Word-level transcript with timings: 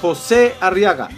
José 0.00 0.54
Arriaga. 0.60 1.08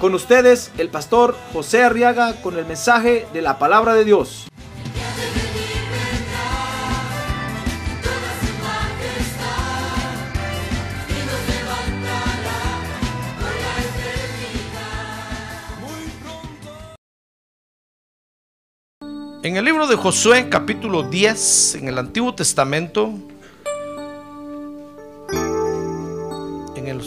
Con 0.00 0.14
ustedes, 0.14 0.70
el 0.78 0.88
pastor 0.88 1.36
José 1.52 1.82
Arriaga 1.82 2.34
con 2.40 2.56
el 2.56 2.64
mensaje 2.66 3.26
de 3.32 3.42
la 3.42 3.58
palabra 3.58 3.94
de 3.94 4.04
Dios. 4.04 4.48
En 19.48 19.56
el 19.56 19.64
libro 19.64 19.86
de 19.86 19.96
Josué 19.96 20.48
capítulo 20.50 21.04
10, 21.04 21.76
en 21.76 21.88
el 21.88 21.96
Antiguo 21.96 22.34
Testamento, 22.34 23.14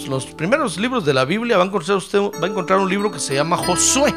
los 0.08 0.26
primeros 0.26 0.78
libros 0.78 1.06
de 1.06 1.14
la 1.14 1.26
Biblia 1.26 1.58
va 1.58 1.64
a, 1.64 1.68
encontrar 1.68 1.98
usted, 1.98 2.20
va 2.20 2.48
a 2.48 2.50
encontrar 2.50 2.80
un 2.80 2.90
libro 2.90 3.12
que 3.12 3.20
se 3.20 3.36
llama 3.36 3.58
Josué. 3.58 4.14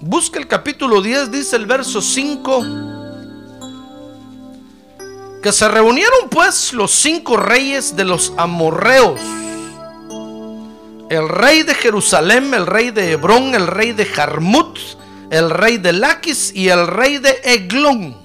Busca 0.00 0.38
el 0.38 0.46
capítulo 0.46 1.00
10, 1.00 1.30
dice 1.30 1.56
el 1.56 1.66
verso 1.66 2.00
5, 2.00 2.64
que 5.42 5.52
se 5.52 5.68
reunieron 5.68 6.28
pues 6.30 6.72
los 6.72 6.90
cinco 6.90 7.36
reyes 7.36 7.96
de 7.96 8.04
los 8.04 8.32
amorreos 8.36 9.20
el 11.10 11.28
rey 11.28 11.62
de 11.62 11.74
Jerusalén, 11.74 12.54
el 12.54 12.66
rey 12.66 12.90
de 12.90 13.12
Hebrón, 13.12 13.54
el 13.54 13.66
rey 13.66 13.92
de 13.92 14.06
Jarmut, 14.06 14.78
el 15.30 15.50
rey 15.50 15.78
de 15.78 15.92
Laquis 15.92 16.52
y 16.54 16.68
el 16.68 16.86
rey 16.86 17.18
de 17.18 17.40
Eglón. 17.44 18.23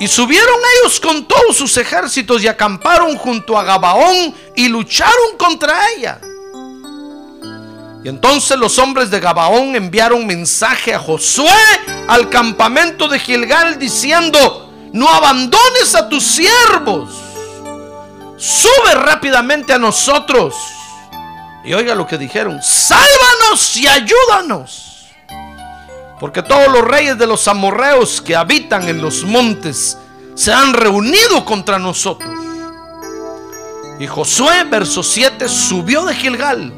Y 0.00 0.06
subieron 0.06 0.60
ellos 0.78 1.00
con 1.00 1.26
todos 1.26 1.56
sus 1.56 1.76
ejércitos 1.76 2.42
y 2.42 2.48
acamparon 2.48 3.16
junto 3.16 3.58
a 3.58 3.64
Gabaón 3.64 4.34
y 4.54 4.68
lucharon 4.68 5.36
contra 5.36 5.76
ella. 5.90 6.20
Y 8.04 8.08
entonces 8.08 8.56
los 8.56 8.78
hombres 8.78 9.10
de 9.10 9.18
Gabaón 9.18 9.74
enviaron 9.74 10.26
mensaje 10.26 10.94
a 10.94 10.98
Josué 10.98 11.50
al 12.06 12.30
campamento 12.30 13.08
de 13.08 13.18
Gilgal 13.18 13.78
diciendo, 13.78 14.72
no 14.92 15.08
abandones 15.08 15.94
a 15.96 16.08
tus 16.08 16.24
siervos 16.24 17.28
sube 18.38 18.94
rápidamente 18.94 19.72
a 19.72 19.78
nosotros. 19.78 20.54
Y 21.64 21.74
oiga 21.74 21.94
lo 21.94 22.06
que 22.06 22.16
dijeron, 22.16 22.62
sálvanos 22.62 23.76
y 23.76 23.86
ayúdanos. 23.86 24.87
Porque 26.20 26.42
todos 26.42 26.70
los 26.72 26.82
reyes 26.82 27.18
de 27.18 27.26
los 27.26 27.46
amorreos 27.48 28.20
que 28.20 28.34
habitan 28.34 28.88
en 28.88 29.00
los 29.00 29.24
montes 29.24 29.96
se 30.34 30.52
han 30.52 30.72
reunido 30.74 31.44
contra 31.44 31.78
nosotros. 31.78 32.30
Y 34.00 34.06
Josué, 34.06 34.64
verso 34.64 35.02
7, 35.02 35.48
subió 35.48 36.04
de 36.04 36.14
Gilgal. 36.14 36.72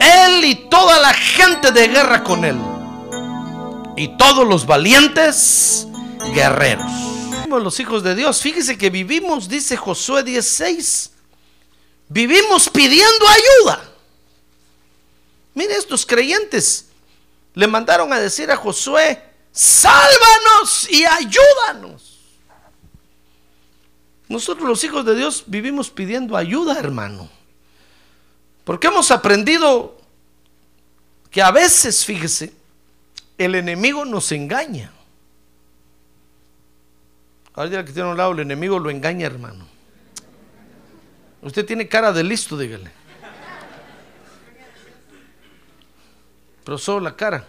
Él 0.00 0.44
y 0.44 0.54
toda 0.68 1.00
la 1.00 1.14
gente 1.14 1.70
de 1.70 1.88
guerra 1.88 2.24
con 2.24 2.44
él. 2.44 2.58
Y 3.96 4.16
todos 4.16 4.46
los 4.46 4.66
valientes 4.66 5.86
guerreros 6.34 7.04
los 7.60 7.78
hijos 7.80 8.02
de 8.02 8.14
Dios. 8.14 8.40
Fíjese 8.40 8.78
que 8.78 8.90
vivimos, 8.90 9.48
dice 9.48 9.76
Josué 9.76 10.22
16, 10.22 11.10
vivimos 12.08 12.68
pidiendo 12.68 13.26
ayuda. 13.28 13.84
Mire, 15.54 15.76
estos 15.76 16.04
creyentes 16.04 16.86
le 17.54 17.66
mandaron 17.66 18.12
a 18.12 18.20
decir 18.20 18.50
a 18.50 18.56
Josué, 18.56 19.22
sálvanos 19.52 20.90
y 20.90 21.04
ayúdanos. 21.04 22.18
Nosotros 24.28 24.68
los 24.68 24.82
hijos 24.82 25.04
de 25.04 25.14
Dios 25.14 25.44
vivimos 25.46 25.90
pidiendo 25.90 26.36
ayuda, 26.36 26.78
hermano. 26.78 27.28
Porque 28.64 28.88
hemos 28.88 29.10
aprendido 29.10 29.96
que 31.30 31.42
a 31.42 31.50
veces, 31.50 32.04
fíjese, 32.04 32.52
el 33.38 33.54
enemigo 33.54 34.04
nos 34.04 34.32
engaña. 34.32 34.92
Ahora 37.54 37.84
que 37.84 37.92
tiene 37.92 38.08
a 38.08 38.12
un 38.12 38.16
lado, 38.16 38.32
el 38.32 38.40
enemigo 38.40 38.80
lo 38.80 38.90
engaña, 38.90 39.26
hermano. 39.26 39.66
Usted 41.42 41.64
tiene 41.64 41.86
cara 41.86 42.12
de 42.12 42.24
listo, 42.24 42.58
dígale. 42.58 42.90
Pero 46.64 46.78
solo 46.78 47.00
la 47.00 47.14
cara. 47.14 47.46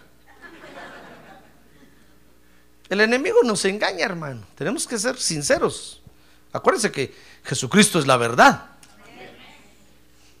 El 2.88 3.00
enemigo 3.00 3.38
nos 3.42 3.64
engaña, 3.64 4.04
hermano. 4.04 4.46
Tenemos 4.54 4.86
que 4.86 4.98
ser 4.98 5.18
sinceros. 5.18 6.02
Acuérdense 6.52 6.92
que 6.92 7.14
Jesucristo 7.42 7.98
es 7.98 8.06
la 8.06 8.16
verdad. 8.16 8.70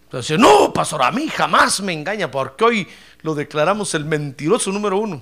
Entonces, 0.04 0.38
no, 0.38 0.72
pastor, 0.72 1.02
a 1.02 1.10
mí 1.10 1.28
jamás 1.28 1.80
me 1.80 1.92
engaña, 1.92 2.30
porque 2.30 2.64
hoy 2.64 2.88
lo 3.22 3.34
declaramos 3.34 3.92
el 3.94 4.04
mentiroso 4.04 4.70
número 4.70 4.98
uno. 4.98 5.20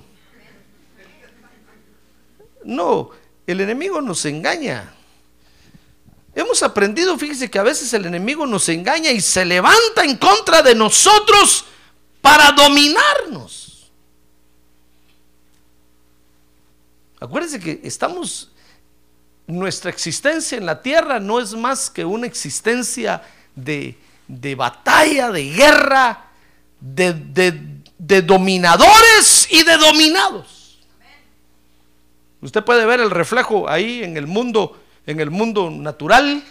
No, 2.64 3.10
el 3.46 3.60
enemigo 3.60 4.02
nos 4.02 4.24
engaña. 4.26 4.92
Hemos 6.34 6.62
aprendido, 6.62 7.16
fíjese 7.16 7.50
que 7.50 7.58
a 7.58 7.62
veces 7.62 7.92
el 7.94 8.04
enemigo 8.06 8.44
nos 8.46 8.68
engaña 8.68 9.10
y 9.10 9.20
se 9.20 9.44
levanta 9.44 10.04
en 10.04 10.16
contra 10.18 10.62
de 10.62 10.74
nosotros 10.74 11.64
para 12.24 12.52
dominarnos. 12.52 13.90
Acuérdense 17.20 17.60
que 17.60 17.80
estamos, 17.84 18.50
nuestra 19.46 19.90
existencia 19.90 20.56
en 20.56 20.64
la 20.64 20.80
tierra 20.80 21.20
no 21.20 21.38
es 21.38 21.52
más 21.52 21.90
que 21.90 22.02
una 22.02 22.26
existencia 22.26 23.22
de, 23.54 23.98
de 24.26 24.54
batalla, 24.54 25.30
de 25.30 25.50
guerra, 25.50 26.30
de, 26.80 27.12
de, 27.12 27.60
de 27.98 28.22
dominadores 28.22 29.46
y 29.50 29.62
de 29.62 29.76
dominados. 29.76 30.78
Usted 32.40 32.64
puede 32.64 32.86
ver 32.86 33.00
el 33.00 33.10
reflejo 33.10 33.68
ahí 33.68 34.02
en 34.02 34.16
el 34.16 34.26
mundo, 34.26 34.82
en 35.06 35.20
el 35.20 35.30
mundo 35.30 35.68
natural. 35.68 36.42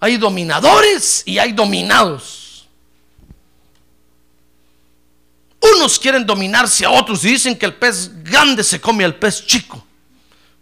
Hay 0.00 0.16
dominadores 0.16 1.22
y 1.24 1.38
hay 1.38 1.52
dominados. 1.52 2.45
Unos 5.74 5.98
quieren 5.98 6.26
dominarse 6.26 6.84
a 6.84 6.90
otros 6.90 7.24
y 7.24 7.28
dicen 7.28 7.58
que 7.58 7.66
el 7.66 7.74
pez 7.74 8.10
grande 8.22 8.62
se 8.62 8.80
come 8.80 9.04
al 9.04 9.16
pez 9.16 9.44
chico. 9.46 9.84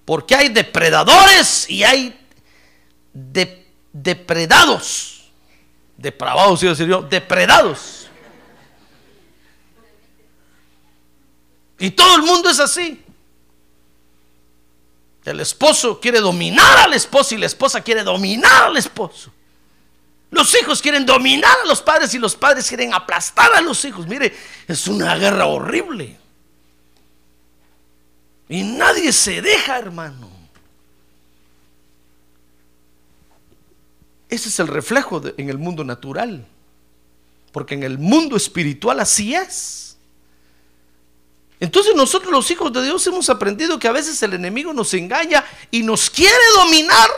Porque 0.04 0.34
hay 0.34 0.48
depredadores 0.48 1.68
y 1.68 1.82
hay 1.82 2.18
de, 3.12 3.66
depredados. 3.92 5.30
Depravados, 5.96 6.62
iba 6.62 6.72
a 6.72 6.74
decir 6.74 6.88
yo, 6.88 7.02
depredados. 7.02 8.08
Y 11.78 11.90
todo 11.90 12.16
el 12.16 12.22
mundo 12.22 12.48
es 12.48 12.60
así. 12.60 13.02
El 15.24 15.40
esposo 15.40 15.98
quiere 16.00 16.20
dominar 16.20 16.78
al 16.80 16.92
esposo 16.92 17.34
y 17.34 17.38
la 17.38 17.46
esposa 17.46 17.80
quiere 17.80 18.02
dominar 18.02 18.64
al 18.64 18.76
esposo. 18.76 19.32
Los 20.34 20.52
hijos 20.60 20.82
quieren 20.82 21.06
dominar 21.06 21.56
a 21.62 21.66
los 21.66 21.80
padres 21.80 22.12
y 22.12 22.18
los 22.18 22.34
padres 22.34 22.66
quieren 22.66 22.92
aplastar 22.92 23.54
a 23.54 23.60
los 23.60 23.84
hijos. 23.84 24.08
Mire, 24.08 24.34
es 24.66 24.88
una 24.88 25.14
guerra 25.14 25.46
horrible. 25.46 26.18
Y 28.48 28.64
nadie 28.64 29.12
se 29.12 29.40
deja, 29.40 29.78
hermano. 29.78 30.28
Ese 34.28 34.48
es 34.48 34.58
el 34.58 34.66
reflejo 34.66 35.22
en 35.36 35.48
el 35.50 35.58
mundo 35.58 35.84
natural. 35.84 36.44
Porque 37.52 37.74
en 37.74 37.84
el 37.84 37.96
mundo 37.98 38.36
espiritual 38.36 38.98
así 38.98 39.36
es. 39.36 39.96
Entonces 41.60 41.94
nosotros 41.94 42.32
los 42.32 42.50
hijos 42.50 42.72
de 42.72 42.82
Dios 42.82 43.06
hemos 43.06 43.30
aprendido 43.30 43.78
que 43.78 43.86
a 43.86 43.92
veces 43.92 44.20
el 44.24 44.34
enemigo 44.34 44.72
nos 44.72 44.92
engaña 44.94 45.44
y 45.70 45.84
nos 45.84 46.10
quiere 46.10 46.34
dominar. 46.56 47.08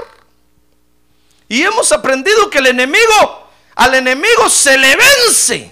Y 1.49 1.63
hemos 1.63 1.93
aprendido 1.93 2.51
que 2.51 2.59
el 2.59 2.67
enemigo, 2.67 3.49
al 3.77 3.95
enemigo 3.95 4.49
se 4.49 4.77
le 4.79 4.97
vence. 4.97 5.71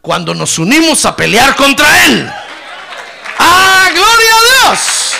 Cuando 0.00 0.34
nos 0.34 0.58
unimos 0.58 1.06
a 1.06 1.14
pelear 1.14 1.54
contra 1.54 2.06
él. 2.06 2.28
¡Ah, 3.38 3.88
gloria 3.92 4.30
a 4.36 4.42
Dios! 4.74 5.12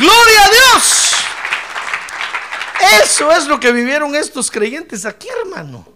¡Gloria 0.00 0.44
a 0.44 0.48
Dios! 0.50 1.14
Eso 3.04 3.30
es 3.32 3.46
lo 3.46 3.58
que 3.60 3.72
vivieron 3.72 4.14
estos 4.16 4.50
creyentes 4.50 5.06
aquí, 5.06 5.28
hermano. 5.28 5.86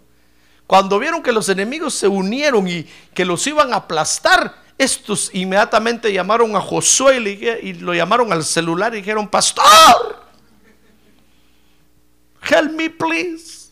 Cuando 0.66 0.98
vieron 0.98 1.22
que 1.22 1.32
los 1.32 1.48
enemigos 1.48 1.94
se 1.94 2.06
unieron 2.06 2.68
y 2.68 2.84
que 3.14 3.24
los 3.24 3.44
iban 3.46 3.72
a 3.72 3.76
aplastar, 3.76 4.54
estos 4.76 5.30
inmediatamente 5.32 6.12
llamaron 6.12 6.54
a 6.54 6.60
Josué 6.60 7.16
y, 7.16 7.20
le- 7.20 7.60
y 7.62 7.72
lo 7.74 7.92
llamaron 7.92 8.32
al 8.32 8.44
celular 8.44 8.94
y 8.94 8.98
dijeron, 8.98 9.26
pastor, 9.28 10.27
help 12.48 12.72
me 12.72 12.88
please. 12.88 13.68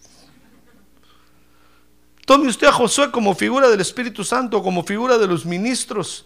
Tome 2.26 2.49
usted 2.49 2.67
a 2.67 2.73
Josué 2.73 3.11
como 3.11 3.34
figura 3.34 3.69
del 3.69 3.81
Espíritu 3.81 4.25
Santo, 4.25 4.62
como 4.62 4.82
figura 4.84 5.17
de 5.17 5.28
los 5.28 5.46
ministros. 5.46 6.25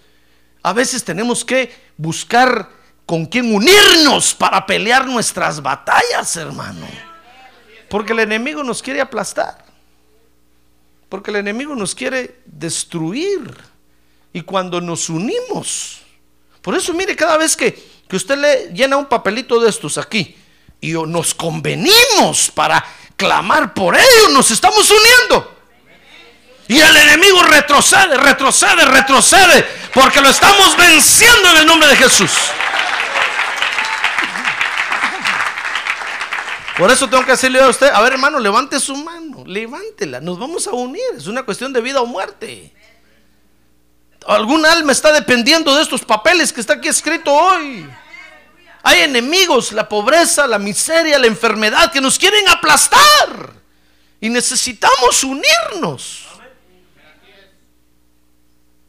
A 0.63 0.73
veces 0.73 1.05
tenemos 1.05 1.45
que 1.45 1.73
buscar 1.97 2.71
con 3.05 3.27
quién 3.27 3.55
unirnos 3.55 4.35
para 4.35 4.65
pelear 4.65 5.07
nuestras 5.07 5.61
batallas, 5.63 6.37
hermano. 6.37 6.87
Porque 7.91 8.15
el 8.15 8.21
enemigo 8.21 8.63
nos 8.63 8.83
quiere 8.83 9.01
aplastar. 9.01 9.65
Porque 11.11 11.31
el 11.31 11.37
enemigo 11.37 11.75
nos 11.75 11.95
quiere 11.95 12.41
destruir. 12.47 13.55
Y 14.33 14.41
cuando 14.43 14.81
nos 14.81 15.11
unimos, 15.11 16.01
por 16.63 16.75
eso 16.77 16.95
mire, 16.95 17.15
cada 17.15 17.37
vez 17.37 17.57
que, 17.57 17.75
que 18.09 18.17
usted 18.17 18.39
le 18.39 18.73
llena 18.73 18.97
un 18.97 19.07
papelito 19.07 19.61
de 19.61 19.69
estos 19.69 19.99
aquí 19.99 20.37
y 20.81 20.93
nos 20.93 21.35
convenimos 21.35 22.51
para 22.51 22.85
clamar 23.17 23.75
por 23.75 23.97
ellos, 23.97 24.31
nos 24.33 24.51
estamos 24.51 24.91
uniendo. 24.91 25.59
Y 26.69 26.81
el 26.81 26.97
enemigo 26.97 27.43
retrocede, 27.43 28.17
retrocede, 28.17 28.85
retrocede, 28.85 29.67
porque 29.93 30.21
lo 30.21 30.31
estamos 30.31 30.77
venciendo 30.77 31.51
en 31.51 31.57
el 31.59 31.67
nombre 31.67 31.89
de 31.89 31.97
Jesús. 31.97 32.31
Por 36.79 36.91
eso 36.91 37.11
tengo 37.11 37.25
que 37.25 37.33
decirle 37.33 37.61
a 37.61 37.69
usted, 37.69 37.89
a 37.93 38.01
ver 38.01 38.15
hermano, 38.15 38.39
levante 38.39 38.81
su 38.81 38.97
mano, 38.97 39.45
levántela, 39.45 40.21
nos 40.21 40.39
vamos 40.39 40.67
a 40.67 40.71
unir, 40.71 41.03
es 41.15 41.27
una 41.27 41.43
cuestión 41.43 41.75
de 41.75 41.83
vida 41.83 42.01
o 42.01 42.07
muerte. 42.07 42.73
Algún 44.27 44.65
alma 44.65 44.93
está 44.93 45.13
dependiendo 45.13 45.75
de 45.75 45.83
estos 45.83 46.03
papeles 46.03 46.53
que 46.53 46.61
está 46.61 46.75
aquí 46.75 46.89
escrito 46.89 47.35
hoy. 47.35 47.87
Hay 48.83 49.01
enemigos, 49.01 49.73
la 49.73 49.89
pobreza, 49.89 50.47
la 50.47 50.59
miseria, 50.59 51.19
la 51.19 51.27
enfermedad 51.27 51.93
que 51.93 52.01
nos 52.01 52.19
quieren 52.19 52.49
aplastar. 52.49 53.53
Y 54.21 54.29
necesitamos 54.29 55.25
unirnos. 55.25 56.27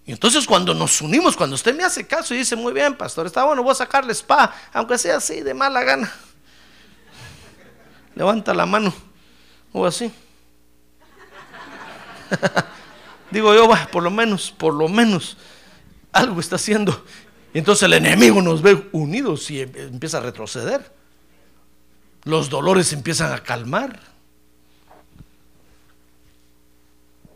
Y 0.06 0.12
entonces 0.12 0.46
cuando 0.46 0.74
nos 0.74 1.00
unimos, 1.02 1.36
cuando 1.38 1.56
usted 1.56 1.76
me 1.76 1.84
hace 1.84 2.08
caso 2.08 2.34
y 2.34 2.40
dice, 2.40 2.56
muy 2.56 2.74
bien, 2.74 2.96
pastor, 2.96 3.28
está 3.28 3.44
bueno, 3.44 3.64
voy 3.64 3.72
a 3.72 3.76
sacarle 3.76 4.14
spa, 4.14 4.54
aunque 4.74 4.98
sea 4.98 5.18
así, 5.18 5.42
de 5.42 5.54
mala 5.54 5.84
gana. 5.84 6.12
Levanta 8.16 8.54
la 8.54 8.66
mano, 8.66 8.94
o 9.72 9.86
así. 9.86 10.12
Digo 13.32 13.54
yo, 13.54 13.70
por 13.92 14.04
lo 14.04 14.10
menos, 14.10 14.52
por 14.52 14.74
lo 14.74 14.88
menos, 14.90 15.38
algo 16.12 16.40
está 16.40 16.56
haciendo. 16.56 17.06
Y 17.54 17.60
entonces 17.60 17.84
el 17.84 17.94
enemigo 17.94 18.42
nos 18.42 18.62
ve 18.62 18.90
unidos 18.92 19.50
y 19.52 19.62
em- 19.62 19.72
empieza 19.76 20.18
a 20.18 20.22
retroceder. 20.22 20.92
Los 22.24 22.50
dolores 22.50 22.94
empiezan 22.94 23.34
a 23.34 23.44
calmar. 23.44 24.00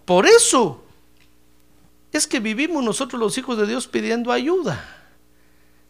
Por 0.06 0.26
eso 0.26 0.84
es 2.12 2.28
que 2.28 2.40
vivimos 2.40 2.84
nosotros 2.84 3.20
los 3.20 3.38
hijos 3.38 3.58
de 3.58 3.66
Dios 3.66 3.88
pidiendo 3.88 4.32
ayuda. 4.32 4.84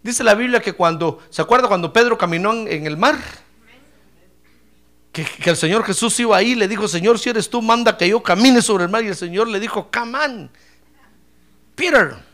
Dice 0.01 0.23
la 0.23 0.33
Biblia 0.33 0.61
que 0.61 0.73
cuando, 0.73 1.19
¿se 1.29 1.41
acuerda 1.41 1.67
cuando 1.67 1.91
Pedro 1.91 2.17
caminó 2.17 2.53
en, 2.53 2.85
el 2.85 2.95
mar? 2.97 3.17
Que, 5.11 5.25
que 5.25 5.49
el 5.49 5.57
Señor 5.57 5.83
Jesús 5.83 6.19
iba 6.19 6.37
ahí 6.37 6.55
le 6.55 6.67
dijo, 6.67 6.87
Señor, 6.87 7.19
si 7.19 7.29
eres 7.29 7.49
tú, 7.49 7.61
manda 7.61 7.97
que 7.97 8.07
yo 8.07 8.23
camine 8.23 8.61
sobre 8.61 8.85
el 8.85 8.89
mar. 8.89 9.03
Y 9.03 9.07
el 9.07 9.15
Señor 9.15 9.47
le 9.47 9.59
dijo, 9.59 9.89
come 9.91 10.17
on, 10.17 10.49
Peter. 11.75 12.24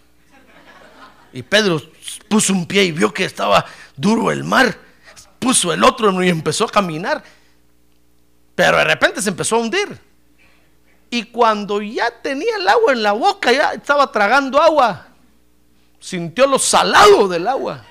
Y 1.33 1.43
Pedro 1.43 1.81
puso 2.27 2.53
un 2.53 2.65
pie 2.65 2.83
y 2.83 2.91
vio 2.91 3.13
que 3.13 3.25
estaba 3.25 3.65
duro 3.95 4.31
el 4.31 4.43
mar. 4.43 4.77
Puso 5.39 5.73
el 5.73 5.83
otro 5.83 6.21
y 6.23 6.29
empezó 6.29 6.65
a 6.65 6.69
caminar. 6.69 7.23
Pero 8.55 8.77
de 8.77 8.83
repente 8.83 9.21
se 9.21 9.29
empezó 9.29 9.55
a 9.55 9.59
hundir. 9.59 9.99
Y 11.09 11.23
cuando 11.23 11.81
ya 11.81 12.09
tenía 12.21 12.55
el 12.57 12.67
agua 12.67 12.93
en 12.93 13.03
la 13.03 13.11
boca, 13.11 13.51
ya 13.51 13.73
estaba 13.73 14.11
tragando 14.11 14.61
agua. 14.61 15.07
Sintió 15.99 16.47
lo 16.47 16.57
salado 16.57 17.27
del 17.27 17.47
agua. 17.47 17.83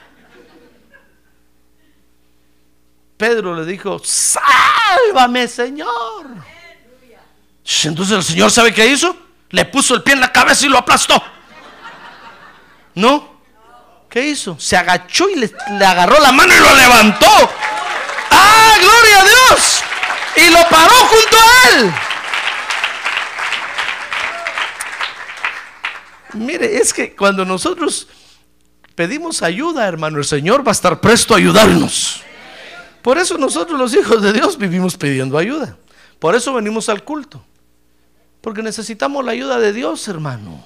Pedro 3.16 3.54
le 3.54 3.66
dijo, 3.66 4.00
sálvame 4.02 5.46
Señor. 5.46 6.26
Entonces 7.84 8.16
el 8.16 8.24
Señor 8.24 8.50
sabe 8.50 8.72
qué 8.72 8.86
hizo? 8.86 9.14
Le 9.50 9.64
puso 9.66 9.94
el 9.94 10.02
pie 10.02 10.14
en 10.14 10.20
la 10.20 10.32
cabeza 10.32 10.64
y 10.64 10.68
lo 10.70 10.78
aplastó. 10.78 11.22
¿No? 12.94 13.29
¿Qué 14.10 14.26
hizo? 14.26 14.58
Se 14.58 14.76
agachó 14.76 15.28
y 15.30 15.36
le, 15.36 15.50
le 15.78 15.84
agarró 15.84 16.18
la 16.18 16.32
mano 16.32 16.52
y 16.52 16.58
lo 16.58 16.74
levantó. 16.74 17.50
¡Ah, 18.30 18.74
gloria 18.80 19.20
a 19.20 19.24
Dios! 19.24 19.82
Y 20.36 20.50
lo 20.50 20.68
paró 20.68 20.94
junto 20.94 21.36
a 21.36 21.68
él. 21.70 21.92
Mire, 26.34 26.76
es 26.76 26.92
que 26.92 27.14
cuando 27.14 27.44
nosotros 27.44 28.08
pedimos 28.96 29.42
ayuda, 29.42 29.86
hermano, 29.86 30.18
el 30.18 30.24
Señor 30.24 30.66
va 30.66 30.70
a 30.70 30.72
estar 30.72 31.00
presto 31.00 31.34
a 31.34 31.38
ayudarnos. 31.38 32.22
Por 33.02 33.16
eso 33.16 33.38
nosotros 33.38 33.78
los 33.78 33.94
hijos 33.94 34.20
de 34.22 34.32
Dios 34.32 34.58
vivimos 34.58 34.96
pidiendo 34.96 35.38
ayuda. 35.38 35.76
Por 36.18 36.34
eso 36.34 36.52
venimos 36.52 36.88
al 36.88 37.04
culto. 37.04 37.44
Porque 38.40 38.62
necesitamos 38.62 39.24
la 39.24 39.32
ayuda 39.32 39.58
de 39.58 39.72
Dios, 39.72 40.06
hermano. 40.08 40.62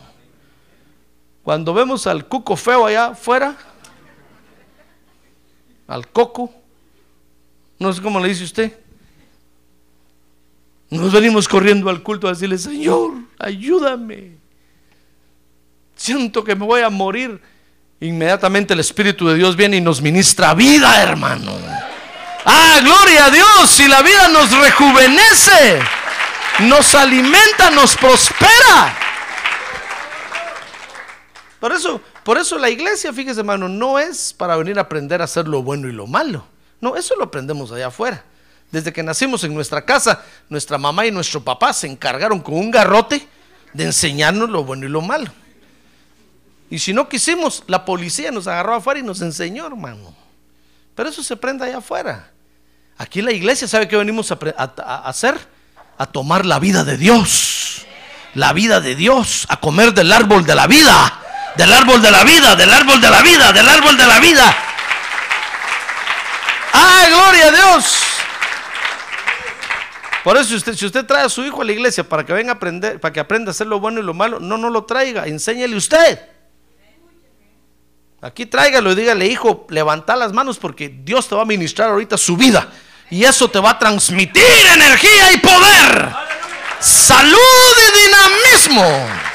Cuando 1.45 1.75
vemos 1.75 2.07
al 2.07 2.27
cuco 2.27 2.57
feo 2.57 2.87
allá 2.87 3.09
afuera, 3.09 3.55
al 5.87 6.09
coco, 6.09 6.51
no 7.79 7.93
sé 7.93 8.01
cómo 8.01 8.19
le 8.19 8.31
dice 8.31 8.45
usted, 8.45 8.79
nos 10.89 11.13
venimos 11.13 11.47
corriendo 11.47 11.91
al 11.91 12.03
culto 12.03 12.29
a 12.29 12.31
decirle, 12.31 12.57
Señor, 12.57 13.13
ayúdame. 13.39 14.39
Siento 15.95 16.43
que 16.43 16.55
me 16.57 16.65
voy 16.65 16.81
a 16.81 16.89
morir. 16.89 17.39
Inmediatamente 18.01 18.73
el 18.73 18.81
Espíritu 18.81 19.29
de 19.29 19.35
Dios 19.35 19.55
viene 19.55 19.77
y 19.77 19.81
nos 19.83 20.01
ministra 20.01 20.55
vida, 20.55 21.03
hermano. 21.03 21.53
Ah, 22.47 22.81
gloria 22.83 23.27
a 23.27 23.31
Dios. 23.31 23.81
Y 23.81 23.89
la 23.89 24.01
vida 24.01 24.29
nos 24.29 24.51
rejuvenece, 24.51 25.79
nos 26.61 26.95
alimenta, 26.95 27.71
nos 27.71 27.97
prospera. 27.97 29.04
Por 31.65 31.73
eso, 31.73 31.99
por 32.25 32.37
eso 32.37 32.59
la 32.59 32.69
iglesia, 32.69 33.11
fíjese 33.11 33.41
hermano, 33.41 33.71
no 33.71 33.99
es 33.99 34.35
para 34.35 34.55
venir 34.55 34.77
a 34.77 34.83
aprender 34.83 35.23
a 35.23 35.25
hacer 35.25 35.49
lo 35.49 35.63
bueno 35.63 35.89
y 35.89 35.93
lo 35.93 36.07
malo. 36.07 36.45
No, 36.79 36.95
eso 36.95 37.17
lo 37.17 37.25
aprendemos 37.25 37.73
allá 37.73 37.87
afuera. 37.87 38.23
Desde 38.71 38.93
que 38.93 39.03
nacimos 39.03 39.45
en 39.45 39.55
nuestra 39.55 39.83
casa, 39.83 40.23
nuestra 40.51 40.77
mamá 40.77 41.07
y 41.07 41.11
nuestro 41.11 41.43
papá 41.43 41.73
se 41.73 41.87
encargaron 41.87 42.41
con 42.41 42.53
un 42.53 42.71
garrote 42.71 43.27
de 43.73 43.85
enseñarnos 43.85 44.51
lo 44.51 44.63
bueno 44.63 44.85
y 44.85 44.91
lo 44.91 45.01
malo. 45.01 45.31
Y 46.69 46.81
si 46.81 46.93
no 46.93 47.09
quisimos, 47.09 47.65
la 47.67 47.87
policía 47.87 48.31
nos 48.31 48.47
agarró 48.47 48.75
afuera 48.75 49.01
y 49.01 49.03
nos 49.03 49.23
enseñó, 49.23 49.67
hermano. 49.67 50.15
Pero 50.95 51.09
eso 51.09 51.23
se 51.23 51.33
aprende 51.33 51.65
allá 51.65 51.79
afuera. 51.79 52.31
Aquí 52.99 53.21
en 53.21 53.25
la 53.25 53.33
iglesia, 53.33 53.67
¿sabe 53.67 53.89
qué 53.89 53.97
venimos 53.97 54.31
a 54.31 54.35
hacer? 55.07 55.39
A 55.97 56.05
tomar 56.05 56.45
la 56.45 56.59
vida 56.59 56.85
de 56.85 56.99
Dios. 56.99 57.87
La 58.35 58.53
vida 58.53 58.83
de 58.83 58.95
Dios. 58.95 59.47
A 59.49 59.61
comer 59.61 59.95
del 59.95 60.13
árbol 60.13 60.45
de 60.45 60.55
la 60.57 60.67
vida. 60.67 61.23
Del 61.57 61.73
árbol 61.73 62.03
de 62.03 62.11
la 62.11 62.25
vida, 62.25 62.57
del 62.57 62.73
árbol 62.73 63.01
de 63.01 63.11
la 63.11 63.23
vida, 63.23 63.53
del 63.53 63.69
árbol 63.69 63.97
de 63.97 64.07
la 64.07 64.21
vida. 64.21 64.57
¡Ah, 66.73 67.07
gloria 67.09 67.47
a 67.47 67.51
Dios! 67.51 68.01
Por 70.25 70.37
eso 70.37 70.47
si 70.47 70.55
usted, 70.55 70.75
si 70.75 70.87
usted 70.87 71.05
trae 71.05 71.25
a 71.25 71.29
su 71.29 71.45
hijo 71.45 71.63
a 71.63 71.65
la 71.65 71.73
iglesia 71.73 72.03
para 72.03 72.25
que 72.25 72.33
venga 72.33 72.53
a 72.53 72.55
aprender, 72.55 72.99
para 72.99 73.13
que 73.13 73.21
aprenda 73.21 73.51
a 73.51 73.53
hacer 73.53 73.67
lo 73.67 73.79
bueno 73.79 74.01
y 74.01 74.03
lo 74.03 74.15
malo, 74.15 74.41
no, 74.41 74.57
no 74.57 74.71
lo 74.71 74.85
traiga, 74.85 75.27
enséñele 75.27 75.77
usted. 75.77 76.19
Aquí 78.23 78.47
tráigalo 78.47 78.93
y 78.93 78.95
dígale, 78.95 79.27
hijo, 79.27 79.67
levanta 79.69 80.17
las 80.17 80.33
manos 80.33 80.57
porque 80.57 80.89
Dios 80.89 81.29
te 81.29 81.35
va 81.35 81.43
a 81.43 81.45
ministrar 81.45 81.91
ahorita 81.91 82.17
su 82.17 82.39
vida. 82.39 82.69
Y 83.11 83.23
eso 83.23 83.51
te 83.51 83.59
va 83.59 83.73
a 83.73 83.79
transmitir 83.79 84.43
energía 84.73 85.31
y 85.33 85.37
poder. 85.37 86.09
Salud 86.81 87.37
y 87.37 87.99
dinamismo. 88.01 89.34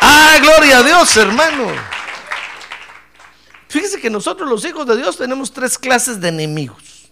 Ah, 0.00 0.38
gloria 0.40 0.78
a 0.78 0.82
Dios, 0.82 1.16
hermano. 1.16 1.66
Fíjese 3.68 4.00
que 4.00 4.10
nosotros 4.10 4.48
los 4.48 4.64
hijos 4.64 4.86
de 4.86 4.96
Dios 4.96 5.16
tenemos 5.16 5.52
tres 5.52 5.78
clases 5.78 6.20
de 6.20 6.28
enemigos. 6.28 7.10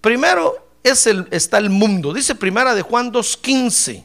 Primero 0.00 0.66
es 0.82 1.06
el, 1.06 1.28
está 1.30 1.58
el 1.58 1.70
mundo. 1.70 2.12
Dice 2.12 2.34
primera 2.34 2.74
de 2.74 2.82
Juan 2.82 3.12
2.15. 3.12 4.04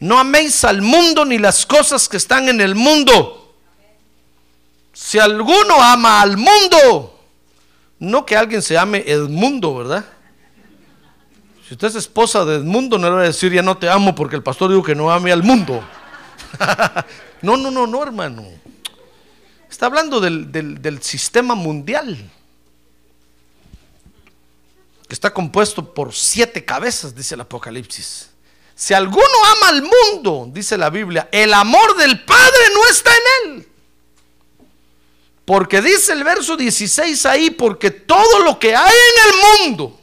No 0.00 0.18
améis 0.18 0.64
al 0.64 0.82
mundo 0.82 1.24
ni 1.24 1.38
las 1.38 1.64
cosas 1.64 2.08
que 2.08 2.16
están 2.16 2.48
en 2.48 2.60
el 2.60 2.74
mundo. 2.74 3.54
Si 4.92 5.18
alguno 5.18 5.80
ama 5.80 6.20
al 6.20 6.36
mundo, 6.36 7.16
No 8.00 8.24
que 8.24 8.34
alguien 8.34 8.62
se 8.62 8.74
llame 8.74 9.04
Edmundo, 9.06 9.74
¿verdad? 9.74 10.06
Si 11.68 11.74
usted 11.74 11.88
es 11.88 11.96
esposa 11.96 12.46
de 12.46 12.56
Edmundo, 12.56 12.96
no 12.96 13.08
le 13.08 13.14
va 13.14 13.20
a 13.20 13.24
decir 13.24 13.52
ya 13.52 13.62
no 13.62 13.76
te 13.76 13.90
amo 13.90 14.14
porque 14.14 14.36
el 14.36 14.42
pastor 14.42 14.70
dijo 14.70 14.82
que 14.82 14.94
no 14.94 15.12
ame 15.12 15.30
al 15.30 15.42
mundo. 15.42 15.84
no, 17.42 17.56
no, 17.56 17.70
no, 17.70 17.86
no, 17.86 18.02
hermano. 18.02 18.46
Está 19.70 19.86
hablando 19.86 20.20
del, 20.20 20.50
del, 20.50 21.02
sistema 21.02 21.54
mundial 21.54 22.18
que 25.06 25.14
está 25.14 25.32
compuesto 25.32 25.94
por 25.94 26.14
siete 26.14 26.64
cabezas, 26.64 27.14
dice 27.14 27.34
el 27.34 27.40
Apocalipsis. 27.40 28.30
Si 28.74 28.94
alguno 28.94 29.26
ama 29.56 29.68
al 29.68 29.82
mundo, 29.82 30.48
dice 30.52 30.76
la 30.76 30.90
Biblia, 30.90 31.28
el 31.32 31.52
amor 31.52 31.96
del 31.96 32.24
Padre 32.24 32.60
no 32.74 32.86
está 32.88 33.10
en 33.10 33.52
él. 33.52 33.68
Porque 35.44 35.82
dice 35.82 36.12
el 36.12 36.24
verso 36.24 36.56
16 36.56 37.26
ahí, 37.26 37.50
porque 37.50 37.90
todo 37.90 38.44
lo 38.44 38.58
que 38.58 38.74
hay 38.76 38.94
en 38.94 39.28
el 39.28 39.70
mundo, 39.70 40.00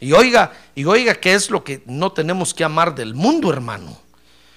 y 0.00 0.12
oiga, 0.12 0.52
y 0.74 0.84
oiga 0.84 1.14
qué 1.14 1.32
es 1.32 1.48
lo 1.48 1.62
que 1.62 1.82
no 1.86 2.12
tenemos 2.12 2.52
que 2.52 2.64
amar 2.64 2.94
del 2.94 3.14
mundo, 3.14 3.52
hermano. 3.52 4.01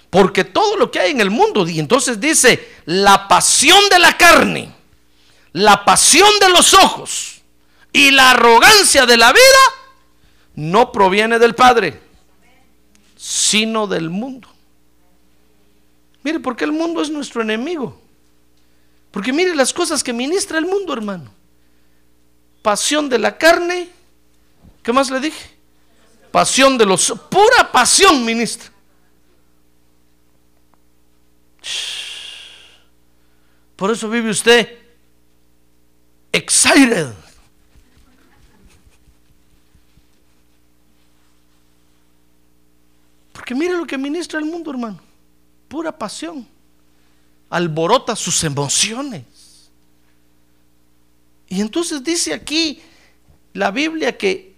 Porque 0.09 0.43
todo 0.43 0.77
lo 0.77 0.91
que 0.91 0.99
hay 0.99 1.11
en 1.11 1.21
el 1.21 1.29
mundo, 1.29 1.67
y 1.67 1.79
entonces 1.79 2.19
dice, 2.19 2.75
la 2.85 3.27
pasión 3.27 3.89
de 3.89 3.99
la 3.99 4.17
carne, 4.17 4.73
la 5.53 5.83
pasión 5.83 6.29
de 6.39 6.49
los 6.49 6.73
ojos, 6.73 7.41
y 7.91 8.11
la 8.11 8.31
arrogancia 8.31 9.05
de 9.05 9.15
la 9.15 9.31
vida 9.31 9.41
no 10.55 10.91
proviene 10.91 11.39
del 11.39 11.55
Padre, 11.55 12.01
sino 13.15 13.87
del 13.87 14.09
mundo. 14.09 14.49
Mire, 16.23 16.39
porque 16.39 16.65
el 16.65 16.71
mundo 16.71 17.01
es 17.01 17.09
nuestro 17.09 17.41
enemigo. 17.41 18.01
Porque 19.11 19.31
mire 19.31 19.55
las 19.55 19.71
cosas 19.71 20.03
que 20.03 20.11
ministra 20.11 20.57
el 20.57 20.65
mundo, 20.65 20.91
hermano. 20.91 21.31
Pasión 22.61 23.07
de 23.07 23.17
la 23.17 23.37
carne. 23.37 23.87
¿Qué 24.83 24.91
más 24.91 25.09
le 25.09 25.21
dije? 25.21 25.55
Pasión 26.31 26.77
de 26.77 26.85
los... 26.85 27.13
Pura 27.29 27.71
pasión 27.71 28.25
ministra. 28.25 28.71
Por 33.75 33.91
eso 33.91 34.09
vive 34.09 34.29
usted 34.29 34.67
excited 36.31 37.13
Porque 43.45 43.53
mire 43.53 43.77
lo 43.77 43.85
que 43.85 43.95
ministra 43.95 44.39
el 44.39 44.45
mundo, 44.45 44.71
hermano. 44.71 44.99
Pura 45.67 45.95
pasión. 45.95 46.47
Alborota 47.47 48.15
sus 48.15 48.43
emociones. 48.43 49.69
Y 51.47 51.61
entonces 51.61 52.03
dice 52.03 52.33
aquí 52.33 52.81
la 53.53 53.69
Biblia 53.69 54.17
que 54.17 54.55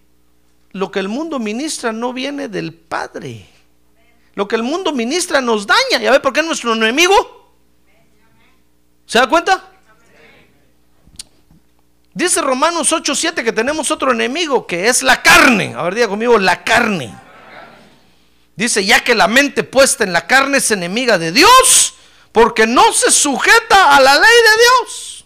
lo 0.71 0.89
que 0.89 0.99
el 0.99 1.09
mundo 1.09 1.37
ministra 1.37 1.91
no 1.91 2.13
viene 2.13 2.47
del 2.47 2.73
Padre. 2.73 3.45
Lo 4.35 4.47
que 4.47 4.55
el 4.55 4.63
mundo 4.63 4.93
ministra 4.93 5.41
nos 5.41 5.67
daña. 5.67 6.01
¿Ya 6.01 6.09
ve 6.11 6.21
por 6.21 6.31
qué 6.31 6.39
es 6.39 6.45
nuestro 6.45 6.73
enemigo? 6.73 7.36
¿Se 9.07 9.17
da 9.17 9.27
cuenta? 9.27 9.71
Dice 12.13 12.41
Romanos 12.41 12.91
8:7 12.91 13.43
que 13.43 13.53
tenemos 13.53 13.89
otro 13.89 14.11
enemigo 14.11 14.67
que 14.67 14.89
es 14.89 15.01
la 15.01 15.23
carne. 15.23 15.73
A 15.75 15.83
ver, 15.83 15.95
diga 15.95 16.07
conmigo, 16.09 16.37
la 16.37 16.63
carne. 16.63 17.15
Dice, 18.55 18.83
ya 18.83 19.03
que 19.03 19.15
la 19.15 19.27
mente 19.27 19.63
puesta 19.63 20.03
en 20.03 20.11
la 20.11 20.25
carne 20.25 20.57
es 20.57 20.71
enemiga 20.71 21.19
de 21.19 21.31
Dios, 21.31 21.93
porque 22.31 22.65
no 22.65 22.91
se 22.91 23.11
sujeta 23.11 23.95
a 23.95 24.01
la 24.01 24.15
ley 24.15 24.23
de 24.23 24.63
Dios, 24.63 25.25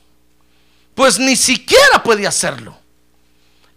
pues 0.93 1.17
ni 1.17 1.37
siquiera 1.37 2.03
puede 2.03 2.27
hacerlo. 2.27 2.77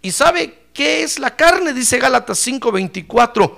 ¿Y 0.01 0.11
sabe 0.11 0.67
qué 0.73 1.03
es 1.03 1.19
la 1.19 1.35
carne? 1.37 1.73
Dice 1.73 1.97
Gálatas 1.97 2.45
5:24, 2.45 3.57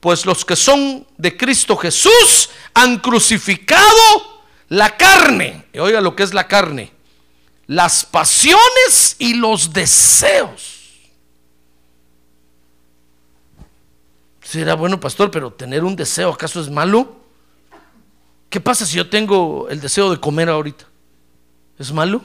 pues 0.00 0.26
los 0.26 0.44
que 0.44 0.56
son 0.56 1.06
de 1.16 1.36
Cristo 1.36 1.76
Jesús 1.76 2.50
han 2.74 2.98
crucificado 2.98 4.35
la 4.68 4.96
carne. 4.96 5.66
Oiga 5.78 6.00
lo 6.00 6.16
que 6.16 6.22
es 6.22 6.34
la 6.34 6.48
carne, 6.48 6.92
las 7.66 8.04
pasiones 8.04 9.16
y 9.18 9.34
los 9.34 9.72
deseos 9.72 10.76
Será 14.46 14.76
bueno, 14.76 15.00
pastor, 15.00 15.28
pero 15.32 15.52
tener 15.52 15.82
un 15.82 15.96
deseo, 15.96 16.32
¿acaso 16.32 16.60
es 16.60 16.70
malo? 16.70 17.16
¿Qué 18.48 18.60
pasa 18.60 18.86
si 18.86 18.96
yo 18.96 19.10
tengo 19.10 19.68
el 19.68 19.80
deseo 19.80 20.08
de 20.08 20.20
comer 20.20 20.48
ahorita? 20.48 20.84
¿Es 21.80 21.92
malo? 21.92 22.22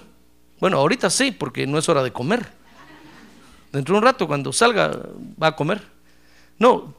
Bueno, 0.60 0.78
ahorita 0.78 1.10
sí, 1.10 1.32
porque 1.32 1.66
no 1.66 1.80
es 1.80 1.90
hora 1.90 2.04
de 2.04 2.14
comer. 2.14 2.48
Dentro 3.72 3.96
de 3.96 3.98
un 3.98 4.04
rato, 4.04 4.28
cuando 4.28 4.54
salga, 4.54 5.00
va 5.42 5.48
a 5.48 5.56
comer. 5.56 5.82
No, 6.60 6.94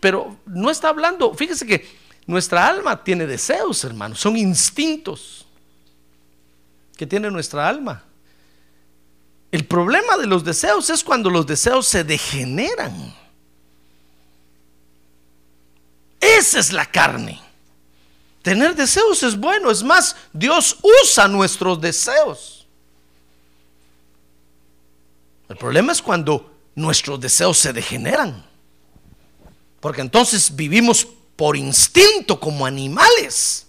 pero 0.00 0.36
no 0.46 0.68
está 0.68 0.88
hablando, 0.88 1.32
fíjese 1.32 1.64
que 1.64 1.86
nuestra 2.26 2.66
alma 2.66 3.02
tiene 3.02 3.26
deseos, 3.26 3.84
hermanos, 3.84 4.20
son 4.20 4.36
instintos 4.36 5.46
que 6.96 7.06
tiene 7.06 7.30
nuestra 7.30 7.68
alma. 7.68 8.02
El 9.52 9.64
problema 9.64 10.16
de 10.16 10.26
los 10.26 10.44
deseos 10.44 10.90
es 10.90 11.04
cuando 11.04 11.30
los 11.30 11.46
deseos 11.46 11.86
se 11.86 12.02
degeneran. 12.02 13.14
Esa 16.20 16.58
es 16.58 16.72
la 16.72 16.84
carne. 16.86 17.40
Tener 18.42 18.74
deseos 18.74 19.22
es 19.22 19.36
bueno. 19.36 19.70
Es 19.70 19.82
más, 19.82 20.16
Dios 20.32 20.76
usa 21.02 21.28
nuestros 21.28 21.80
deseos. 21.80 22.66
El 25.48 25.56
problema 25.56 25.92
es 25.92 26.02
cuando 26.02 26.52
nuestros 26.74 27.20
deseos 27.20 27.58
se 27.58 27.72
degeneran. 27.72 28.44
Porque 29.80 30.00
entonces 30.00 30.54
vivimos 30.54 31.06
por 31.36 31.56
instinto 31.56 32.40
como 32.40 32.66
animales. 32.66 33.66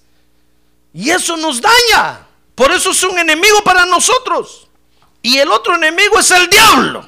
Y 0.93 1.09
eso 1.09 1.37
nos 1.37 1.61
daña. 1.61 2.25
Por 2.55 2.71
eso 2.71 2.91
es 2.91 3.03
un 3.03 3.19
enemigo 3.19 3.61
para 3.63 3.85
nosotros. 3.85 4.67
Y 5.21 5.37
el 5.37 5.51
otro 5.51 5.75
enemigo 5.75 6.17
es 6.19 6.31
el 6.31 6.49
diablo. 6.49 7.07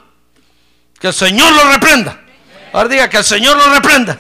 Que 1.00 1.08
el 1.08 1.14
Señor 1.14 1.52
lo 1.54 1.72
reprenda. 1.72 2.22
Ahora 2.74 2.90
diga 2.90 3.10
que 3.10 3.18
el 3.18 3.24
Señor 3.24 3.58
lo 3.58 3.74
reprenda. 3.74 4.20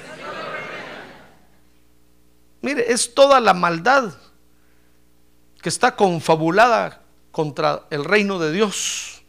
Mire, 2.61 2.91
es 2.91 3.13
toda 3.13 3.39
la 3.39 3.53
maldad 3.53 4.13
que 5.61 5.69
está 5.69 5.95
confabulada 5.95 7.01
contra 7.31 7.83
el 7.89 8.05
reino 8.05 8.39
de 8.39 8.51
Dios. 8.51 9.21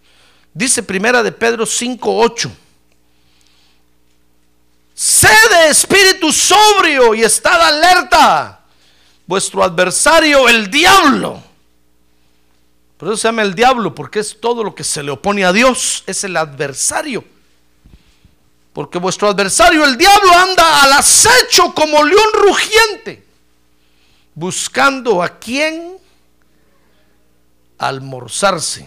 Dice 0.54 0.82
primera 0.82 1.22
de 1.22 1.32
Pedro 1.32 1.66
5:8. 1.66 2.50
Sé 5.00 5.30
de 5.48 5.70
espíritu 5.70 6.30
sobrio 6.30 7.14
y 7.14 7.22
estad 7.22 7.58
alerta. 7.58 8.60
Vuestro 9.26 9.64
adversario, 9.64 10.46
el 10.46 10.70
diablo. 10.70 11.42
Por 12.98 13.08
eso 13.08 13.16
se 13.16 13.28
llama 13.28 13.40
el 13.40 13.54
diablo, 13.54 13.94
porque 13.94 14.18
es 14.18 14.38
todo 14.38 14.62
lo 14.62 14.74
que 14.74 14.84
se 14.84 15.02
le 15.02 15.10
opone 15.10 15.42
a 15.46 15.54
Dios, 15.54 16.04
es 16.06 16.22
el 16.24 16.36
adversario. 16.36 17.24
Porque 18.74 18.98
vuestro 18.98 19.28
adversario, 19.28 19.86
el 19.86 19.96
diablo, 19.96 20.34
anda 20.34 20.82
al 20.82 20.92
acecho 20.92 21.72
como 21.74 22.04
león 22.04 22.28
rugiente, 22.34 23.26
buscando 24.34 25.22
a 25.22 25.38
quien 25.38 25.96
almorzarse. 27.78 28.86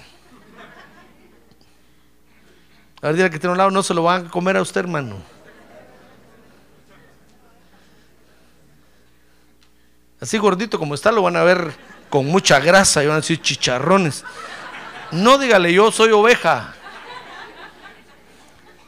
A 3.01 3.11
ver, 3.11 3.31
que 3.31 3.39
tiene 3.39 3.53
un 3.53 3.57
lado, 3.57 3.71
no 3.71 3.81
se 3.81 3.95
lo 3.95 4.03
van 4.03 4.27
a 4.27 4.29
comer 4.29 4.57
a 4.57 4.61
usted, 4.61 4.81
hermano. 4.81 5.32
Así 10.23 10.37
gordito 10.37 10.79
como 10.79 10.95
está, 10.95 11.11
lo 11.11 11.21
van 11.21 11.35
a 11.35 11.43
ver 11.43 11.73
con 12.09 12.25
mucha 12.27 12.61
grasa 12.61 13.03
y 13.03 13.07
van 13.07 13.17
a 13.17 13.19
decir 13.19 13.41
chicharrones. 13.41 14.23
No 15.11 15.37
dígale 15.37 15.73
yo 15.73 15.91
soy 15.91 16.13
oveja. 16.13 16.73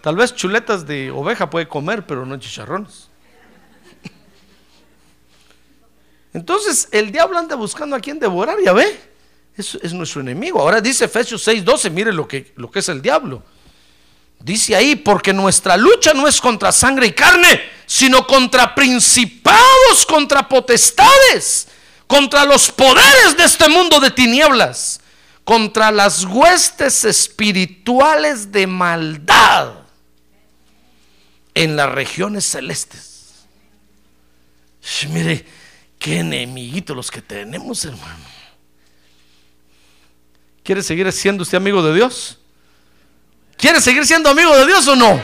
Tal 0.01 0.15
vez 0.15 0.33
chuletas 0.33 0.87
de 0.87 1.11
oveja 1.11 1.49
puede 1.49 1.67
comer, 1.67 2.07
pero 2.07 2.25
no 2.25 2.37
chicharrones. 2.37 3.09
Entonces 6.33 6.87
el 6.93 7.11
diablo 7.11 7.37
anda 7.37 7.57
buscando 7.57 7.97
a 7.97 7.99
quien 7.99 8.17
devorar, 8.17 8.55
ya 8.63 8.71
ve. 8.71 8.97
Eso 9.57 9.77
es 9.81 9.91
nuestro 9.91 10.21
enemigo. 10.21 10.61
Ahora 10.61 10.79
dice 10.79 11.03
Efesios 11.03 11.45
6:12, 11.45 11.91
mire 11.91 12.13
lo 12.13 12.25
que, 12.29 12.53
lo 12.55 12.71
que 12.71 12.79
es 12.79 12.87
el 12.87 13.01
diablo. 13.01 13.43
Dice 14.39 14.75
ahí, 14.75 14.95
porque 14.95 15.33
nuestra 15.33 15.75
lucha 15.75 16.13
no 16.13 16.27
es 16.27 16.39
contra 16.39 16.71
sangre 16.71 17.07
y 17.07 17.11
carne, 17.13 17.61
sino 17.85 18.25
contra 18.27 18.75
principados, 18.75 20.05
contra 20.07 20.47
potestades, 20.47 21.67
contra 22.07 22.45
los 22.45 22.71
poderes 22.71 23.35
de 23.37 23.43
este 23.43 23.67
mundo 23.69 23.99
de 23.99 24.11
tinieblas, 24.11 25.01
contra 25.43 25.91
las 25.91 26.25
huestes 26.25 27.05
espirituales 27.05 28.51
de 28.51 28.67
maldad 28.67 29.73
en 31.53 31.75
las 31.75 31.89
regiones 31.91 32.45
celestes. 32.45 33.45
Mire, 35.09 35.45
qué 35.97 36.19
enemiguitos 36.19 36.95
los 36.95 37.09
que 37.09 37.21
tenemos, 37.21 37.83
hermano. 37.85 38.25
¿Quiere 40.63 40.83
seguir 40.83 41.11
siendo 41.11 41.43
usted 41.43 41.57
amigo 41.57 41.81
de 41.81 41.93
Dios? 41.95 42.39
¿Quiere 43.65 43.81
seguir 43.81 44.05
siendo 44.05 44.29
amigo 44.29 44.55
de 44.55 44.67
Dios 44.67 44.87
o 44.87 44.95
no? 44.95 45.19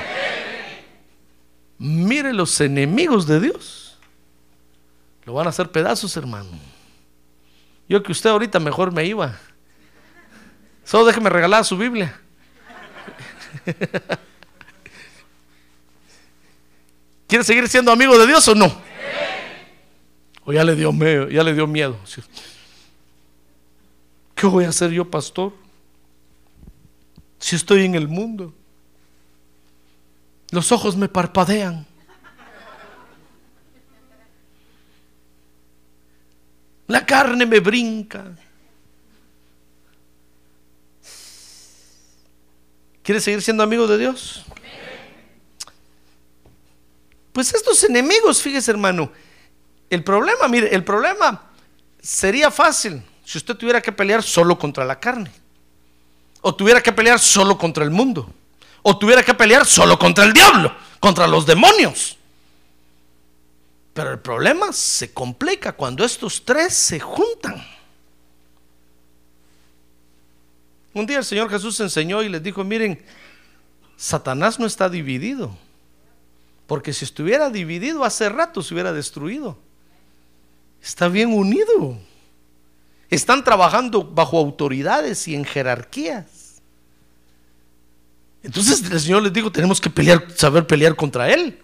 Mire 1.78 2.34
los 2.34 2.60
enemigos 2.60 3.28
de 3.28 3.40
Dios. 3.40 4.00
Lo 5.26 5.34
van 5.34 5.46
a 5.46 5.52
hacer 5.52 5.70
pedazos, 5.70 6.18
hermano. 6.18 6.50
Yo 7.88 8.02
que 8.02 8.12
usted 8.12 8.32
ahorita 8.32 8.60
mejor 8.60 8.92
me 8.92 9.06
iba. 9.06 9.38
Solo 10.84 11.06
déjeme 11.06 11.30
regalar 11.30 11.64
su 11.66 11.78
Biblia. 11.78 12.20
¿Quiere 17.28 17.44
seguir 17.44 17.70
siendo 17.70 17.92
amigo 17.92 18.18
de 18.18 18.26
Dios 18.26 18.48
o 18.48 18.56
no? 18.56 18.76
O 20.46 20.52
ya 20.52 20.64
le 20.64 20.76
dio 20.76 20.92
miedo, 20.92 21.30
ya 21.30 21.44
le 21.44 21.54
dio 21.54 21.68
miedo. 21.68 21.96
¿Qué 24.34 24.48
voy 24.48 24.66
a 24.66 24.70
hacer 24.70 24.90
yo, 24.90 25.08
pastor? 25.08 25.61
Si 27.42 27.58
estoy 27.58 27.84
en 27.84 27.96
el 27.96 28.08
mundo. 28.08 28.54
Los 30.52 30.72
ojos 30.72 30.96
me 30.96 31.10
parpadean. 31.10 31.86
La 36.88 37.06
carne 37.06 37.46
me 37.46 37.60
brinca. 37.60 38.32
¿Quieres 43.04 43.24
seguir 43.24 43.42
siendo 43.42 43.64
amigo 43.64 43.88
de 43.88 43.98
Dios? 43.98 44.46
Pues 47.34 47.54
estos 47.54 47.84
enemigos, 47.86 48.42
fíjese 48.42 48.72
hermano, 48.72 49.12
el 49.90 50.04
problema, 50.04 50.48
mire, 50.48 50.74
el 50.76 50.84
problema 50.84 51.50
sería 52.02 52.52
fácil 52.52 53.02
si 53.24 53.38
usted 53.38 53.56
tuviera 53.56 53.82
que 53.82 53.92
pelear 53.92 54.22
solo 54.22 54.60
contra 54.60 54.86
la 54.86 55.00
carne, 55.00 55.32
o 56.42 56.54
tuviera 56.56 56.82
que 56.82 56.92
pelear 56.92 57.20
solo 57.20 57.58
contra 57.58 57.84
el 57.84 57.92
mundo, 57.92 58.30
o 58.82 58.98
tuviera 58.98 59.24
que 59.24 59.34
pelear 59.34 59.66
solo 59.66 59.98
contra 59.98 60.26
el 60.26 60.34
diablo, 60.34 60.76
contra 61.00 61.28
los 61.28 61.46
demonios. 61.46 62.18
Pero 63.94 64.12
el 64.12 64.20
problema 64.20 64.72
se 64.74 65.14
complica 65.14 65.74
cuando 65.74 66.04
estos 66.04 66.44
tres 66.44 66.74
se 66.74 67.00
juntan. 67.00 67.64
Un 70.94 71.06
día 71.06 71.20
el 71.20 71.26
Señor 71.26 71.50
Jesús 71.50 71.80
enseñó 71.80 72.22
y 72.22 72.30
les 72.30 72.42
dijo, 72.42 72.64
miren, 72.64 73.04
Satanás 73.96 74.60
no 74.60 74.66
está 74.66 74.90
dividido, 74.90 75.56
porque 76.68 76.92
si 76.92 77.06
estuviera 77.06 77.50
dividido 77.50 78.04
hace 78.04 78.30
rato 78.30 78.64
se 78.64 78.74
hubiera 78.74 78.92
destruido. 78.92 79.58
Está 80.82 81.08
bien 81.08 81.34
unido. 81.34 81.98
Están 83.12 83.44
trabajando 83.44 84.04
bajo 84.04 84.40
autoridades 84.40 85.28
y 85.28 85.36
en 85.36 85.46
jerarquías. 85.46 86.64
Entonces 88.42 88.90
el 88.90 89.00
Señor 89.00 89.22
les 89.22 89.34
dijo, 89.34 89.52
tenemos 89.52 89.80
que 89.80 89.92
pelear, 89.92 90.26
saber 90.36 90.66
pelear 90.66 90.96
contra 90.96 91.30
Él. 91.30 91.60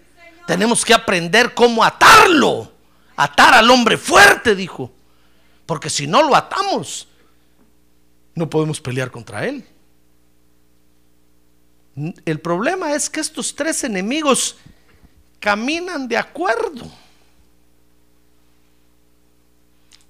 Tenemos 0.46 0.84
que 0.84 0.94
aprender 0.94 1.52
cómo 1.54 1.82
atarlo. 1.82 2.72
Atar 3.16 3.54
al 3.54 3.68
hombre 3.70 3.98
fuerte, 3.98 4.54
dijo. 4.54 4.92
Porque 5.66 5.90
si 5.90 6.06
no 6.06 6.22
lo 6.22 6.34
atamos, 6.34 7.08
no 8.34 8.48
podemos 8.48 8.80
pelear 8.80 9.10
contra 9.10 9.44
él. 9.44 9.66
El 12.24 12.40
problema 12.40 12.94
es 12.94 13.10
que 13.10 13.20
estos 13.20 13.54
tres 13.54 13.84
enemigos 13.84 14.56
caminan 15.40 16.08
de 16.08 16.16
acuerdo. 16.16 16.90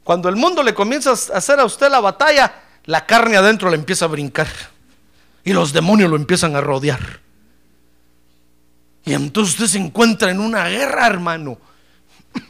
Cuando 0.09 0.31
el 0.31 0.37
mundo 0.37 0.63
le 0.63 0.73
comienza 0.73 1.11
a 1.11 1.37
hacer 1.37 1.61
a 1.61 1.67
usted 1.67 1.91
la 1.91 2.01
batalla, 2.01 2.63
la 2.87 3.05
carne 3.05 3.37
adentro 3.37 3.69
le 3.69 3.77
empieza 3.77 4.07
a 4.07 4.09
brincar 4.09 4.49
y 5.45 5.53
los 5.53 5.75
demonios 5.75 6.09
lo 6.09 6.17
empiezan 6.17 6.57
a 6.57 6.63
rodear. 6.63 7.21
Y 9.05 9.13
entonces 9.13 9.53
usted 9.53 9.67
se 9.67 9.77
encuentra 9.77 10.31
en 10.31 10.41
una 10.41 10.67
guerra, 10.67 11.07
hermano. 11.07 11.59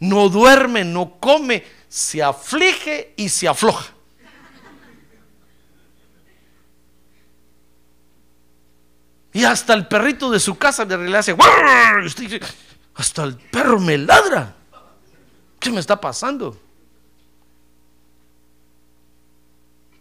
No 0.00 0.28
duerme, 0.28 0.84
no 0.84 1.18
come, 1.18 1.64
se 1.88 2.22
aflige 2.22 3.14
y 3.16 3.30
se 3.30 3.48
afloja. 3.48 3.86
Y 9.32 9.44
hasta 9.44 9.72
el 9.72 9.88
perrito 9.88 10.30
de 10.30 10.40
su 10.40 10.58
casa 10.58 10.84
le 10.84 11.16
hace, 11.16 11.34
hasta 12.96 13.24
el 13.24 13.34
perro 13.34 13.80
me 13.80 13.96
ladra. 13.96 14.54
¿Qué 15.58 15.70
me 15.70 15.80
está 15.80 15.98
pasando? 15.98 16.67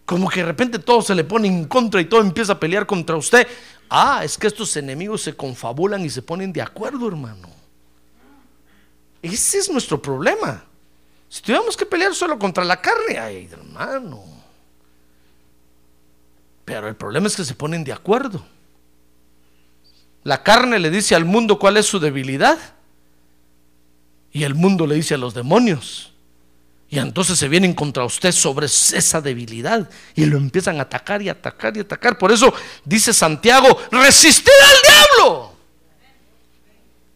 Como 0.07 0.29
que 0.29 0.39
de 0.39 0.45
repente 0.45 0.79
todo 0.79 1.01
se 1.01 1.13
le 1.13 1.25
pone 1.25 1.49
en 1.49 1.65
contra 1.65 1.99
y 1.99 2.05
todo 2.05 2.21
empieza 2.21 2.53
a 2.53 2.59
pelear 2.61 2.87
contra 2.87 3.17
usted. 3.17 3.45
Ah, 3.89 4.21
es 4.23 4.37
que 4.37 4.47
estos 4.47 4.77
enemigos 4.77 5.21
se 5.21 5.35
confabulan 5.35 6.03
y 6.05 6.09
se 6.09 6.21
ponen 6.21 6.53
de 6.53 6.61
acuerdo, 6.61 7.09
hermano. 7.09 7.49
Ese 9.21 9.57
es 9.57 9.69
nuestro 9.69 10.01
problema. 10.01 10.63
Si 11.27 11.41
tuviéramos 11.41 11.75
que 11.75 11.85
pelear 11.85 12.15
solo 12.15 12.39
contra 12.39 12.63
la 12.63 12.79
carne, 12.79 13.19
ay, 13.19 13.49
hermano. 13.51 14.23
Pero 16.63 16.87
el 16.87 16.95
problema 16.95 17.27
es 17.27 17.35
que 17.35 17.43
se 17.43 17.53
ponen 17.53 17.83
de 17.83 17.91
acuerdo. 17.91 18.45
La 20.23 20.41
carne 20.41 20.79
le 20.79 20.89
dice 20.89 21.15
al 21.15 21.25
mundo 21.25 21.59
cuál 21.59 21.75
es 21.75 21.85
su 21.85 21.99
debilidad. 21.99 22.57
Y 24.31 24.45
el 24.45 24.55
mundo 24.55 24.87
le 24.87 24.95
dice 24.95 25.15
a 25.15 25.17
los 25.17 25.33
demonios. 25.33 26.13
Y 26.89 26.99
entonces 26.99 27.37
se 27.37 27.49
vienen 27.49 27.73
contra 27.73 28.05
usted 28.05 28.31
sobre 28.31 28.65
esa 28.65 29.19
debilidad 29.19 29.89
y 30.15 30.25
lo 30.25 30.37
empiezan 30.37 30.79
a 30.79 30.83
atacar 30.83 31.21
y 31.21 31.27
atacar 31.27 31.75
y 31.75 31.81
atacar. 31.81 32.17
Por 32.17 32.31
eso 32.31 32.53
dice 32.85 33.13
Santiago, 33.13 33.77
resistir 33.91 34.53
al 34.63 34.81
diablo. 34.81 35.53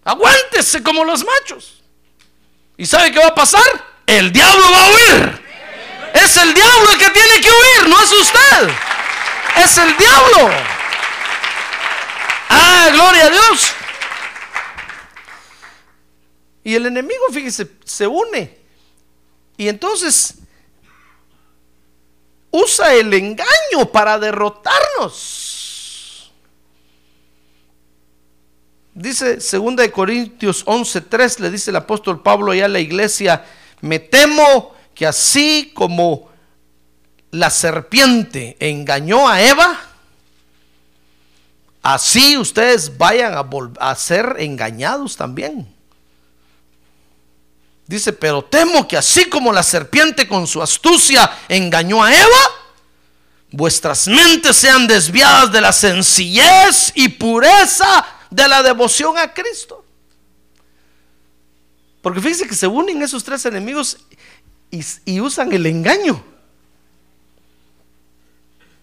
Aguántese 0.04 0.84
como 0.84 1.06
los 1.06 1.24
machos. 1.24 1.82
¿Y 2.76 2.86
sabe 2.86 3.12
qué 3.12 3.20
va 3.20 3.28
a 3.28 3.36
pasar? 3.36 3.64
El 4.06 4.34
diablo 4.34 4.64
va 4.72 4.86
a 4.86 4.90
huir. 4.90 5.42
Es 6.16 6.36
el 6.36 6.54
diablo 6.54 6.92
el 6.92 6.98
que 6.98 7.10
tiene 7.10 7.42
que 7.42 7.50
huir, 7.50 7.90
no 7.90 8.04
es 8.04 8.12
usted. 8.12 8.70
Es 9.56 9.78
el 9.78 9.96
diablo. 9.96 10.50
Ah, 12.50 12.90
gloria 12.92 13.28
a 13.28 13.30
Dios. 13.30 13.74
Y 16.66 16.76
el 16.76 16.88
enemigo, 16.88 17.24
fíjese, 17.32 17.72
se 17.86 18.06
une 18.06 18.61
y 19.62 19.69
entonces 19.69 20.39
usa 22.50 22.95
el 22.95 23.13
engaño 23.13 23.91
para 23.91 24.17
derrotarnos. 24.17 26.32
Dice 28.95 29.36
2 29.36 29.76
de 29.76 29.91
Corintios 29.91 30.65
11:3 30.65 31.41
le 31.41 31.52
dice 31.52 31.69
el 31.69 31.76
apóstol 31.76 32.24
Pablo 32.24 32.54
allá 32.54 32.65
a 32.65 32.69
la 32.69 32.80
iglesia, 32.80 33.45
me 33.82 34.00
temo 34.00 34.74
que 34.95 35.06
así 35.06 35.71
como 35.76 36.32
la 37.30 37.52
serpiente 37.52 38.58
engañó 38.60 39.30
a 39.30 39.43
Eva, 39.43 39.80
así 41.84 42.36
ustedes 42.36 42.97
vayan 42.97 43.36
a, 43.36 43.47
a 43.80 43.93
ser 43.93 44.38
engañados 44.39 45.17
también. 45.17 45.71
Dice, 47.92 48.14
pero 48.14 48.42
temo 48.42 48.88
que 48.88 48.96
así 48.96 49.26
como 49.26 49.52
la 49.52 49.62
serpiente 49.62 50.26
con 50.26 50.48
su 50.48 50.62
astucia 50.62 51.30
engañó 51.50 52.02
a 52.02 52.16
Eva, 52.16 52.40
vuestras 53.52 54.08
mentes 54.08 54.56
sean 54.56 54.88
desviadas 54.88 55.52
de 55.52 55.60
la 55.60 55.74
sencillez 55.74 56.94
y 56.96 57.10
pureza 57.10 58.06
de 58.30 58.48
la 58.48 58.64
devoción 58.64 59.18
a 59.18 59.34
Cristo. 59.34 59.84
Porque 62.02 62.22
fíjense 62.22 62.48
que 62.48 62.56
se 62.56 62.66
unen 62.66 63.02
esos 63.02 63.26
tres 63.26 63.46
enemigos 63.46 63.98
y, 64.72 64.80
y 65.04 65.20
usan 65.20 65.52
el 65.52 65.66
engaño. 65.66 66.24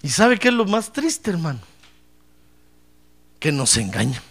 ¿Y 0.02 0.10
sabe 0.10 0.38
qué 0.38 0.48
es 0.48 0.54
lo 0.54 0.66
más 0.66 0.92
triste, 0.92 1.30
hermano? 1.30 1.60
Que 3.40 3.52
nos 3.52 3.74
engañan. 3.78 4.22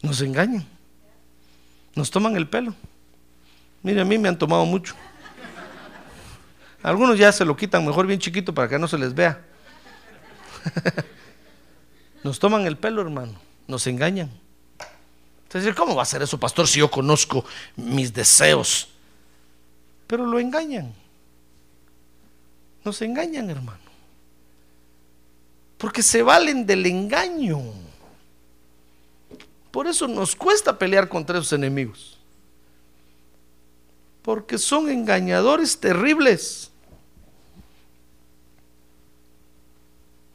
Nos 0.00 0.22
engañan. 0.22 0.71
Nos 1.94 2.10
toman 2.10 2.36
el 2.36 2.48
pelo. 2.48 2.74
Mire, 3.82 4.00
a 4.00 4.04
mí 4.04 4.18
me 4.18 4.28
han 4.28 4.38
tomado 4.38 4.64
mucho. 4.64 4.94
Algunos 6.82 7.18
ya 7.18 7.30
se 7.30 7.44
lo 7.44 7.56
quitan 7.56 7.86
mejor 7.86 8.06
bien 8.06 8.18
chiquito 8.18 8.52
para 8.52 8.68
que 8.68 8.78
no 8.78 8.88
se 8.88 8.98
les 8.98 9.14
vea. 9.14 9.40
Nos 12.24 12.38
toman 12.38 12.66
el 12.66 12.76
pelo, 12.76 13.02
hermano. 13.02 13.34
Nos 13.66 13.86
engañan. 13.86 14.30
Entonces, 15.44 15.74
¿cómo 15.74 15.94
va 15.94 16.02
a 16.02 16.06
ser 16.06 16.22
eso, 16.22 16.38
pastor, 16.38 16.66
si 16.66 16.78
yo 16.78 16.90
conozco 16.90 17.44
mis 17.76 18.12
deseos? 18.12 18.88
Pero 20.06 20.26
lo 20.26 20.38
engañan. 20.40 20.92
Nos 22.84 23.02
engañan, 23.02 23.50
hermano. 23.50 23.78
Porque 25.78 26.02
se 26.02 26.22
valen 26.22 26.64
del 26.64 26.86
engaño. 26.86 27.60
Por 29.72 29.86
eso 29.86 30.06
nos 30.06 30.36
cuesta 30.36 30.78
pelear 30.78 31.08
contra 31.08 31.38
esos 31.38 31.52
enemigos. 31.54 32.18
Porque 34.20 34.58
son 34.58 34.88
engañadores 34.90 35.80
terribles. 35.80 36.70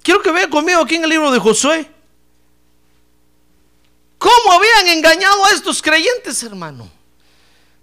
Quiero 0.02 0.22
que 0.22 0.32
vean 0.32 0.50
conmigo 0.50 0.82
aquí 0.82 0.96
en 0.96 1.04
el 1.04 1.10
libro 1.12 1.32
de 1.32 1.40
Josué. 1.40 1.90
¿Cómo 4.18 4.54
habían 4.54 4.98
engañado 4.98 5.46
a 5.46 5.52
estos 5.52 5.82
creyentes, 5.84 6.42
hermano? 6.42 6.90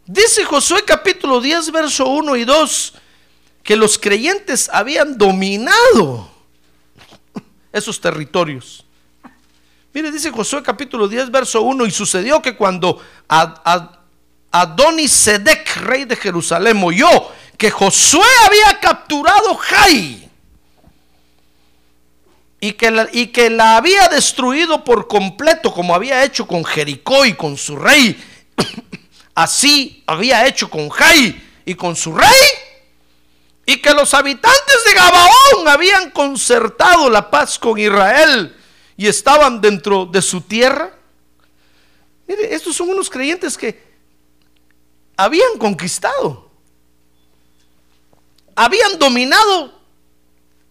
Dice 0.04 0.44
Josué 0.44 0.82
capítulo 0.84 1.40
10, 1.40 1.70
verso 1.70 2.08
1 2.08 2.36
y 2.36 2.44
2, 2.44 2.94
que 3.62 3.76
los 3.76 3.96
creyentes 3.96 4.68
habían 4.70 5.16
dominado 5.16 6.28
esos 7.72 8.00
territorios. 8.00 8.84
Mire, 9.94 10.10
dice 10.10 10.32
Josué 10.32 10.60
capítulo 10.60 11.06
10, 11.06 11.30
verso 11.30 11.62
1, 11.62 11.86
y 11.86 11.92
sucedió 11.92 12.42
que 12.42 12.56
cuando 12.56 13.00
Adonisedec, 14.50 15.76
rey 15.82 16.04
de 16.04 16.16
Jerusalén, 16.16 16.82
oyó 16.82 17.08
que 17.56 17.70
Josué 17.70 18.26
había 18.44 18.80
capturado 18.80 19.54
Jai 19.54 20.28
y 22.60 22.72
que, 22.72 22.90
la, 22.90 23.08
y 23.12 23.28
que 23.28 23.50
la 23.50 23.76
había 23.76 24.08
destruido 24.08 24.82
por 24.82 25.06
completo, 25.06 25.72
como 25.72 25.94
había 25.94 26.24
hecho 26.24 26.44
con 26.48 26.64
Jericó 26.64 27.24
y 27.24 27.34
con 27.34 27.56
su 27.56 27.76
rey, 27.76 28.20
así 29.36 30.02
había 30.08 30.44
hecho 30.48 30.68
con 30.68 30.88
Jai 30.88 31.40
y 31.64 31.76
con 31.76 31.94
su 31.94 32.12
rey, 32.12 32.48
y 33.64 33.76
que 33.76 33.94
los 33.94 34.12
habitantes 34.12 34.84
de 34.86 34.94
Gabaón 34.94 35.68
habían 35.68 36.10
concertado 36.10 37.08
la 37.08 37.30
paz 37.30 37.60
con 37.60 37.78
Israel 37.78 38.56
y 38.96 39.06
estaban 39.06 39.60
dentro 39.60 40.06
de 40.06 40.22
su 40.22 40.40
tierra. 40.40 40.94
Mire, 42.26 42.54
estos 42.54 42.76
son 42.76 42.88
unos 42.88 43.10
creyentes 43.10 43.58
que 43.58 43.82
habían 45.16 45.58
conquistado, 45.58 46.50
habían 48.54 48.98
dominado 48.98 49.80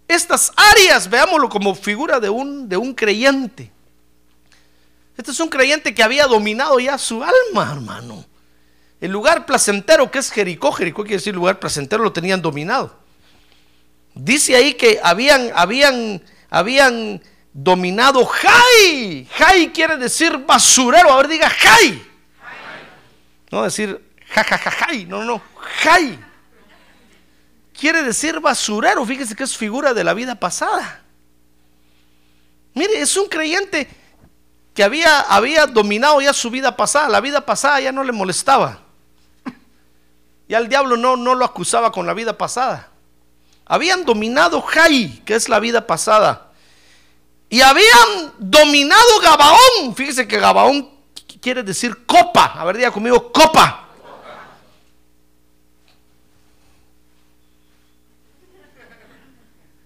estas 0.08 0.52
áreas, 0.56 1.10
veámoslo 1.10 1.50
como 1.50 1.76
figura 1.76 2.20
de 2.20 2.30
un, 2.30 2.68
de 2.68 2.78
un 2.78 2.94
creyente. 2.94 3.72
Este 5.18 5.32
es 5.32 5.40
un 5.40 5.50
creyente 5.50 5.94
que 5.94 6.04
había 6.04 6.26
dominado 6.26 6.80
ya 6.80 6.98
su 6.98 7.24
alma, 7.24 7.72
hermano. 7.72 8.26
El 9.00 9.12
lugar 9.12 9.46
placentero 9.46 10.10
que 10.10 10.20
es 10.20 10.32
Jericó, 10.32 10.72
Jericó 10.72 11.04
quiere 11.04 11.18
decir 11.18 11.36
lugar 11.36 11.60
placentero, 11.60 12.04
lo 12.04 12.14
tenían 12.14 12.42
dominado. 12.42 12.96
Dice 14.16 14.56
ahí 14.56 14.74
que 14.74 15.00
habían, 15.04 15.52
habían, 15.56 16.24
habían 16.50 17.22
dominado 17.54 18.26
Jai. 18.26 19.28
Jai 19.38 19.72
quiere 19.72 19.98
decir 19.98 20.38
basurero. 20.38 21.12
A 21.12 21.18
ver, 21.18 21.28
diga 21.28 21.50
Jai. 21.50 22.02
No 23.52 23.64
decir 23.64 24.02
jajajajai, 24.30 25.06
no, 25.06 25.24
no, 25.24 25.42
Jai. 25.84 26.20
Quiere 27.80 28.04
decir 28.04 28.40
basurero. 28.40 29.06
Fíjese 29.06 29.36
que 29.36 29.44
es 29.44 29.56
figura 29.56 29.94
de 29.94 30.04
la 30.04 30.14
vida 30.14 30.36
pasada. 30.36 31.02
Mire, 32.74 33.00
es 33.00 33.16
un 33.16 33.28
creyente 33.28 33.88
que 34.74 34.84
había, 34.84 35.20
había 35.22 35.68
dominado 35.68 36.20
ya 36.22 36.34
su 36.34 36.50
vida 36.50 36.76
pasada. 36.76 37.10
La 37.10 37.22
vida 37.22 37.46
pasada 37.46 37.80
ya 37.80 37.92
no 37.92 38.04
le 38.04 38.12
molestaba. 38.12 38.80
Ya 40.50 40.58
el 40.58 40.68
diablo 40.68 40.98
no, 40.98 41.16
no 41.16 41.36
lo 41.36 41.46
acusaba 41.46 41.92
con 41.92 42.06
la 42.06 42.14
vida 42.14 42.38
pasada. 42.38 42.90
Habían 43.66 44.04
dominado 44.04 44.62
Jai, 44.62 45.22
que 45.26 45.36
es 45.36 45.48
la 45.48 45.60
vida 45.60 45.88
pasada. 45.88 46.43
Y 47.54 47.62
habían 47.62 48.34
dominado 48.40 49.20
Gabaón. 49.22 49.96
Fíjese 49.96 50.28
que 50.28 50.40
Gabaón 50.40 50.90
quiere 51.40 51.62
decir 51.62 52.04
copa. 52.04 52.46
A 52.46 52.66
ver, 52.66 52.78
diga 52.78 52.90
conmigo, 52.90 53.32
copa. 53.32 53.90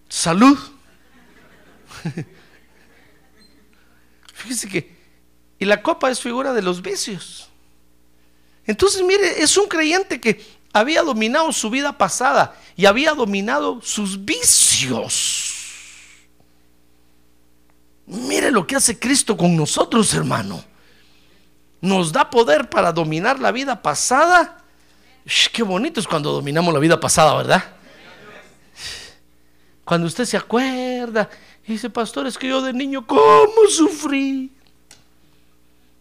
Salud. 0.07 0.57
Fíjese 4.33 4.69
que, 4.69 4.95
y 5.59 5.65
la 5.65 5.83
copa 5.83 6.09
es 6.09 6.21
figura 6.21 6.53
de 6.53 6.61
los 6.61 6.81
vicios. 6.81 7.49
Entonces, 8.65 9.01
mire, 9.01 9.43
es 9.43 9.57
un 9.57 9.67
creyente 9.67 10.21
que 10.21 10.41
había 10.71 11.03
dominado 11.03 11.51
su 11.51 11.69
vida 11.69 11.97
pasada 11.97 12.57
y 12.77 12.85
había 12.85 13.13
dominado 13.13 13.81
sus 13.81 14.23
vicios. 14.23 15.36
Mire 18.07 18.51
lo 18.51 18.65
que 18.65 18.77
hace 18.77 18.97
Cristo 18.97 19.35
con 19.35 19.55
nosotros, 19.55 20.13
hermano. 20.13 20.63
Nos 21.81 22.11
da 22.11 22.29
poder 22.29 22.69
para 22.69 22.91
dominar 22.91 23.39
la 23.39 23.51
vida 23.51 23.81
pasada. 23.81 24.63
qué 25.51 25.61
bonito 25.61 25.99
es 25.99 26.07
cuando 26.07 26.31
dominamos 26.31 26.73
la 26.73 26.79
vida 26.79 26.99
pasada, 26.99 27.35
¿verdad? 27.35 27.63
Cuando 29.83 30.07
usted 30.07 30.25
se 30.25 30.37
acuerda 30.37 31.29
y 31.65 31.73
dice, 31.73 31.89
pastor, 31.89 32.27
es 32.27 32.37
que 32.37 32.47
yo 32.47 32.61
de 32.61 32.73
niño, 32.73 33.05
¿cómo 33.05 33.67
sufrí? 33.69 34.51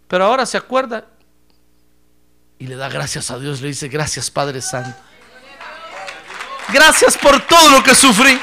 Pero 0.08 0.24
ahora 0.24 0.46
se 0.46 0.56
acuerda 0.56 1.06
y 2.58 2.66
le 2.66 2.76
da 2.76 2.88
gracias 2.88 3.30
a 3.30 3.38
Dios, 3.38 3.60
le 3.60 3.68
dice, 3.68 3.88
gracias 3.88 4.30
Padre 4.30 4.62
Santo. 4.62 4.96
Gracias 6.72 7.18
por 7.18 7.40
todo 7.46 7.70
lo 7.70 7.82
que 7.82 7.94
sufrí. 7.94 8.40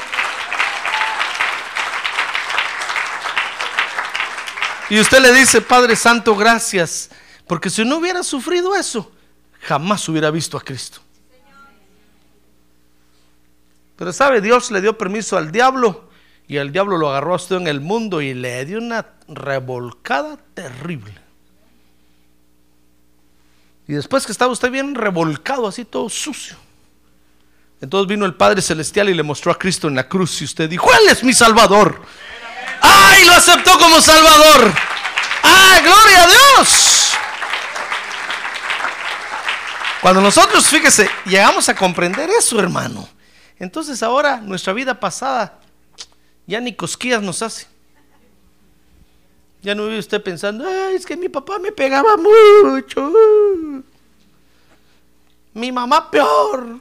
Y 4.90 5.00
usted 5.00 5.20
le 5.20 5.32
dice, 5.32 5.60
Padre 5.60 5.96
Santo, 5.96 6.36
gracias, 6.36 7.10
porque 7.46 7.70
si 7.70 7.84
no 7.84 7.98
hubiera 7.98 8.22
sufrido 8.22 8.74
eso, 8.74 9.10
jamás 9.60 10.08
hubiera 10.08 10.30
visto 10.30 10.56
a 10.56 10.60
Cristo. 10.60 11.00
Pero 13.96 14.12
sabe, 14.12 14.40
Dios 14.40 14.70
le 14.70 14.80
dio 14.80 14.98
permiso 14.98 15.36
al 15.36 15.52
diablo 15.52 16.10
y 16.46 16.56
el 16.56 16.72
diablo 16.72 16.98
lo 16.98 17.10
agarró 17.10 17.32
a 17.32 17.36
usted 17.36 17.56
en 17.56 17.68
el 17.68 17.80
mundo 17.80 18.20
y 18.20 18.34
le 18.34 18.64
dio 18.64 18.78
una 18.78 19.06
revolcada 19.28 20.36
terrible. 20.52 21.14
Y 23.86 23.94
después 23.94 24.26
que 24.26 24.32
estaba 24.32 24.52
usted 24.52 24.70
bien 24.70 24.94
revolcado, 24.94 25.68
así 25.68 25.84
todo 25.84 26.08
sucio. 26.08 26.56
Entonces 27.80 28.08
vino 28.08 28.24
el 28.24 28.34
Padre 28.34 28.62
Celestial 28.62 29.10
y 29.10 29.14
le 29.14 29.22
mostró 29.22 29.52
a 29.52 29.58
Cristo 29.58 29.88
en 29.88 29.94
la 29.94 30.08
cruz 30.08 30.40
y 30.40 30.44
usted 30.44 30.68
dijo, 30.68 30.90
Él 30.90 31.10
es 31.10 31.22
mi 31.22 31.34
Salvador. 31.34 32.00
¡Ay! 32.80 33.24
Lo 33.24 33.32
aceptó 33.34 33.78
como 33.78 34.00
Salvador. 34.00 34.72
¡Ay! 35.42 35.82
Gloria 35.82 36.22
a 36.22 36.26
Dios! 36.26 37.14
Cuando 40.00 40.20
nosotros, 40.20 40.66
fíjese, 40.66 41.08
llegamos 41.24 41.68
a 41.68 41.74
comprender 41.74 42.28
eso, 42.30 42.60
hermano. 42.60 43.08
Entonces 43.58 44.02
ahora 44.02 44.36
nuestra 44.36 44.72
vida 44.72 44.98
pasada 45.00 45.58
ya 46.46 46.60
ni 46.60 46.74
cosquillas 46.74 47.22
nos 47.22 47.40
hace. 47.42 47.66
Ya 49.62 49.74
no 49.74 49.86
vive 49.86 49.98
usted 49.98 50.22
pensando, 50.22 50.66
Ay, 50.68 50.96
es 50.96 51.06
que 51.06 51.16
mi 51.16 51.30
papá 51.30 51.58
me 51.58 51.72
pegaba 51.72 52.18
mucho. 52.18 53.12
Mi 55.54 55.72
mamá 55.72 56.10
peor. 56.10 56.80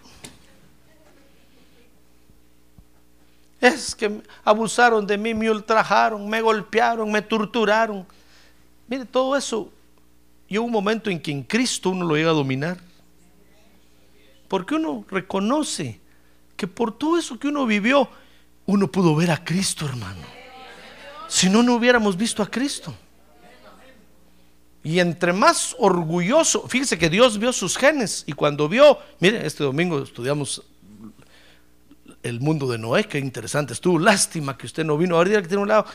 Es 3.64 3.96
que 3.96 4.22
abusaron 4.44 5.08
de 5.08 5.18
mí, 5.18 5.34
me 5.34 5.50
ultrajaron, 5.50 6.28
me 6.28 6.42
golpearon, 6.42 7.10
me 7.10 7.22
torturaron. 7.22 8.06
Mire, 8.90 9.06
todo 9.06 9.38
eso. 9.38 9.72
Y 10.50 10.58
un 10.58 10.70
momento 10.70 11.10
en 11.10 11.18
que 11.18 11.32
en 11.32 11.44
Cristo 11.44 11.92
uno 11.92 12.06
lo 12.06 12.18
llega 12.18 12.32
a 12.32 12.34
dominar. 12.34 12.78
Porque 14.50 14.76
uno 14.76 15.06
reconoce 15.10 16.02
que 16.58 16.68
por 16.68 16.98
todo 16.98 17.18
eso 17.18 17.40
que 17.40 17.48
uno 17.48 17.66
vivió, 17.66 18.10
uno 18.66 18.92
pudo 18.92 19.16
ver 19.16 19.32
a 19.32 19.42
Cristo, 19.42 19.86
hermano. 19.86 20.28
Si 21.30 21.50
no, 21.50 21.64
no 21.64 21.76
hubiéramos 21.76 22.18
visto 22.18 22.44
a 22.44 22.52
Cristo. 22.52 22.94
Y 24.84 25.00
entre 25.00 25.32
más 25.32 25.74
orgulloso, 25.80 26.68
fíjese 26.68 26.98
que 26.98 27.10
Dios 27.10 27.40
vio 27.40 27.54
sus 27.54 27.78
genes 27.78 28.26
y 28.28 28.34
cuando 28.34 28.68
vio, 28.68 28.98
mire, 29.22 29.48
este 29.48 29.64
domingo 29.64 30.04
estudiamos 30.04 30.64
el 32.24 32.40
mundo 32.40 32.68
de 32.72 32.78
Noé, 32.78 33.04
qué 33.04 33.20
interesante 33.20 33.74
estuvo. 33.74 34.00
Lástima 34.00 34.58
que 34.58 34.66
usted 34.66 34.84
no 34.84 34.98
vino. 34.98 35.16
Ahora 35.16 35.42
que 35.42 35.48
tiene 35.48 35.62
un 35.62 35.68
lado, 35.68 35.86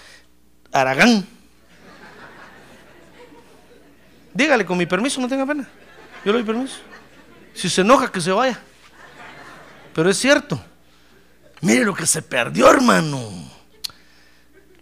Aragán. 0.71 1.27
Dígale 4.35 4.65
con 4.65 4.79
mi 4.79 4.87
permiso, 4.87 5.21
no 5.21 5.29
tenga 5.29 5.47
pena. 5.47 5.69
Yo 6.25 6.33
le 6.33 6.39
doy 6.39 6.45
permiso. 6.45 6.77
Si 7.55 7.69
se 7.69 7.81
enoja, 7.81 8.13
que 8.13 8.21
se 8.21 8.31
vaya. 8.31 8.61
Pero 9.95 10.11
es 10.11 10.19
cierto. 10.19 10.63
Mire 11.61 11.85
lo 11.85 11.95
que 11.95 12.07
se 12.07 12.23
perdió, 12.23 12.71
hermano. 12.71 13.51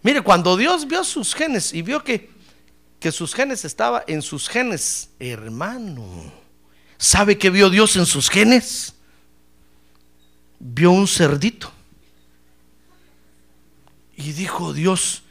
Mire, 0.03 0.21
cuando 0.21 0.55
Dios 0.57 0.87
vio 0.87 1.03
sus 1.03 1.33
genes 1.33 1.73
y 1.73 1.81
vio 1.81 2.03
que, 2.03 2.29
que 2.99 3.11
sus 3.11 3.33
genes 3.33 3.65
estaba 3.65 4.03
en 4.05 4.21
sus 4.21 4.47
genes, 4.47 5.09
hermano. 5.19 6.31
¿Sabe 6.97 7.37
qué 7.37 7.49
vio 7.49 7.69
Dios 7.69 7.95
en 7.95 8.05
sus 8.05 8.29
genes? 8.29 8.96
Vio 10.59 10.91
un 10.91 11.07
cerdito. 11.07 11.71
Y 14.15 14.31
dijo 14.33 14.73
Dios, 14.73 15.23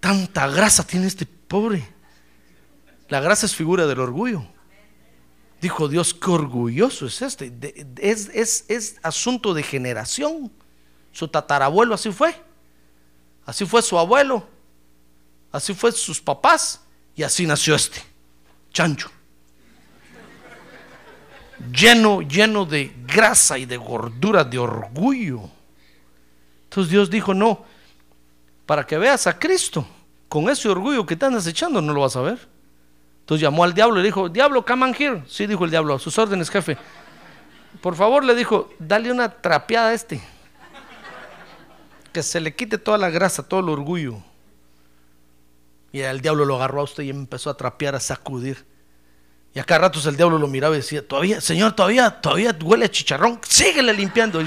tanta 0.00 0.46
grasa 0.48 0.86
tiene 0.86 1.06
este 1.06 1.26
pobre. 1.26 1.88
La 3.08 3.20
grasa 3.20 3.46
es 3.46 3.54
figura 3.54 3.86
del 3.86 4.00
orgullo. 4.00 4.44
Dijo 5.60 5.88
Dios, 5.88 6.14
qué 6.14 6.30
orgulloso 6.30 7.06
es 7.06 7.20
este. 7.22 7.52
es, 8.00 8.64
es, 8.68 8.96
asunto 9.02 9.54
de 9.54 9.62
generación. 9.62 10.52
Su 11.10 11.26
tatarabuelo 11.26 11.94
así 11.94 12.12
fue. 12.12 12.34
Así 13.44 13.64
fue 13.64 13.80
su 13.80 13.98
abuelo, 13.98 14.46
así 15.50 15.72
fue 15.72 15.90
sus 15.92 16.20
papás 16.20 16.82
y 17.16 17.22
así 17.22 17.46
nació 17.46 17.76
este, 17.76 18.02
chancho. 18.70 19.10
Lleno, 21.72 22.22
lleno 22.22 22.64
de 22.64 22.94
grasa 23.06 23.58
y 23.58 23.66
de 23.66 23.76
gordura, 23.76 24.44
de 24.44 24.58
orgullo. 24.58 25.50
Entonces 26.64 26.90
Dios 26.90 27.10
dijo, 27.10 27.34
no, 27.34 27.64
para 28.66 28.86
que 28.86 28.98
veas 28.98 29.26
a 29.26 29.38
Cristo, 29.38 29.86
con 30.28 30.48
ese 30.50 30.68
orgullo 30.68 31.06
que 31.06 31.16
te 31.16 31.26
andas 31.26 31.46
echando, 31.46 31.80
no 31.80 31.92
lo 31.92 32.02
vas 32.02 32.16
a 32.16 32.20
ver. 32.20 32.48
Entonces 33.20 33.42
llamó 33.42 33.64
al 33.64 33.74
diablo 33.74 33.96
y 33.96 34.02
le 34.02 34.06
dijo, 34.06 34.28
diablo, 34.28 34.64
come 34.64 34.84
on 34.84 34.94
here. 34.98 35.22
Sí, 35.26 35.46
dijo 35.46 35.64
el 35.64 35.70
diablo, 35.70 35.94
a 35.94 35.98
sus 35.98 36.16
órdenes, 36.18 36.50
jefe. 36.50 36.78
Por 37.80 37.94
favor, 37.94 38.24
le 38.24 38.34
dijo, 38.34 38.70
dale 38.78 39.10
una 39.10 39.28
trapeada 39.28 39.88
a 39.88 39.94
este. 39.94 40.20
Que 42.12 42.22
se 42.22 42.40
le 42.40 42.54
quite 42.54 42.78
toda 42.78 42.98
la 42.98 43.10
grasa, 43.10 43.42
todo 43.42 43.60
el 43.60 43.68
orgullo. 43.68 44.22
Y 45.92 46.00
el 46.00 46.20
diablo 46.20 46.44
lo 46.44 46.56
agarró 46.56 46.80
a 46.80 46.84
usted 46.84 47.02
y 47.04 47.10
empezó 47.10 47.50
a 47.50 47.56
trapear, 47.56 47.94
a 47.94 48.00
sacudir. 48.00 48.64
Y 49.58 49.60
acá 49.60 49.76
ratos 49.76 50.06
el 50.06 50.16
diablo 50.16 50.38
lo 50.38 50.46
miraba 50.46 50.76
y 50.76 50.78
decía, 50.78 51.04
todavía, 51.04 51.40
Señor, 51.40 51.72
todavía, 51.72 52.12
todavía 52.12 52.56
huele 52.62 52.84
a 52.84 52.88
chicharrón, 52.88 53.40
síguele 53.42 53.92
limpiando. 53.92 54.40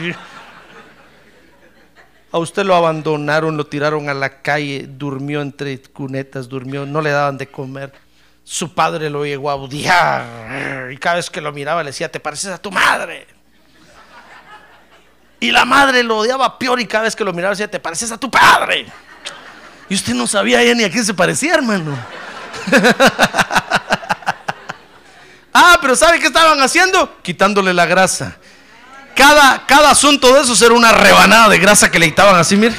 A 2.31 2.37
usted 2.37 2.63
lo 2.63 2.75
abandonaron, 2.75 3.57
lo 3.57 3.65
tiraron 3.65 4.07
a 4.07 4.13
la 4.13 4.41
calle, 4.41 4.85
durmió 4.87 5.41
entre 5.41 5.81
cunetas, 5.81 6.47
durmió, 6.47 6.85
no 6.85 7.01
le 7.01 7.09
daban 7.09 7.37
de 7.37 7.45
comer. 7.45 7.91
Su 8.45 8.73
padre 8.73 9.09
lo 9.09 9.25
llegó 9.25 9.49
a 9.49 9.55
odiar 9.55 10.89
y 10.93 10.95
cada 10.95 11.17
vez 11.17 11.29
que 11.29 11.41
lo 11.41 11.51
miraba 11.51 11.83
le 11.83 11.89
decía, 11.89 12.09
te 12.09 12.21
pareces 12.21 12.51
a 12.53 12.57
tu 12.57 12.71
madre. 12.71 13.27
Y 15.41 15.51
la 15.51 15.65
madre 15.65 16.03
lo 16.03 16.19
odiaba 16.19 16.57
peor 16.57 16.79
y 16.79 16.85
cada 16.85 17.03
vez 17.03 17.17
que 17.17 17.25
lo 17.25 17.33
miraba 17.33 17.53
decía, 17.53 17.69
te 17.69 17.81
pareces 17.81 18.13
a 18.13 18.17
tu 18.17 18.31
padre. 18.31 18.85
Y 19.89 19.93
usted 19.93 20.13
no 20.13 20.25
sabía 20.25 20.63
ya 20.63 20.73
ni 20.73 20.85
a 20.85 20.89
quién 20.89 21.03
se 21.03 21.13
parecía, 21.13 21.55
hermano. 21.55 21.97
ah, 25.53 25.77
pero 25.81 25.95
¿sabe 25.95 26.19
qué 26.19 26.27
estaban 26.27 26.61
haciendo? 26.61 27.21
Quitándole 27.21 27.73
la 27.73 27.85
grasa. 27.85 28.37
Cada, 29.15 29.65
cada 29.65 29.91
asunto 29.91 30.33
de 30.33 30.41
esos 30.41 30.61
era 30.61 30.73
una 30.73 30.91
rebanada 30.91 31.49
de 31.49 31.59
grasa 31.59 31.91
que 31.91 31.99
le 31.99 32.07
quitaban 32.09 32.35
así, 32.35 32.55
mire. 32.55 32.75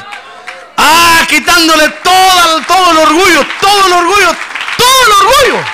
Ah, 0.76 1.26
quitándole 1.28 1.88
todo, 2.02 2.62
todo 2.66 2.90
el 2.92 2.98
orgullo, 2.98 3.46
todo 3.60 3.86
el 3.86 3.92
orgullo, 3.92 4.36
todo 4.76 5.06
el 5.06 5.12
orgullo. 5.12 5.64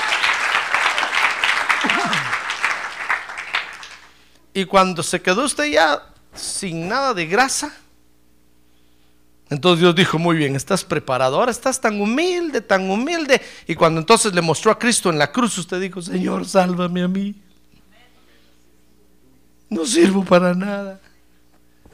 Y 4.55 4.65
cuando 4.65 5.03
se 5.03 5.23
quedó 5.23 5.45
usted 5.45 5.67
ya 5.67 6.03
sin 6.35 6.89
nada 6.89 7.15
de 7.15 7.27
grasa, 7.27 7.73
entonces 9.51 9.81
Dios 9.81 9.95
dijo, 9.95 10.19
muy 10.19 10.37
bien, 10.37 10.57
estás 10.57 10.85
preparado, 10.85 11.37
ahora 11.37 11.51
estás 11.51 11.81
tan 11.81 12.01
humilde, 12.01 12.61
tan 12.61 12.91
humilde. 12.91 13.41
Y 13.67 13.75
cuando 13.75 14.01
entonces 14.01 14.35
le 14.35 14.43
mostró 14.43 14.71
a 14.71 14.79
Cristo 14.79 15.09
en 15.11 15.19
la 15.19 15.33
cruz, 15.33 15.57
usted 15.57 15.81
dijo, 15.81 16.03
Señor, 16.03 16.47
sálvame 16.47 17.03
a 17.03 17.09
mí. 17.09 17.35
No 19.71 19.87
sirvo 19.87 20.25
para 20.25 20.55
nada. 20.55 21.01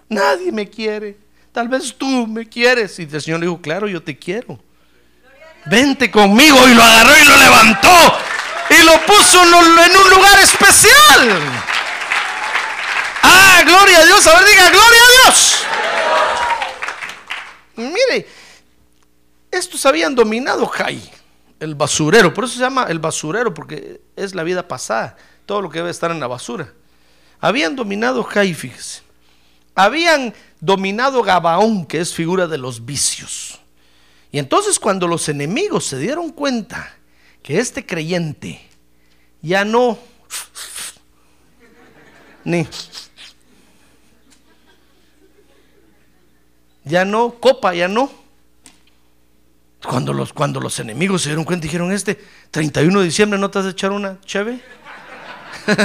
Nadie 0.08 0.50
me 0.50 0.68
quiere. 0.68 1.16
Tal 1.52 1.68
vez 1.68 1.94
tú 1.96 2.26
me 2.26 2.48
quieres. 2.48 2.98
Y 2.98 3.02
el 3.02 3.22
Señor 3.22 3.40
le 3.40 3.46
dijo, 3.46 3.60
claro, 3.60 3.86
yo 3.86 4.02
te 4.02 4.16
quiero. 4.18 4.58
Vente 5.66 6.10
conmigo. 6.10 6.56
Y 6.68 6.74
lo 6.74 6.82
agarró 6.82 7.12
y 7.16 7.24
lo 7.24 7.36
levantó. 7.36 8.18
Y 8.70 8.82
lo 8.84 9.06
puso 9.06 9.42
en 9.42 9.96
un 9.96 10.10
lugar 10.10 10.40
especial. 10.40 11.40
Ah, 13.22 13.62
gloria 13.64 13.98
a 13.98 14.04
Dios. 14.04 14.26
A 14.26 14.38
ver, 14.38 14.48
diga, 14.48 14.70
gloria 14.70 15.00
a 15.00 15.30
Dios. 15.30 15.53
Mire, 17.76 18.26
estos 19.50 19.84
habían 19.86 20.14
dominado 20.14 20.66
Jai, 20.66 21.00
el 21.60 21.74
basurero. 21.74 22.32
Por 22.32 22.44
eso 22.44 22.54
se 22.54 22.60
llama 22.60 22.86
el 22.88 22.98
basurero, 22.98 23.52
porque 23.54 24.00
es 24.16 24.34
la 24.34 24.42
vida 24.42 24.66
pasada. 24.66 25.16
Todo 25.46 25.62
lo 25.62 25.70
que 25.70 25.78
debe 25.78 25.90
estar 25.90 26.10
en 26.10 26.20
la 26.20 26.26
basura. 26.26 26.72
Habían 27.40 27.76
dominado 27.76 28.22
Jai, 28.22 28.54
fíjese. 28.54 29.02
Habían 29.74 30.34
dominado 30.60 31.22
Gabaón, 31.22 31.84
que 31.84 32.00
es 32.00 32.14
figura 32.14 32.46
de 32.46 32.58
los 32.58 32.84
vicios. 32.84 33.60
Y 34.30 34.38
entonces 34.38 34.78
cuando 34.78 35.06
los 35.06 35.28
enemigos 35.28 35.84
se 35.86 35.98
dieron 35.98 36.30
cuenta 36.30 36.96
que 37.42 37.58
este 37.58 37.84
creyente 37.84 38.66
ya 39.42 39.64
no 39.64 39.98
ni 42.44 42.66
ya 46.84 47.04
no 47.04 47.34
copa, 47.40 47.74
ya 47.74 47.88
no. 47.88 48.10
Cuando 49.82 50.12
los, 50.12 50.32
cuando 50.32 50.60
los 50.60 50.78
enemigos 50.78 51.22
se 51.22 51.30
dieron 51.30 51.44
cuenta, 51.44 51.64
dijeron, 51.64 51.92
este 51.92 52.22
31 52.50 53.00
de 53.00 53.04
diciembre 53.04 53.38
no 53.38 53.50
te 53.50 53.58
has 53.58 53.64
de 53.66 53.72
echar 53.72 53.90
una 53.90 54.18
cheve. 54.22 54.60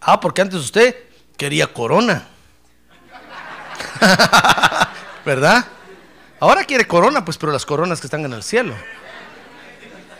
ah, 0.00 0.20
porque 0.20 0.42
antes 0.42 0.60
usted 0.60 0.94
quería 1.36 1.66
corona. 1.72 2.28
¿Verdad? 5.24 5.66
Ahora 6.38 6.64
quiere 6.64 6.86
corona, 6.86 7.24
pues, 7.24 7.38
pero 7.38 7.50
las 7.52 7.66
coronas 7.66 8.00
que 8.00 8.06
están 8.06 8.24
en 8.24 8.32
el 8.32 8.42
cielo. 8.42 8.74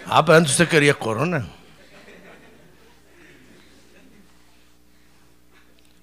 Ah, 0.06 0.24
pero 0.24 0.38
antes 0.38 0.52
usted 0.52 0.68
quería 0.68 0.94
corona. 0.94 1.46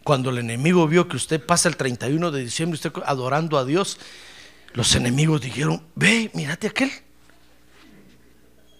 Cuando 0.03 0.29
el 0.31 0.39
enemigo 0.39 0.87
vio 0.87 1.07
que 1.07 1.15
usted 1.15 1.43
pasa 1.43 1.69
el 1.69 1.77
31 1.77 2.31
de 2.31 2.41
diciembre, 2.41 2.75
usted 2.75 2.91
adorando 3.05 3.57
a 3.57 3.65
Dios, 3.65 3.97
los 4.73 4.95
enemigos 4.95 5.41
dijeron, 5.41 5.81
ve, 5.95 6.29
mírate 6.33 6.67
aquel. 6.67 6.91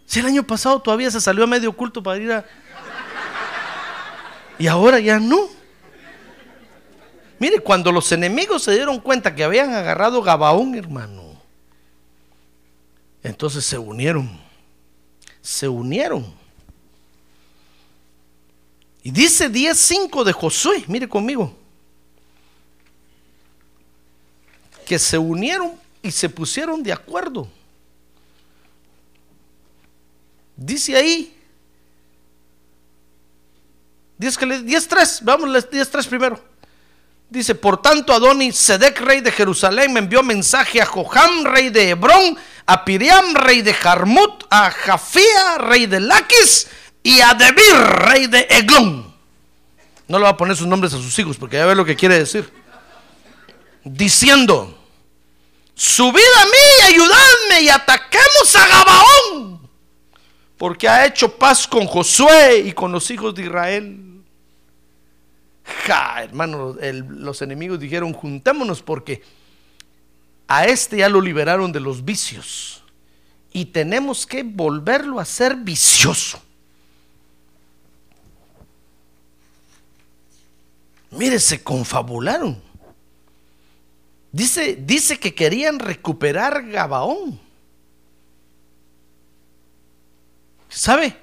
Si 0.05 0.19
el 0.19 0.25
año 0.25 0.45
pasado 0.45 0.81
todavía 0.81 1.09
se 1.09 1.21
salió 1.21 1.45
a 1.45 1.47
medio 1.47 1.69
oculto 1.69 2.03
para 2.03 2.19
ir 2.21 2.31
a... 2.31 2.45
Y 4.59 4.67
ahora 4.67 4.99
ya 4.99 5.19
no. 5.19 5.47
Mire, 7.39 7.59
cuando 7.59 7.91
los 7.91 8.11
enemigos 8.11 8.63
se 8.63 8.71
dieron 8.73 8.99
cuenta 8.99 9.33
que 9.33 9.43
habían 9.43 9.73
agarrado 9.73 10.21
Gabaón, 10.21 10.75
hermano, 10.75 11.23
entonces 13.23 13.65
se 13.65 13.77
unieron. 13.77 14.39
Se 15.41 15.67
unieron. 15.67 16.42
Y 19.03 19.11
dice 19.11 19.51
10.5 19.51 20.23
de 20.23 20.31
Josué, 20.31 20.85
mire 20.87 21.09
conmigo, 21.09 21.53
que 24.85 24.97
se 24.97 25.17
unieron 25.17 25.77
y 26.01 26.09
se 26.09 26.29
pusieron 26.29 26.81
de 26.81 26.93
acuerdo. 26.93 27.49
Dice 30.55 30.95
ahí, 30.95 31.35
10.3, 34.19 35.19
vamos 35.23 35.49
10.3 35.49 36.07
primero. 36.07 36.53
Dice, 37.29 37.55
por 37.55 37.81
tanto, 37.81 38.13
Adoni 38.13 38.51
Sedec, 38.51 38.99
rey 39.01 39.19
de 39.19 39.31
Jerusalén, 39.31 39.91
me 39.91 39.99
envió 39.99 40.21
mensaje 40.23 40.81
a 40.81 40.85
Joham, 40.85 41.43
rey 41.43 41.69
de 41.69 41.89
Hebrón, 41.89 42.37
a 42.65 42.85
Piriam, 42.85 43.33
rey 43.33 43.61
de 43.61 43.73
Jarmut, 43.73 44.45
a 44.49 44.69
Jafía, 44.69 45.57
rey 45.57 45.87
de 45.87 45.99
Laquis, 45.99 46.67
y 47.03 47.19
a 47.19 47.33
Debir, 47.33 47.75
rey 47.75 48.27
de 48.27 48.47
Eglón. 48.49 49.13
No 50.07 50.17
le 50.17 50.23
va 50.23 50.29
a 50.29 50.37
poner 50.37 50.55
sus 50.55 50.67
nombres 50.67 50.93
a 50.93 50.97
sus 50.97 51.17
hijos 51.19 51.37
porque 51.37 51.57
ya 51.57 51.65
ve 51.65 51.75
lo 51.75 51.85
que 51.85 51.95
quiere 51.95 52.17
decir. 52.17 52.51
Diciendo, 53.83 54.77
subid 55.75 56.21
a 56.41 56.45
mí, 56.45 56.93
ayudadme 56.93 57.61
y 57.63 57.69
ataquemos 57.69 58.55
a 58.55 58.67
Gabaón, 58.67 59.69
porque 60.57 60.87
ha 60.87 61.05
hecho 61.05 61.37
paz 61.37 61.67
con 61.67 61.85
Josué 61.85 62.63
y 62.65 62.71
con 62.71 62.91
los 62.93 63.11
hijos 63.11 63.35
de 63.35 63.43
Israel. 63.43 63.99
Ja, 65.85 66.23
hermano, 66.23 66.75
los 67.09 67.41
enemigos 67.41 67.79
dijeron, 67.79 68.13
juntémonos 68.13 68.81
porque 68.81 69.21
a 70.47 70.65
este 70.65 70.97
ya 70.97 71.09
lo 71.09 71.19
liberaron 71.19 71.71
de 71.71 71.79
los 71.79 72.03
vicios 72.03 72.83
y 73.51 73.65
tenemos 73.65 74.25
que 74.25 74.43
volverlo 74.43 75.19
a 75.19 75.25
ser 75.25 75.55
vicioso. 75.55 76.41
Mire, 81.13 81.39
se 81.39 81.63
confabularon. 81.63 82.61
Dice, 84.31 84.75
dice 84.75 85.19
que 85.19 85.35
querían 85.35 85.79
recuperar 85.79 86.67
Gabaón. 86.67 87.39
¿Sabe? 90.69 91.15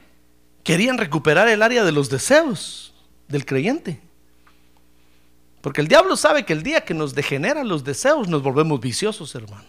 Querían 0.63 0.97
recuperar 0.97 1.49
el 1.49 1.63
área 1.63 1.83
de 1.83 1.91
los 1.91 2.09
deseos 2.09 2.95
del 3.27 3.45
creyente. 3.45 4.01
Porque 5.61 5.81
el 5.81 5.89
diablo 5.89 6.17
sabe 6.17 6.45
que 6.45 6.53
el 6.53 6.63
día 6.63 6.83
que 6.83 6.95
nos 6.95 7.15
degeneran 7.15 7.69
los 7.69 7.83
deseos 7.83 8.29
nos 8.29 8.43
volvemos 8.43 8.81
viciosos, 8.81 9.35
hermano. 9.35 9.69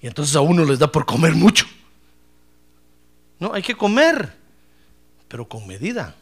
Y 0.00 0.06
entonces 0.06 0.36
a 0.36 0.40
uno 0.40 0.64
les 0.64 0.78
da 0.78 0.90
por 0.90 1.04
comer 1.04 1.34
mucho. 1.34 1.66
No, 3.40 3.52
hay 3.52 3.62
que 3.62 3.74
comer 3.74 4.43
pero 5.34 5.48
con 5.48 5.66
medida. 5.66 6.14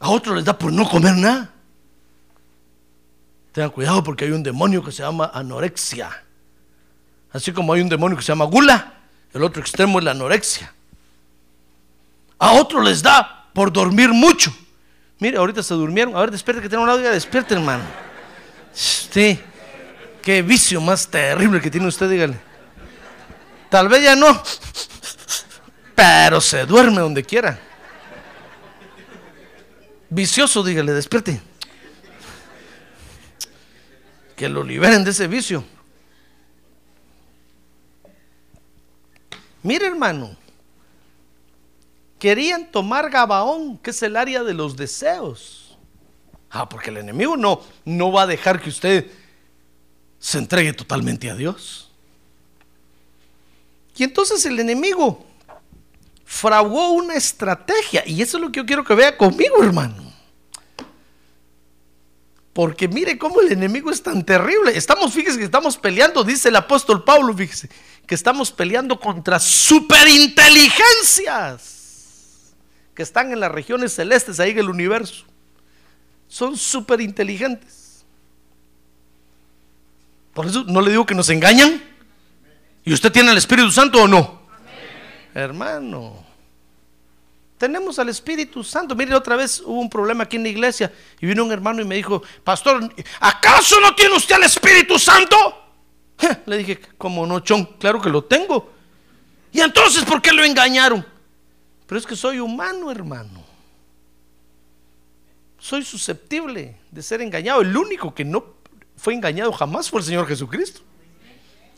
A 0.00 0.08
otros 0.10 0.34
les 0.34 0.44
da 0.44 0.58
por 0.58 0.72
no 0.72 0.84
comer 0.90 1.14
nada. 1.14 1.48
Tengan 3.52 3.70
cuidado 3.70 4.02
porque 4.02 4.24
hay 4.24 4.32
un 4.32 4.42
demonio 4.42 4.82
que 4.82 4.90
se 4.90 5.04
llama 5.04 5.30
anorexia. 5.32 6.24
Así 7.32 7.52
como 7.52 7.72
hay 7.72 7.82
un 7.82 7.88
demonio 7.88 8.16
que 8.16 8.24
se 8.24 8.32
llama 8.32 8.46
gula, 8.46 8.94
el 9.32 9.44
otro 9.44 9.62
extremo 9.62 10.00
es 10.00 10.04
la 10.04 10.10
anorexia. 10.10 10.74
A 12.40 12.54
otros 12.54 12.84
les 12.84 13.00
da 13.00 13.46
por 13.52 13.72
dormir 13.72 14.08
mucho. 14.08 14.52
Mire, 15.20 15.38
ahorita 15.38 15.62
se 15.62 15.74
durmieron. 15.74 16.16
A 16.16 16.18
ver, 16.18 16.32
despierte 16.32 16.62
que 16.62 16.68
tengo 16.68 16.82
un 16.82 16.90
audio. 16.90 17.12
Despierte, 17.12 17.54
hermano. 17.54 17.84
Sí. 18.72 19.38
Qué 20.20 20.42
vicio 20.42 20.80
más 20.80 21.06
terrible 21.06 21.60
que 21.60 21.70
tiene 21.70 21.86
usted, 21.86 22.10
dígale. 22.10 22.40
Tal 23.70 23.86
vez 23.88 24.02
ya 24.02 24.16
no. 24.16 24.42
Pero 25.94 26.40
se 26.40 26.66
duerme 26.66 27.00
donde 27.00 27.22
quiera. 27.22 27.60
Vicioso, 30.10 30.62
dígale, 30.62 30.92
despierte. 30.92 31.40
Que 34.36 34.48
lo 34.48 34.62
liberen 34.62 35.04
de 35.04 35.10
ese 35.10 35.26
vicio. 35.26 35.64
Mire, 39.62 39.86
hermano. 39.86 40.36
Querían 42.18 42.70
tomar 42.70 43.10
Gabaón, 43.10 43.78
que 43.78 43.90
es 43.90 44.02
el 44.02 44.16
área 44.16 44.42
de 44.42 44.54
los 44.54 44.76
deseos. 44.76 45.76
Ah, 46.50 46.68
porque 46.68 46.90
el 46.90 46.98
enemigo 46.98 47.36
no, 47.36 47.60
no 47.84 48.12
va 48.12 48.22
a 48.22 48.26
dejar 48.26 48.60
que 48.60 48.70
usted 48.70 49.10
se 50.18 50.38
entregue 50.38 50.72
totalmente 50.72 51.28
a 51.28 51.34
Dios. 51.34 51.90
Y 53.96 54.04
entonces 54.04 54.44
el 54.46 54.58
enemigo 54.58 55.26
fraguó 56.24 56.92
una 56.92 57.14
estrategia. 57.14 58.02
Y 58.06 58.22
eso 58.22 58.36
es 58.36 58.42
lo 58.42 58.50
que 58.50 58.60
yo 58.60 58.66
quiero 58.66 58.84
que 58.84 58.94
vea 58.94 59.16
conmigo, 59.16 59.62
hermano. 59.62 60.04
Porque 62.52 62.86
mire 62.86 63.18
cómo 63.18 63.40
el 63.40 63.52
enemigo 63.52 63.90
es 63.90 64.02
tan 64.02 64.24
terrible. 64.24 64.76
Estamos, 64.76 65.12
fíjese 65.12 65.38
que 65.38 65.44
estamos 65.44 65.76
peleando, 65.76 66.22
dice 66.22 66.50
el 66.50 66.56
apóstol 66.56 67.02
Pablo, 67.02 67.34
fíjese, 67.34 67.68
que 68.06 68.14
estamos 68.14 68.52
peleando 68.52 69.00
contra 69.00 69.40
superinteligencias 69.40 71.74
que 72.94 73.02
están 73.02 73.32
en 73.32 73.40
las 73.40 73.50
regiones 73.50 73.92
celestes 73.92 74.38
ahí 74.38 74.50
en 74.50 74.58
el 74.58 74.70
universo. 74.70 75.24
Son 76.28 76.56
superinteligentes. 76.56 78.04
Por 80.32 80.46
eso 80.46 80.64
no 80.64 80.80
le 80.80 80.90
digo 80.90 81.04
que 81.04 81.14
nos 81.14 81.28
engañan. 81.28 81.82
¿Y 82.84 82.92
usted 82.92 83.10
tiene 83.10 83.32
el 83.32 83.38
Espíritu 83.38 83.70
Santo 83.72 84.02
o 84.02 84.08
no? 84.08 84.43
Hermano, 85.34 86.24
tenemos 87.58 87.98
al 87.98 88.08
Espíritu 88.08 88.62
Santo. 88.62 88.94
Mire, 88.94 89.14
otra 89.14 89.34
vez 89.34 89.60
hubo 89.60 89.80
un 89.80 89.90
problema 89.90 90.24
aquí 90.24 90.36
en 90.36 90.44
la 90.44 90.48
iglesia 90.48 90.92
y 91.20 91.26
vino 91.26 91.44
un 91.44 91.50
hermano 91.50 91.82
y 91.82 91.84
me 91.84 91.96
dijo, 91.96 92.22
pastor, 92.44 92.88
¿acaso 93.18 93.80
no 93.80 93.94
tiene 93.96 94.14
usted 94.14 94.36
al 94.36 94.44
Espíritu 94.44 94.96
Santo? 94.96 95.36
Le 96.46 96.58
dije, 96.58 96.80
como 96.96 97.26
no, 97.26 97.40
chon, 97.40 97.64
claro 97.78 98.00
que 98.00 98.10
lo 98.10 98.22
tengo. 98.22 98.72
¿Y 99.50 99.60
entonces 99.60 100.04
por 100.04 100.22
qué 100.22 100.32
lo 100.32 100.44
engañaron? 100.44 101.04
Pero 101.86 101.98
es 101.98 102.06
que 102.06 102.14
soy 102.14 102.38
humano, 102.38 102.92
hermano. 102.92 103.44
Soy 105.58 105.84
susceptible 105.84 106.76
de 106.90 107.02
ser 107.02 107.22
engañado. 107.22 107.60
El 107.60 107.76
único 107.76 108.14
que 108.14 108.24
no 108.24 108.44
fue 108.96 109.14
engañado 109.14 109.52
jamás 109.52 109.90
fue 109.90 110.00
el 110.00 110.06
Señor 110.06 110.28
Jesucristo. 110.28 110.80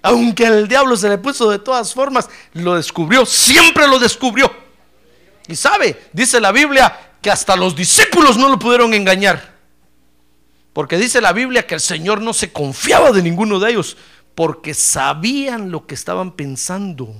Aunque 0.06 0.44
el 0.44 0.68
diablo 0.68 0.96
se 0.96 1.08
le 1.08 1.18
puso 1.18 1.50
de 1.50 1.58
todas 1.58 1.92
formas, 1.92 2.30
lo 2.52 2.76
descubrió, 2.76 3.26
siempre 3.26 3.88
lo 3.88 3.98
descubrió. 3.98 4.54
Y 5.48 5.56
sabe, 5.56 6.00
dice 6.12 6.40
la 6.40 6.52
Biblia, 6.52 7.16
que 7.20 7.28
hasta 7.28 7.56
los 7.56 7.74
discípulos 7.74 8.36
no 8.36 8.48
lo 8.48 8.56
pudieron 8.56 8.94
engañar. 8.94 9.56
Porque 10.72 10.96
dice 10.96 11.20
la 11.20 11.32
Biblia 11.32 11.66
que 11.66 11.74
el 11.74 11.80
Señor 11.80 12.20
no 12.20 12.32
se 12.32 12.52
confiaba 12.52 13.10
de 13.10 13.20
ninguno 13.20 13.58
de 13.58 13.72
ellos, 13.72 13.96
porque 14.36 14.74
sabían 14.74 15.72
lo 15.72 15.88
que 15.88 15.96
estaban 15.96 16.30
pensando. 16.30 17.12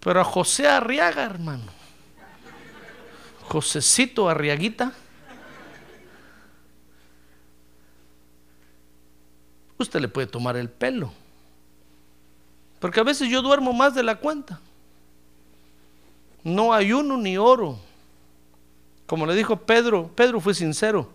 Pero 0.00 0.22
a 0.22 0.24
José 0.24 0.68
Arriaga, 0.68 1.24
hermano, 1.24 1.70
Josecito 3.42 4.30
Arriaguita, 4.30 4.94
usted 9.82 10.00
le 10.00 10.08
puede 10.08 10.26
tomar 10.26 10.56
el 10.56 10.68
pelo. 10.68 11.12
Porque 12.80 13.00
a 13.00 13.04
veces 13.04 13.28
yo 13.28 13.42
duermo 13.42 13.72
más 13.72 13.94
de 13.94 14.02
la 14.02 14.16
cuenta. 14.16 14.58
No 16.42 16.72
ayuno 16.72 17.16
ni 17.16 17.36
oro. 17.36 17.78
Como 19.06 19.26
le 19.26 19.34
dijo 19.34 19.56
Pedro, 19.56 20.10
Pedro 20.14 20.40
fue 20.40 20.54
sincero. 20.54 21.08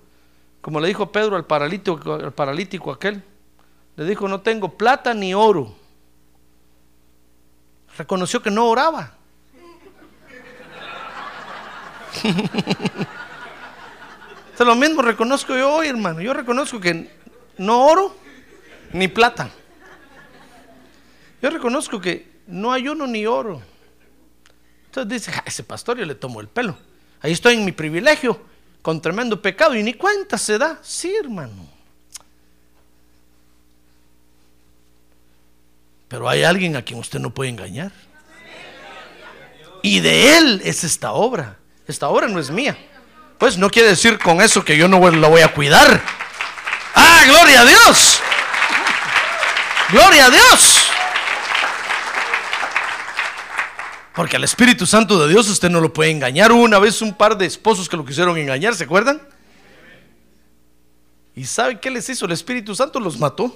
Como 0.61 0.79
le 0.79 0.87
dijo 0.87 1.11
Pedro 1.11 1.35
al 1.35 1.45
paralítico, 1.45 2.13
al 2.13 2.33
paralítico 2.33 2.91
aquel, 2.91 3.23
le 3.95 4.05
dijo, 4.05 4.27
no 4.27 4.41
tengo 4.41 4.69
plata 4.69 5.13
ni 5.13 5.33
oro. 5.33 5.73
Reconoció 7.97 8.41
que 8.41 8.51
no 8.51 8.67
oraba. 8.67 9.13
es 14.53 14.59
lo 14.59 14.75
mismo 14.75 15.01
reconozco 15.01 15.55
yo 15.55 15.73
hoy, 15.73 15.87
hermano. 15.87 16.21
Yo 16.21 16.33
reconozco 16.33 16.79
que 16.79 17.09
no 17.57 17.87
oro 17.87 18.24
ni 18.95 19.07
plata. 19.07 19.49
Yo 21.41 21.49
reconozco 21.49 21.99
que 21.99 22.27
no 22.47 22.71
hay 22.71 22.87
uno 22.87 23.05
ni 23.05 23.25
oro. 23.25 23.61
Entonces 24.85 25.27
dice, 25.27 25.41
ese 25.45 25.63
pastor 25.63 25.97
yo 25.97 26.05
le 26.05 26.15
tomo 26.15 26.39
el 26.39 26.47
pelo. 26.47 26.77
Ahí 27.21 27.33
estoy 27.33 27.55
en 27.55 27.65
mi 27.65 27.71
privilegio, 27.71 28.39
con 28.81 29.01
tremendo 29.01 29.41
pecado, 29.41 29.75
y 29.75 29.83
ni 29.83 29.93
cuenta 29.93 30.37
se 30.37 30.57
da. 30.57 30.79
Sí, 30.81 31.13
hermano. 31.15 31.67
Pero 36.07 36.29
hay 36.29 36.43
alguien 36.43 36.75
a 36.75 36.81
quien 36.81 36.99
usted 36.99 37.19
no 37.19 37.31
puede 37.31 37.49
engañar. 37.49 37.91
Y 39.81 39.99
de 39.99 40.37
él 40.37 40.61
es 40.63 40.83
esta 40.83 41.11
obra. 41.11 41.57
Esta 41.87 42.07
obra 42.07 42.27
no 42.27 42.39
es 42.39 42.49
mía. 42.49 42.77
Pues 43.37 43.57
no 43.57 43.69
quiere 43.69 43.89
decir 43.89 44.17
con 44.17 44.41
eso 44.41 44.63
que 44.63 44.77
yo 44.77 44.87
no 44.87 45.11
la 45.11 45.27
voy 45.27 45.41
a 45.41 45.53
cuidar. 45.53 46.01
Ah, 46.95 47.23
gloria 47.27 47.61
a 47.61 47.65
Dios. 47.65 48.21
Gloria 49.95 50.25
a 50.25 50.29
Dios. 50.29 50.89
Porque 54.13 54.35
al 54.35 54.43
Espíritu 54.43 54.85
Santo 54.85 55.17
de 55.17 55.29
Dios 55.31 55.47
usted 55.47 55.69
no 55.69 55.79
lo 55.79 55.93
puede 55.93 56.11
engañar. 56.11 56.51
Una 56.51 56.79
vez 56.79 57.01
un 57.01 57.13
par 57.13 57.37
de 57.37 57.45
esposos 57.45 57.87
que 57.87 57.95
lo 57.95 58.03
quisieron 58.03 58.37
engañar, 58.37 58.75
¿se 58.75 58.83
acuerdan? 58.83 59.21
¿Y 61.33 61.45
sabe 61.45 61.79
qué 61.79 61.89
les 61.89 62.09
hizo 62.09 62.25
el 62.25 62.33
Espíritu 62.33 62.75
Santo? 62.75 62.99
Los 62.99 63.17
mató. 63.17 63.55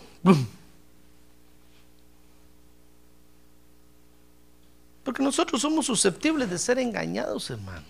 Porque 5.04 5.22
nosotros 5.22 5.62
somos 5.62 5.88
susceptibles 5.88 6.50
de 6.50 6.58
ser 6.58 6.80
engañados, 6.80 7.50
hermano. 7.50 7.86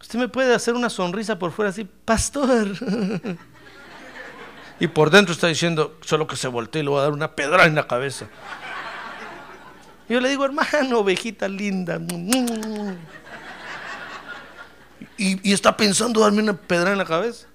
Usted 0.00 0.18
me 0.18 0.28
puede 0.28 0.52
hacer 0.56 0.74
una 0.74 0.90
sonrisa 0.90 1.38
por 1.38 1.52
fuera 1.52 1.70
así, 1.70 1.84
pastor. 1.84 2.66
y 4.80 4.86
por 4.86 5.10
dentro 5.10 5.32
está 5.32 5.48
diciendo, 5.48 5.98
solo 6.02 6.26
que 6.26 6.36
se 6.36 6.48
voltee 6.48 6.82
y 6.82 6.84
le 6.84 6.90
voy 6.90 7.00
a 7.00 7.02
dar 7.02 7.12
una 7.12 7.34
pedra 7.34 7.66
en 7.66 7.74
la 7.74 7.86
cabeza. 7.86 8.28
Yo 10.08 10.20
le 10.20 10.30
digo, 10.30 10.44
hermano, 10.44 11.00
ovejita 11.00 11.48
linda. 11.48 12.00
Y, 15.16 15.52
está 15.52 15.76
pensando 15.76 16.20
darme 16.20 16.42
una 16.42 16.56
pedra 16.56 16.92
en 16.92 16.98
la 16.98 17.04
cabeza. 17.04 17.46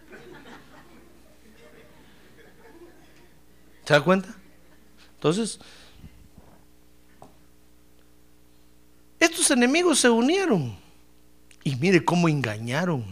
¿Se 3.86 3.94
da 3.94 4.02
cuenta? 4.02 4.30
Entonces, 5.16 5.60
estos 9.20 9.50
enemigos 9.52 10.00
se 10.00 10.10
unieron. 10.10 10.78
Y 11.64 11.78
mire 11.78 12.04
cómo 12.04 12.28
engañaron 12.28 13.06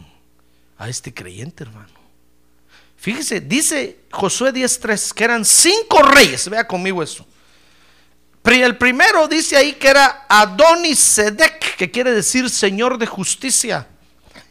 a 0.77 0.89
este 0.89 1.13
creyente, 1.13 1.63
hermano. 1.63 2.00
Fíjese, 3.01 3.41
dice 3.41 4.01
Josué 4.11 4.53
10.3 4.53 5.11
que 5.13 5.23
eran 5.23 5.43
cinco 5.43 6.03
reyes. 6.03 6.47
Vea 6.47 6.67
conmigo 6.67 7.01
eso. 7.01 7.25
El 8.43 8.77
primero 8.77 9.27
dice 9.27 9.57
ahí 9.57 9.73
que 9.73 9.87
era 9.87 10.27
Adonis 10.29 10.99
Sedek, 10.99 11.77
que 11.77 11.89
quiere 11.89 12.11
decir 12.11 12.47
Señor 12.47 12.99
de 12.99 13.07
justicia. 13.07 13.87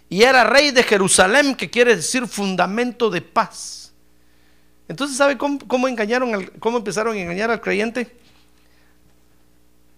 Y 0.09 0.24
era 0.24 0.42
rey 0.42 0.72
de 0.72 0.82
Jerusalén, 0.82 1.55
que 1.55 1.70
quiere 1.70 1.94
decir 1.94 2.26
fundamento 2.26 3.09
de 3.09 3.22
paz. 3.22 3.92
Entonces, 4.88 5.16
¿sabe 5.16 5.38
cómo, 5.38 5.86
engañaron 5.86 6.51
cómo 6.59 6.78
empezaron 6.78 7.16
a 7.16 7.20
engañar 7.20 7.53
al 7.53 7.61
creyente? 7.61 8.16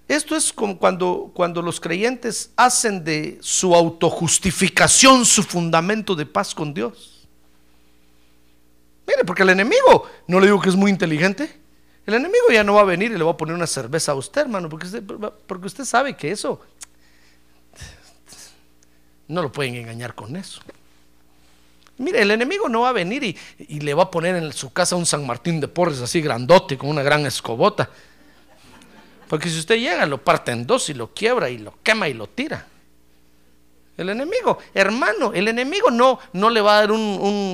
Esto 0.09 0.37
es 0.37 0.53
como 0.53 0.77
cuando, 0.77 1.31
cuando 1.33 1.63
los 1.63 1.81
creyentes 1.81 2.51
hacen 2.55 3.03
de 3.03 3.39
su 3.41 3.75
autojustificación 3.75 5.25
su 5.25 5.43
fundamento 5.43 6.15
de 6.15 6.27
paz 6.27 6.55
con 6.55 6.75
Dios. 6.75 7.12
Mire, 9.07 9.25
porque 9.25 9.43
el 9.43 9.51
enemigo, 9.51 10.09
no 10.27 10.41
le 10.41 10.47
digo 10.47 10.61
que 10.61 10.69
es 10.69 10.77
muy 10.77 10.91
inteligente, 10.91 11.61
El 12.05 12.15
enemigo 12.15 12.47
ya 12.53 12.65
no 12.65 12.75
va 12.75 12.81
a 12.81 12.85
venir 12.85 13.13
y 13.13 13.17
le 13.17 13.23
va 13.23 13.31
a 13.31 13.37
poner 13.37 13.55
una 13.55 13.67
cerveza 13.67 14.13
a 14.13 14.15
usted, 14.17 14.43
hermano, 14.43 14.69
porque 14.69 14.87
usted, 15.67 15.85
sabe 15.85 16.17
que 16.17 16.33
eso 16.33 16.61
no 19.29 19.41
lo 19.41 19.53
pueden 19.53 19.77
engañar 19.77 20.15
con 20.15 20.35
eso. 20.35 20.61
Mire, 21.99 22.23
el 22.23 22.33
enemigo 22.33 22.69
no 22.69 22.81
va 22.81 22.89
a 22.89 22.93
venir 22.93 23.23
y, 23.23 23.39
y 23.59 23.81
le 23.81 23.95
va 23.95 24.05
a 24.05 24.11
poner 24.11 24.35
en 24.35 24.53
su 24.53 24.73
casa 24.73 24.97
un 24.97 25.07
San 25.07 25.25
Martín 25.25 25.61
de 25.61 25.69
Porres 25.69 26.01
así 26.01 26.21
grandote 26.21 26.77
con 26.77 26.91
una 26.91 27.03
gran 27.03 27.25
escobota. 27.25 27.89
Porque 29.29 29.49
si 29.49 29.61
usted 29.61 29.77
llega, 29.77 30.05
lo 30.05 30.23
parte 30.23 30.51
en 30.51 30.67
dos 30.67 30.91
y 30.91 30.95
lo 30.95 31.15
quiebra 31.15 31.49
y 31.49 31.59
lo 31.59 31.75
quema 31.83 32.09
y 32.09 32.15
lo 32.15 32.27
tira. 32.27 32.67
El 33.97 34.09
enemigo, 34.09 34.59
hermano, 34.73 35.33
el 35.35 35.49
enemigo 35.49 35.91
no, 35.91 36.19
no 36.33 36.49
le 36.51 36.61
va 36.63 36.79
a 36.79 36.81
dar 36.81 36.93
un, 36.93 37.01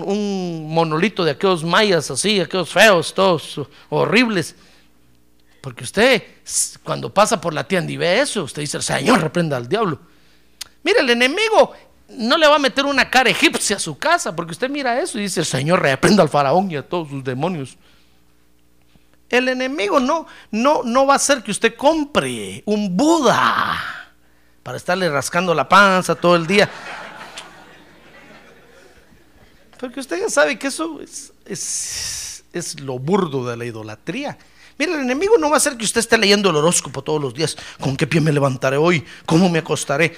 un- 0.07 0.67
monolito 0.73 1.25
de 1.25 1.33
aquellos 1.33 1.65
mayas 1.65 2.11
así, 2.11 2.41
aquellos 2.41 2.71
feos, 2.71 3.13
todos 3.13 3.61
horribles. 3.91 4.55
Porque 5.61 5.83
usted, 5.83 6.23
cuando 6.85 7.13
pasa 7.13 7.41
por 7.41 7.53
la 7.53 7.65
tienda 7.65 7.91
y 7.93 7.97
ve 7.97 8.21
eso, 8.21 8.45
usted 8.45 8.63
dice, 8.63 8.81
Señor, 8.81 9.21
reprenda 9.21 9.57
al 9.57 9.69
diablo. 9.69 9.99
Mire, 10.85 11.01
el 11.01 11.11
enemigo 11.11 11.73
no 12.11 12.39
le 12.39 12.47
va 12.47 12.55
a 12.55 12.61
meter 12.61 12.87
una 12.87 13.11
cara 13.11 13.29
egipcia 13.31 13.77
a 13.77 13.81
su 13.81 13.99
casa, 13.99 14.35
porque 14.37 14.53
usted 14.53 14.71
mira 14.71 15.01
eso 15.01 15.19
y 15.19 15.23
dice, 15.23 15.45
Señor, 15.45 15.83
reprenda 15.83 16.23
al 16.23 16.29
faraón 16.29 16.71
y 16.71 16.77
a 16.77 16.89
todos 16.89 17.09
sus 17.09 17.25
demonios. 17.25 17.77
El 19.29 19.49
enemigo 19.49 19.99
no, 20.01 20.27
no, 20.53 20.83
no 20.85 21.05
va 21.05 21.15
a 21.15 21.17
hacer 21.17 21.43
que 21.43 21.51
usted 21.51 21.75
compre 21.77 22.63
un 22.65 22.97
Buda 22.97 23.98
para 24.69 24.77
estarle 24.77 25.09
rascando 25.09 25.55
la 25.55 25.67
panza 25.67 26.15
todo 26.15 26.37
el 26.37 26.47
día. 26.47 26.69
Porque 29.81 29.99
usted 29.99 30.21
ya 30.21 30.29
sabe 30.29 30.59
que 30.59 30.67
eso 30.67 31.01
es, 31.01 31.33
es, 31.47 32.45
es 32.53 32.79
lo 32.79 32.99
burdo 32.99 33.49
de 33.49 33.57
la 33.57 33.65
idolatría. 33.65 34.37
Mire, 34.77 34.93
el 34.93 35.01
enemigo 35.01 35.39
no 35.39 35.49
va 35.49 35.55
a 35.55 35.57
hacer 35.57 35.79
que 35.79 35.87
usted 35.87 36.01
esté 36.01 36.19
leyendo 36.19 36.51
el 36.51 36.57
horóscopo 36.57 37.03
todos 37.03 37.19
los 37.19 37.33
días. 37.33 37.57
¿Con 37.81 37.97
qué 37.97 38.07
pie 38.07 38.21
me 38.21 38.31
levantaré 38.31 38.77
hoy? 38.77 39.03
¿Cómo 39.25 39.49
me 39.49 39.61
acostaré? 39.61 40.15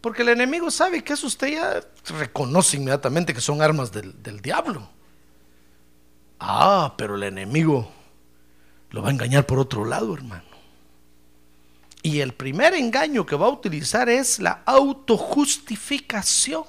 Porque 0.00 0.22
el 0.22 0.28
enemigo 0.28 0.70
sabe 0.70 1.02
que 1.02 1.14
eso 1.14 1.26
usted 1.26 1.48
ya 1.48 1.80
reconoce 2.16 2.76
inmediatamente 2.76 3.34
que 3.34 3.40
son 3.40 3.60
armas 3.60 3.90
del, 3.90 4.22
del 4.22 4.40
diablo. 4.40 4.88
Ah, 6.38 6.94
pero 6.96 7.16
el 7.16 7.24
enemigo 7.24 7.90
lo 8.90 9.02
va 9.02 9.08
a 9.08 9.12
engañar 9.12 9.46
por 9.46 9.58
otro 9.58 9.84
lado, 9.84 10.14
hermano. 10.14 10.55
Y 12.06 12.20
el 12.20 12.32
primer 12.34 12.74
engaño 12.74 13.26
que 13.26 13.34
va 13.34 13.46
a 13.46 13.50
utilizar 13.50 14.08
es 14.08 14.38
la 14.38 14.62
autojustificación. 14.64 16.62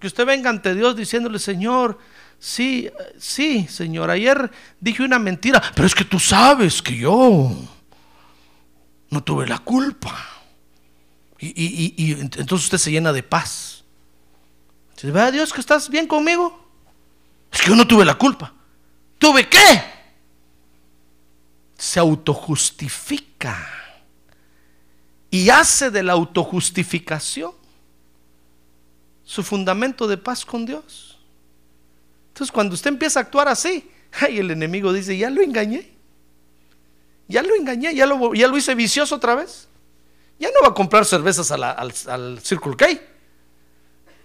Que 0.00 0.06
usted 0.08 0.26
venga 0.26 0.50
ante 0.50 0.74
Dios 0.74 0.96
diciéndole, 0.96 1.38
Señor, 1.38 1.98
sí, 2.38 2.90
sí, 3.18 3.68
Señor, 3.68 4.10
ayer 4.10 4.50
dije 4.80 5.02
una 5.04 5.18
mentira, 5.20 5.62
pero 5.74 5.86
es 5.86 5.94
que 5.94 6.04
tú 6.04 6.18
sabes 6.18 6.82
que 6.82 6.96
yo 6.96 7.50
no 9.10 9.22
tuve 9.22 9.46
la 9.46 9.58
culpa. 9.60 10.16
Y, 11.38 11.46
y- 11.48 11.94
y- 11.96 12.10
y 12.10 12.14
ent- 12.16 12.38
entonces 12.40 12.64
usted 12.66 12.78
se 12.78 12.90
llena 12.90 13.12
de 13.12 13.22
paz. 13.22 13.84
Dice, 14.96 15.12
vea 15.12 15.30
Dios 15.30 15.52
que 15.52 15.60
estás 15.60 15.88
bien 15.88 16.08
conmigo. 16.08 16.66
Es 17.52 17.60
que 17.62 17.68
yo 17.68 17.76
no 17.76 17.86
tuve 17.86 18.04
la 18.04 18.16
culpa. 18.16 18.52
¿Tuve 19.18 19.48
qué? 19.48 19.97
Se 21.78 21.98
autojustifica. 22.00 23.66
Y 25.30 25.48
hace 25.48 25.90
de 25.90 26.02
la 26.02 26.12
autojustificación 26.14 27.52
su 29.24 29.42
fundamento 29.42 30.06
de 30.08 30.16
paz 30.16 30.44
con 30.44 30.66
Dios. 30.66 31.18
Entonces 32.28 32.50
cuando 32.52 32.74
usted 32.74 32.88
empieza 32.88 33.20
a 33.20 33.22
actuar 33.22 33.46
así, 33.48 33.90
ay, 34.20 34.38
el 34.38 34.50
enemigo 34.50 34.92
dice, 34.92 35.16
ya 35.16 35.30
lo 35.30 35.40
engañé. 35.42 35.90
Ya 37.28 37.42
lo 37.42 37.54
engañé, 37.54 37.94
ya 37.94 38.06
lo, 38.06 38.32
ya 38.34 38.48
lo 38.48 38.56
hice 38.56 38.74
vicioso 38.74 39.14
otra 39.16 39.34
vez. 39.34 39.68
Ya 40.38 40.48
no 40.48 40.62
va 40.62 40.68
a 40.68 40.74
comprar 40.74 41.04
cervezas 41.04 41.50
a 41.50 41.58
la- 41.58 41.72
al, 41.72 41.92
al 42.08 42.40
Circle 42.40 42.74
K. 42.76 42.86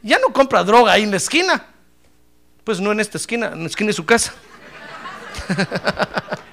Ya 0.04 0.20
no 0.20 0.32
compra 0.32 0.64
droga 0.64 0.94
ahí 0.94 1.04
en 1.04 1.12
la 1.12 1.18
esquina. 1.18 1.66
Pues 2.64 2.80
no 2.80 2.92
en 2.94 3.00
esta 3.02 3.18
esquina, 3.18 3.48
en 3.48 3.60
la 3.62 3.68
esquina 3.68 3.88
de 3.88 3.94
su 3.94 4.06
casa. 4.06 4.34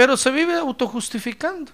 Pero 0.00 0.16
se 0.16 0.30
vive 0.30 0.54
autojustificando. 0.54 1.70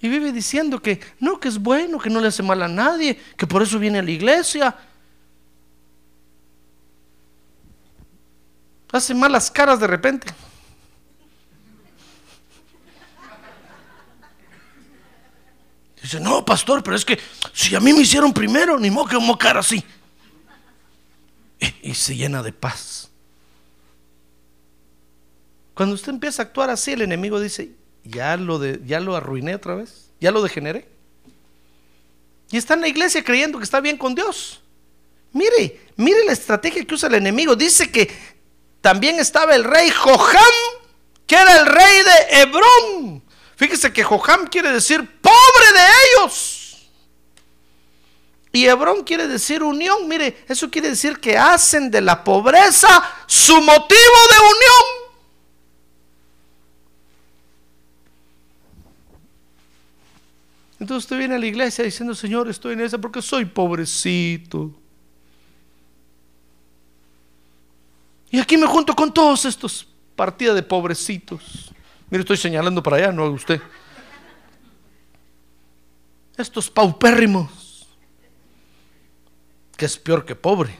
Y 0.00 0.08
vive 0.08 0.30
diciendo 0.30 0.80
que 0.80 1.00
no, 1.18 1.40
que 1.40 1.48
es 1.48 1.58
bueno, 1.58 1.98
que 1.98 2.08
no 2.08 2.20
le 2.20 2.28
hace 2.28 2.44
mal 2.44 2.62
a 2.62 2.68
nadie, 2.68 3.20
que 3.36 3.48
por 3.48 3.64
eso 3.64 3.80
viene 3.80 3.98
a 3.98 4.02
la 4.02 4.12
iglesia. 4.12 4.76
Hace 8.92 9.12
malas 9.12 9.50
caras 9.50 9.80
de 9.80 9.88
repente. 9.88 10.32
Dice, 16.00 16.20
no, 16.20 16.44
pastor, 16.44 16.84
pero 16.84 16.94
es 16.94 17.04
que 17.04 17.18
si 17.52 17.74
a 17.74 17.80
mí 17.80 17.92
me 17.92 18.02
hicieron 18.02 18.32
primero, 18.32 18.78
ni 18.78 18.92
modo 18.92 19.06
que 19.08 19.18
me 19.18 19.36
cara 19.36 19.58
así. 19.58 19.84
Y 21.82 21.92
se 21.92 22.14
llena 22.14 22.40
de 22.40 22.52
paz. 22.52 23.10
Cuando 25.76 25.94
usted 25.94 26.08
empieza 26.08 26.40
a 26.40 26.46
actuar 26.46 26.70
así, 26.70 26.92
el 26.92 27.02
enemigo 27.02 27.38
dice, 27.38 27.72
ya 28.02 28.38
lo, 28.38 28.58
de, 28.58 28.80
ya 28.86 28.98
lo 28.98 29.14
arruiné 29.14 29.54
otra 29.54 29.74
vez, 29.74 30.10
ya 30.18 30.30
lo 30.30 30.42
degeneré. 30.42 30.88
Y 32.50 32.56
está 32.56 32.72
en 32.72 32.80
la 32.80 32.88
iglesia 32.88 33.22
creyendo 33.22 33.58
que 33.58 33.64
está 33.64 33.80
bien 33.80 33.98
con 33.98 34.14
Dios. 34.14 34.62
Mire, 35.32 35.82
mire 35.96 36.24
la 36.24 36.32
estrategia 36.32 36.82
que 36.82 36.94
usa 36.94 37.10
el 37.10 37.16
enemigo. 37.16 37.54
Dice 37.54 37.90
que 37.92 38.10
también 38.80 39.20
estaba 39.20 39.54
el 39.54 39.64
rey 39.64 39.90
Joham, 39.90 40.54
que 41.26 41.34
era 41.34 41.60
el 41.60 41.66
rey 41.66 42.02
de 42.04 42.40
Hebrón. 42.40 43.22
Fíjese 43.56 43.92
que 43.92 44.02
Joham 44.02 44.46
quiere 44.46 44.72
decir 44.72 45.20
pobre 45.20 45.72
de 45.74 45.88
ellos. 46.06 46.88
Y 48.50 48.64
Hebrón 48.64 49.04
quiere 49.04 49.28
decir 49.28 49.62
unión. 49.62 50.08
Mire, 50.08 50.42
eso 50.48 50.70
quiere 50.70 50.88
decir 50.88 51.20
que 51.20 51.36
hacen 51.36 51.90
de 51.90 52.00
la 52.00 52.24
pobreza 52.24 52.88
su 53.26 53.60
motivo 53.60 54.18
de 54.30 54.38
unión. 54.38 55.05
Entonces 60.86 61.06
usted 61.06 61.18
viene 61.18 61.34
a 61.34 61.38
la 61.40 61.46
iglesia 61.46 61.84
diciendo, 61.84 62.14
Señor, 62.14 62.48
estoy 62.48 62.74
en 62.74 62.80
esa 62.82 62.96
porque 62.96 63.20
soy 63.20 63.44
pobrecito. 63.44 64.72
Y 68.30 68.38
aquí 68.38 68.56
me 68.56 68.68
junto 68.68 68.94
con 68.94 69.12
todos 69.12 69.46
estos 69.46 69.88
partidas 70.14 70.54
de 70.54 70.62
pobrecitos. 70.62 71.74
Mire, 72.08 72.20
estoy 72.20 72.36
señalando 72.36 72.84
para 72.84 72.98
allá, 72.98 73.10
no 73.10 73.24
a 73.24 73.30
usted. 73.30 73.60
Estos 76.36 76.70
paupérrimos, 76.70 77.88
que 79.76 79.86
es 79.86 79.98
peor 79.98 80.24
que 80.24 80.36
pobre. 80.36 80.78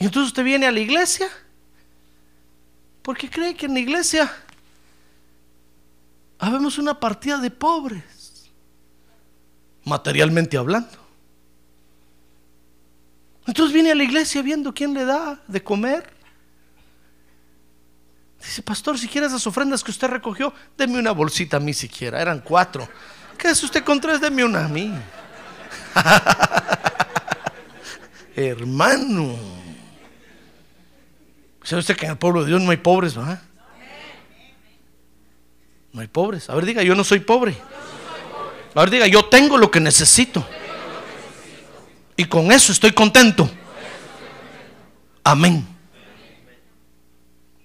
Y 0.00 0.06
entonces 0.06 0.30
usted 0.30 0.42
viene 0.42 0.66
a 0.66 0.72
la 0.72 0.80
iglesia 0.80 1.28
porque 3.02 3.30
cree 3.30 3.54
que 3.54 3.66
en 3.66 3.74
la 3.74 3.80
iglesia 3.80 4.32
habemos 6.42 6.76
una 6.76 6.98
partida 6.98 7.38
de 7.38 7.52
pobres, 7.52 8.50
materialmente 9.84 10.56
hablando. 10.56 10.98
Entonces 13.46 13.72
viene 13.72 13.92
a 13.92 13.94
la 13.94 14.02
iglesia 14.02 14.42
viendo 14.42 14.74
quién 14.74 14.92
le 14.92 15.04
da 15.04 15.40
de 15.46 15.62
comer. 15.62 16.12
Dice, 18.40 18.60
pastor, 18.60 18.98
si 18.98 19.06
quiere 19.06 19.28
esas 19.28 19.46
ofrendas 19.46 19.84
que 19.84 19.92
usted 19.92 20.08
recogió, 20.08 20.52
deme 20.76 20.98
una 20.98 21.12
bolsita 21.12 21.58
a 21.58 21.60
mí 21.60 21.72
siquiera. 21.72 22.20
Eran 22.20 22.40
cuatro. 22.40 22.88
¿Qué 23.38 23.46
hace 23.46 23.64
usted 23.64 23.84
con 23.84 24.00
tres? 24.00 24.20
Deme 24.20 24.44
una 24.44 24.64
a 24.64 24.68
mí. 24.68 24.92
Hermano. 28.34 29.36
¿Sabe 31.62 31.80
usted 31.80 31.96
que 31.96 32.06
en 32.06 32.12
el 32.12 32.18
pueblo 32.18 32.42
de 32.42 32.48
Dios 32.48 32.60
no 32.60 32.72
hay 32.72 32.78
pobres, 32.78 33.16
va? 33.16 33.40
No 35.92 36.00
hay 36.00 36.08
pobres. 36.08 36.48
A 36.48 36.54
ver, 36.54 36.64
diga, 36.64 36.82
yo 36.82 36.94
no 36.94 37.04
soy 37.04 37.20
pobre. 37.20 37.56
A 38.74 38.80
ver, 38.80 38.90
diga, 38.90 39.06
yo 39.06 39.26
tengo 39.26 39.58
lo 39.58 39.70
que 39.70 39.80
necesito. 39.80 40.46
Y 42.16 42.24
con 42.24 42.50
eso 42.52 42.72
estoy 42.72 42.92
contento. 42.92 43.50
Amén. 45.24 45.66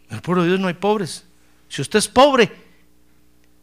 En 0.10 0.16
el 0.16 0.22
pueblo 0.22 0.44
de 0.44 0.50
Dios 0.50 0.60
no 0.60 0.68
hay 0.68 0.74
pobres. 0.74 1.24
Si 1.70 1.82
usted 1.82 2.00
es 2.00 2.08
pobre, 2.08 2.52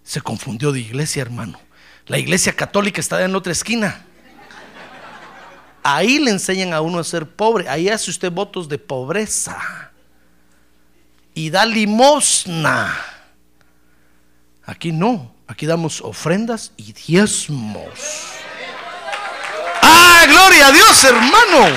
se 0.03 0.21
confundió 0.21 0.73
de 0.73 0.81
iglesia, 0.81 1.23
hermano. 1.23 1.59
La 2.07 2.19
iglesia 2.19 2.55
católica 2.55 3.01
está 3.01 3.23
en 3.25 3.35
otra 3.35 3.53
esquina. 3.53 4.05
Ahí 5.83 6.19
le 6.19 6.31
enseñan 6.31 6.73
a 6.73 6.81
uno 6.81 6.99
a 6.99 7.05
ser 7.05 7.27
pobre. 7.27 7.69
Ahí 7.69 7.89
hace 7.89 8.11
usted 8.11 8.31
votos 8.31 8.69
de 8.69 8.79
pobreza. 8.79 9.91
Y 11.35 11.51
da 11.51 11.67
limosna. 11.67 13.14
Aquí 14.67 14.93
no. 14.93 15.35
Aquí 15.47 15.67
damos 15.67 16.01
ofrendas 16.01 16.73
y 16.77 16.93
diezmos. 16.93 17.91
gloria 20.27 20.69
a 20.69 20.73
Dios, 20.73 21.05
hermano. 21.05 21.69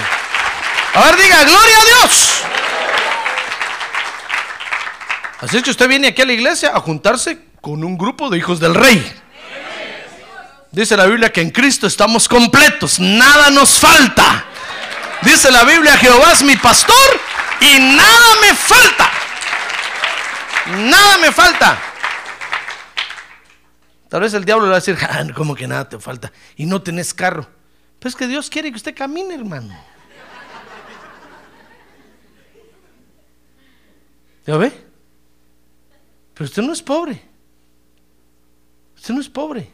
A 0.93 1.01
ver, 1.01 1.17
diga, 1.17 1.43
gloria 1.43 1.77
a 1.77 1.85
Dios. 1.85 2.41
Así 5.41 5.57
es 5.57 5.63
que 5.63 5.69
usted 5.69 5.87
viene 5.87 6.07
aquí 6.07 6.21
a 6.21 6.25
la 6.25 6.33
iglesia 6.33 6.71
a 6.73 6.79
juntarse 6.79 7.39
con 7.61 7.83
un 7.83 7.97
grupo 7.97 8.29
de 8.29 8.37
hijos 8.37 8.59
del 8.59 8.73
rey. 8.73 9.13
Dice 10.71 10.95
la 10.95 11.05
Biblia 11.05 11.31
que 11.31 11.41
en 11.41 11.51
Cristo 11.51 11.87
estamos 11.87 12.27
completos, 12.27 12.99
nada 12.99 13.49
nos 13.49 13.79
falta. 13.79 14.45
Dice 15.21 15.51
la 15.51 15.63
Biblia, 15.63 15.97
Jehová 15.97 16.31
es 16.31 16.41
mi 16.41 16.55
pastor 16.55 17.19
y 17.59 17.79
nada 17.79 18.35
me 18.41 18.55
falta. 18.55 19.11
Nada 20.77 21.17
me 21.17 21.31
falta. 21.31 21.86
Tal 24.09 24.21
vez 24.21 24.33
el 24.33 24.45
diablo 24.45 24.65
le 24.65 24.71
va 24.71 24.77
a 24.77 24.79
decir, 24.79 24.97
ah, 25.09 25.25
como 25.35 25.55
que 25.55 25.67
nada 25.67 25.87
te 25.89 25.99
falta 25.99 26.31
y 26.55 26.65
no 26.65 26.81
tenés 26.81 27.13
carro. 27.13 27.47
Pero 27.99 28.09
es 28.09 28.15
que 28.15 28.27
Dios 28.27 28.49
quiere 28.49 28.71
que 28.71 28.77
usted 28.77 28.95
camine, 28.95 29.35
hermano. 29.35 29.75
¿Ya 34.45 34.55
ve? 34.55 34.71
Pero 36.33 36.45
usted 36.45 36.61
no 36.61 36.71
es 36.71 36.81
pobre. 36.81 37.21
Usted 38.95 39.13
no 39.13 39.19
es 39.19 39.27
pobre. 39.27 39.69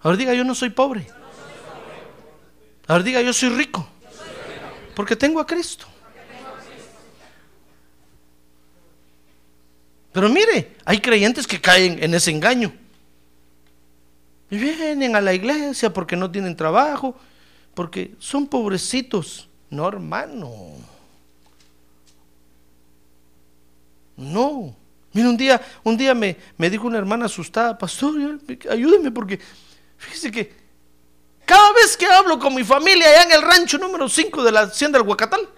Ahora 0.00 0.16
diga, 0.16 0.34
yo 0.34 0.44
no 0.44 0.54
soy 0.54 0.70
pobre. 0.70 1.06
Ahora 2.86 3.04
diga, 3.04 3.20
yo 3.22 3.32
soy 3.32 3.50
rico. 3.50 3.86
Porque 4.96 5.14
tengo 5.14 5.40
a 5.40 5.46
Cristo. 5.46 5.86
Pero 10.12 10.28
mire, 10.28 10.76
hay 10.84 11.00
creyentes 11.00 11.46
que 11.46 11.60
caen 11.60 12.02
en 12.02 12.14
ese 12.14 12.30
engaño. 12.30 12.72
Vienen 14.58 15.16
a 15.16 15.20
la 15.20 15.32
iglesia 15.32 15.92
porque 15.92 16.16
no 16.16 16.30
tienen 16.30 16.56
trabajo, 16.56 17.14
porque 17.74 18.14
son 18.18 18.46
pobrecitos. 18.46 19.48
No, 19.70 19.88
hermano. 19.88 20.50
No. 24.16 24.74
Mira, 25.12 25.28
un 25.28 25.36
día, 25.36 25.60
un 25.82 25.96
día 25.96 26.14
me, 26.14 26.36
me 26.56 26.68
dijo 26.68 26.86
una 26.86 26.98
hermana 26.98 27.26
asustada, 27.26 27.78
pastor, 27.78 28.40
ayúdeme 28.68 29.10
porque 29.10 29.38
fíjese 29.96 30.30
que 30.30 30.64
cada 31.44 31.72
vez 31.72 31.96
que 31.96 32.06
hablo 32.06 32.38
con 32.38 32.54
mi 32.54 32.64
familia 32.64 33.06
allá 33.06 33.22
en 33.22 33.32
el 33.32 33.42
rancho 33.42 33.78
número 33.78 34.08
5 34.08 34.42
de 34.42 34.52
la 34.52 34.60
hacienda 34.62 34.98
del 34.98 35.06
Huacatal, 35.06 35.48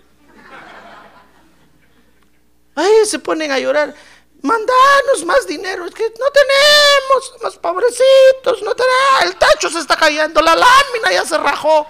ahí 2.75 2.91
se 3.07 3.19
ponen 3.19 3.51
a 3.51 3.59
llorar 3.59 3.95
mandanos 4.43 5.25
más 5.25 5.47
dinero, 5.47 5.87
es 5.87 5.95
que 5.95 6.05
no 6.05 6.27
tenemos, 6.31 7.43
más 7.43 7.57
pobrecitos, 7.57 8.63
no 8.63 8.75
tenemos, 8.75 9.23
el 9.25 9.37
techo 9.37 9.71
se 9.71 9.81
está 9.81 9.97
cayendo, 9.97 10.41
la 10.41 10.55
lámina 10.55 11.13
ya 11.13 11.25
se 11.25 11.39
rajó. 11.39 11.87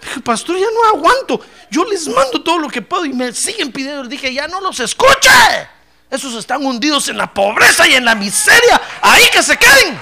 Dije, 0.00 0.20
pastor, 0.20 0.56
ya 0.56 0.66
no 0.72 0.96
aguanto, 0.96 1.40
yo 1.70 1.84
les 1.84 2.08
mando 2.08 2.42
todo 2.42 2.58
lo 2.58 2.68
que 2.68 2.82
puedo 2.82 3.04
y 3.04 3.12
me 3.12 3.32
siguen 3.32 3.70
pidiendo, 3.70 4.04
dije, 4.04 4.32
ya 4.32 4.48
no 4.48 4.60
los 4.60 4.80
escuche, 4.80 5.68
esos 6.10 6.34
están 6.34 6.64
hundidos 6.64 7.08
en 7.08 7.18
la 7.18 7.32
pobreza 7.32 7.86
y 7.86 7.94
en 7.94 8.04
la 8.04 8.14
miseria, 8.14 8.80
ahí 9.02 9.28
que 9.30 9.42
se 9.42 9.56
queden. 9.56 10.00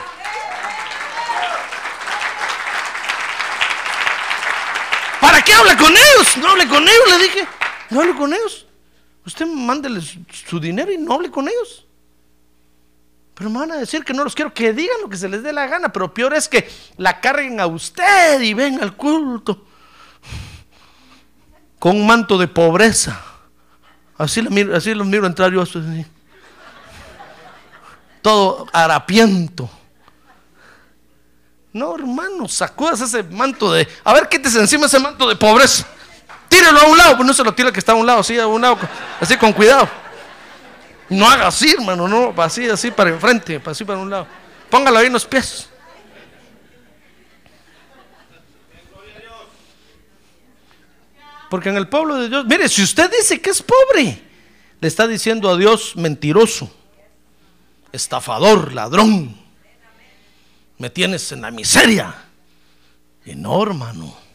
¿Para 5.21 5.43
qué 5.43 5.53
habla 5.53 5.77
con 5.77 5.93
ellos? 5.93 6.37
No 6.37 6.51
hable 6.51 6.69
con 6.69 6.89
ellos, 6.89 7.09
le 7.11 7.19
dije. 7.19 7.47
No 7.91 8.01
hable 8.01 8.15
con 8.15 8.33
ellos. 8.33 8.68
Usted 9.29 9.45
mándeles 9.45 10.16
su 10.49 10.59
dinero 10.59 10.91
y 10.91 10.97
no 10.97 11.12
hable 11.12 11.31
con 11.31 11.47
ellos. 11.47 11.85
Pero 13.35 13.51
me 13.51 13.59
van 13.59 13.72
a 13.72 13.76
decir 13.76 14.03
que 14.03 14.14
no 14.14 14.24
los 14.24 14.35
quiero, 14.35 14.55
que 14.55 14.72
digan 14.72 15.03
lo 15.03 15.09
que 15.11 15.18
se 15.18 15.29
les 15.29 15.43
dé 15.43 15.53
la 15.53 15.66
gana. 15.66 15.93
Pero 15.93 16.14
peor 16.14 16.33
es 16.33 16.49
que 16.49 16.66
la 16.97 17.20
carguen 17.20 17.61
a 17.61 17.66
usted 17.66 18.41
y 18.41 18.55
ven 18.55 18.83
al 18.83 18.97
culto 18.97 19.66
con 21.79 21.95
un 21.95 22.07
manto 22.07 22.39
de 22.39 22.49
pobreza. 22.49 23.22
Así, 24.16 24.41
miro, 24.41 24.74
así 24.74 24.95
los 24.95 25.07
miro 25.07 25.26
entrar 25.26 25.53
yo 25.53 25.61
así. 25.61 26.07
Todo 28.22 28.66
harapiento. 28.72 29.68
No, 31.70 31.95
hermano, 31.95 32.49
sacudas 32.49 33.03
ese 33.03 33.22
manto 33.24 33.70
de. 33.74 33.87
A 34.05 34.14
ver, 34.14 34.26
quítese 34.26 34.59
encima 34.59 34.87
ese 34.87 34.99
manto 34.99 35.29
de 35.29 35.37
pobreza. 35.37 35.87
Tírelo 36.49 36.81
a 36.81 36.87
un 36.87 36.97
lado, 36.97 37.17
pues 37.17 37.27
no 37.27 37.35
se 37.35 37.45
lo 37.45 37.53
tira 37.53 37.71
que 37.71 37.79
está 37.79 37.93
a 37.93 37.97
un 37.97 38.07
lado, 38.07 38.21
así 38.21 38.39
a 38.39 38.47
un 38.47 38.61
lado, 38.61 38.79
así 39.21 39.37
con 39.37 39.53
cuidado. 39.53 39.89
No 41.09 41.29
haga 41.29 41.47
así, 41.47 41.71
hermano, 41.71 42.07
no, 42.07 42.35
así, 42.43 42.69
así 42.69 42.91
para 42.91 43.11
enfrente, 43.11 43.61
así 43.65 43.85
para 43.85 43.99
un 43.99 44.11
lado. 44.11 44.27
Póngalo 44.71 44.99
ahí 44.99 45.07
en 45.07 45.13
los 45.13 45.25
pies. 45.25 45.69
Porque 51.49 51.71
en 51.71 51.77
el 51.77 51.89
pueblo 51.89 52.17
de 52.17 52.29
Dios, 52.29 52.45
mire, 52.45 52.69
si 52.69 52.83
usted 52.83 53.11
dice 53.11 53.41
que 53.41 53.51
es 53.51 53.63
pobre, 53.63 54.23
le 54.81 54.89
está 54.89 55.07
diciendo 55.07 55.49
a 55.49 55.57
Dios 55.57 55.97
mentiroso, 55.97 56.71
estafador, 57.91 58.75
ladrón. 58.75 59.37
Me 60.77 60.91
tienes 60.91 61.33
en 61.33 61.41
la 61.43 61.51
miseria. 61.51 62.15
Y 63.25 63.35
no, 63.35 63.63
hermano. 63.63 64.28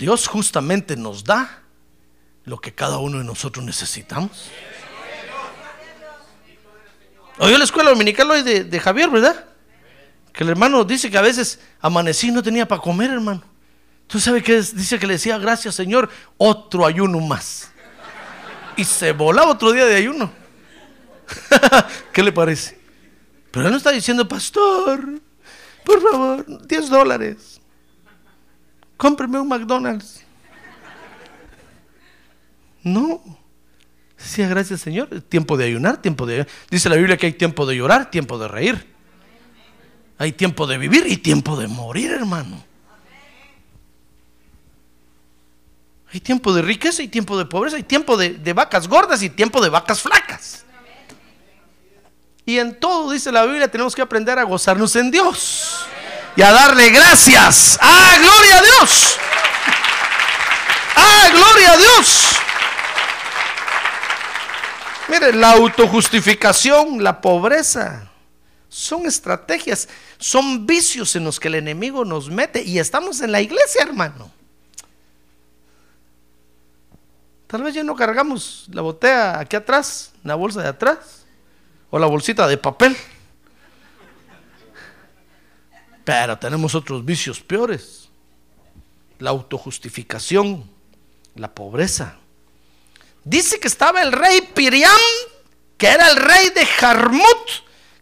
Dios 0.00 0.28
justamente 0.28 0.96
nos 0.96 1.24
da 1.24 1.62
lo 2.44 2.58
que 2.58 2.72
cada 2.72 2.96
uno 2.96 3.18
de 3.18 3.24
nosotros 3.24 3.62
necesitamos. 3.62 4.50
Oye 7.36 7.58
la 7.58 7.64
escuela 7.64 7.90
dominical 7.90 8.30
hoy 8.30 8.42
de, 8.42 8.80
Javier, 8.80 9.10
¿verdad? 9.10 9.44
Que 10.32 10.42
el 10.42 10.48
hermano 10.48 10.84
dice 10.84 11.10
que 11.10 11.18
a 11.18 11.20
veces 11.20 11.60
amanecí 11.82 12.28
y 12.28 12.30
no 12.30 12.42
tenía 12.42 12.66
para 12.66 12.80
comer, 12.80 13.10
hermano. 13.10 13.42
¿Tú 14.06 14.18
sabes 14.18 14.42
qué 14.42 14.62
dice 14.62 14.98
que 14.98 15.06
le 15.06 15.14
decía, 15.14 15.36
gracias 15.36 15.74
Señor, 15.74 16.08
otro 16.38 16.86
ayuno 16.86 17.20
más? 17.20 17.70
Y 18.76 18.84
se 18.84 19.12
volaba 19.12 19.50
otro 19.50 19.70
día 19.70 19.84
de 19.84 19.96
ayuno. 19.96 20.32
¿Qué 22.14 22.22
le 22.22 22.32
parece? 22.32 22.80
Pero 23.50 23.66
él 23.66 23.70
no 23.70 23.76
está 23.76 23.90
diciendo, 23.90 24.26
pastor, 24.26 25.20
por 25.84 26.00
favor, 26.00 26.66
10 26.66 26.88
dólares. 26.88 27.59
Cómpreme 29.00 29.40
un 29.40 29.48
McDonald's. 29.48 30.22
No. 32.82 33.22
Decía, 34.18 34.46
gracias 34.46 34.82
Señor. 34.82 35.22
Tiempo 35.22 35.56
de 35.56 35.64
ayunar, 35.64 36.02
tiempo 36.02 36.26
de... 36.26 36.46
Dice 36.70 36.90
la 36.90 36.96
Biblia 36.96 37.16
que 37.16 37.24
hay 37.24 37.32
tiempo 37.32 37.64
de 37.64 37.76
llorar, 37.76 38.10
tiempo 38.10 38.36
de 38.38 38.46
reír. 38.46 38.86
Hay 40.18 40.32
tiempo 40.32 40.66
de 40.66 40.76
vivir 40.76 41.06
y 41.06 41.16
tiempo 41.16 41.56
de 41.56 41.66
morir, 41.66 42.10
hermano. 42.10 42.62
Hay 46.12 46.20
tiempo 46.20 46.52
de 46.52 46.60
riqueza 46.60 47.02
y 47.02 47.08
tiempo 47.08 47.38
de 47.38 47.46
pobreza. 47.46 47.76
Hay 47.76 47.84
tiempo 47.84 48.18
de, 48.18 48.34
de 48.34 48.52
vacas 48.52 48.86
gordas 48.86 49.22
y 49.22 49.30
tiempo 49.30 49.62
de 49.62 49.70
vacas 49.70 50.02
flacas. 50.02 50.66
Y 52.44 52.58
en 52.58 52.78
todo, 52.78 53.10
dice 53.10 53.32
la 53.32 53.46
Biblia, 53.46 53.68
tenemos 53.68 53.94
que 53.94 54.02
aprender 54.02 54.38
a 54.38 54.42
gozarnos 54.42 54.94
en 54.94 55.10
Dios 55.10 55.86
y 56.36 56.42
a 56.42 56.52
darle 56.52 56.90
gracias. 56.90 57.78
¡Ah, 57.80 58.16
gloria 58.18 58.58
a 58.58 58.62
Dios! 58.62 59.16
¡Ah, 60.96 61.28
gloria 61.32 61.72
a 61.72 61.76
Dios! 61.76 62.26
Mire, 65.08 65.32
la 65.32 65.52
autojustificación, 65.52 67.02
la 67.02 67.20
pobreza, 67.20 68.08
son 68.68 69.06
estrategias, 69.06 69.88
son 70.18 70.66
vicios 70.66 71.16
en 71.16 71.24
los 71.24 71.40
que 71.40 71.48
el 71.48 71.56
enemigo 71.56 72.04
nos 72.04 72.30
mete 72.30 72.62
y 72.62 72.78
estamos 72.78 73.20
en 73.20 73.32
la 73.32 73.40
iglesia, 73.40 73.82
hermano. 73.82 74.30
Tal 77.48 77.64
vez 77.64 77.74
ya 77.74 77.82
no 77.82 77.96
cargamos 77.96 78.66
la 78.70 78.82
botella 78.82 79.40
aquí 79.40 79.56
atrás, 79.56 80.12
la 80.22 80.36
bolsa 80.36 80.62
de 80.62 80.68
atrás, 80.68 81.26
o 81.90 81.98
la 81.98 82.06
bolsita 82.06 82.46
de 82.46 82.56
papel. 82.56 82.96
Pero 86.04 86.38
tenemos 86.38 86.74
otros 86.74 87.04
vicios 87.04 87.40
peores. 87.40 88.08
La 89.18 89.30
autojustificación, 89.30 90.68
la 91.34 91.54
pobreza. 91.54 92.16
Dice 93.24 93.60
que 93.60 93.68
estaba 93.68 94.02
el 94.02 94.12
rey 94.12 94.40
Piriam, 94.54 94.90
que 95.76 95.88
era 95.88 96.08
el 96.08 96.16
rey 96.16 96.50
de 96.54 96.64
Jarmut, 96.64 97.48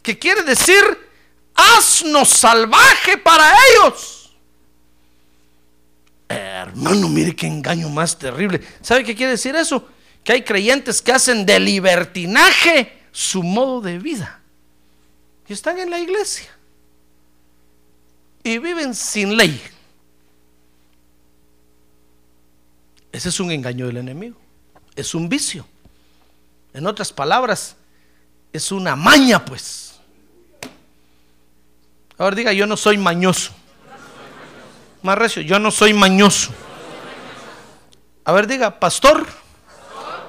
que 0.02 0.18
quiere 0.18 0.42
decir 0.42 0.82
asno 1.54 2.24
salvaje 2.24 3.18
para 3.18 3.52
ellos. 3.70 4.36
hermano, 6.28 7.08
mire 7.08 7.34
qué 7.34 7.46
engaño 7.46 7.88
más 7.88 8.16
terrible. 8.16 8.60
¿Sabe 8.80 9.02
qué 9.02 9.16
quiere 9.16 9.32
decir 9.32 9.56
eso? 9.56 9.88
Que 10.22 10.32
hay 10.32 10.42
creyentes 10.44 11.02
que 11.02 11.12
hacen 11.12 11.44
de 11.44 11.58
libertinaje 11.58 13.02
su 13.10 13.42
modo 13.42 13.80
de 13.80 13.98
vida. 13.98 14.40
Y 15.48 15.52
están 15.52 15.78
en 15.78 15.90
la 15.90 15.98
iglesia 15.98 16.57
y 18.42 18.58
viven 18.58 18.94
sin 18.94 19.36
ley. 19.36 19.60
Ese 23.12 23.30
es 23.30 23.40
un 23.40 23.50
engaño 23.50 23.86
del 23.86 23.96
enemigo. 23.98 24.36
Es 24.94 25.14
un 25.14 25.28
vicio. 25.28 25.66
En 26.72 26.86
otras 26.86 27.12
palabras, 27.12 27.76
es 28.52 28.70
una 28.70 28.96
maña, 28.96 29.44
pues. 29.44 29.98
Ahora 32.16 32.36
diga, 32.36 32.52
yo 32.52 32.66
no 32.66 32.76
soy 32.76 32.98
mañoso. 32.98 33.52
Más 35.02 35.16
recio, 35.16 35.42
yo 35.42 35.58
no 35.58 35.70
soy 35.70 35.94
mañoso. 35.94 36.52
A 38.24 38.32
ver, 38.32 38.46
diga, 38.46 38.78
pastor. 38.78 39.26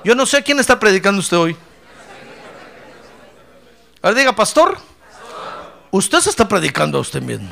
Yo 0.04 0.16
no 0.16 0.26
sé 0.26 0.38
a 0.38 0.42
quién 0.42 0.60
está 0.60 0.80
predicando 0.80 1.20
usted 1.20 1.38
hoy. 1.38 1.58
A 4.02 4.08
ver, 4.08 4.18
diga, 4.18 4.36
pastor. 4.36 4.78
Usted 5.92 6.20
se 6.20 6.30
está 6.30 6.48
predicando 6.48 7.00
a 7.00 7.02
usted 7.02 7.22
mismo. 7.22 7.50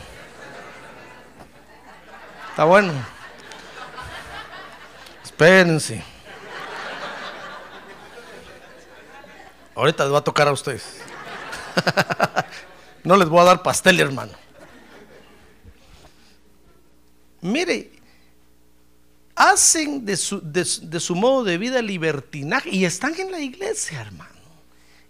Está 2.58 2.66
bueno. 2.66 2.91
Espérense. 5.24 6.03
Ahorita 9.76 10.05
les 10.05 10.12
va 10.12 10.18
a 10.18 10.24
tocar 10.24 10.47
a 10.47 10.51
ustedes. 10.53 10.97
no 13.03 13.16
les 13.16 13.30
voy 13.30 13.41
a 13.41 13.43
dar 13.43 13.62
pastel, 13.62 13.99
hermano. 13.99 14.34
Mire, 17.41 17.91
hacen 19.36 20.03
de 20.03 20.18
su, 20.18 20.41
de, 20.41 20.66
su 20.99 21.14
modo 21.14 21.43
de 21.43 21.60
vida 21.60 21.80
libertinaje 21.84 22.72
y 22.72 22.86
están 22.86 23.14
en 23.20 23.32
la 23.32 23.39
iglesia, 23.39 24.01
hermano. 24.01 24.32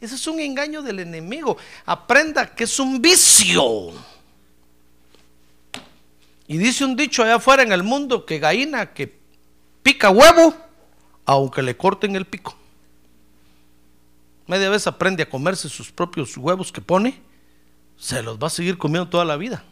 Ese 0.01 0.15
es 0.15 0.27
un 0.27 0.41
engaño 0.41 0.81
del 0.81 0.99
enemigo. 0.99 1.55
Aprenda 1.85 2.53
que 2.53 2.65
es 2.65 2.77
un 2.77 3.01
vicio. 3.01 3.93
Y 6.47 6.57
dice 6.57 6.85
un 6.85 6.95
dicho 6.95 7.23
allá 7.23 7.35
afuera 7.35 7.63
en 7.63 7.71
el 7.71 7.83
mundo 7.83 8.25
que 8.25 8.39
gallina 8.39 8.93
que 8.93 9.19
pica 9.83 10.09
huevo, 10.09 10.55
aunque 11.25 11.61
le 11.61 11.75
corten 11.75 12.15
el 12.15 12.25
pico. 12.25 12.57
Media 14.47 14.69
vez 14.69 14.87
aprende 14.87 15.23
a 15.23 15.29
comerse 15.29 15.67
sus 15.67 15.91
propios 15.91 16.37
huevos 16.37 16.71
que 16.71 16.79
pone, 16.79 17.21
se 17.97 18.23
los 18.23 18.37
va 18.37 18.47
a 18.47 18.49
seguir 18.49 18.77
comiendo 18.77 19.09
toda 19.09 19.25
la 19.25 19.35
vida. 19.35 19.63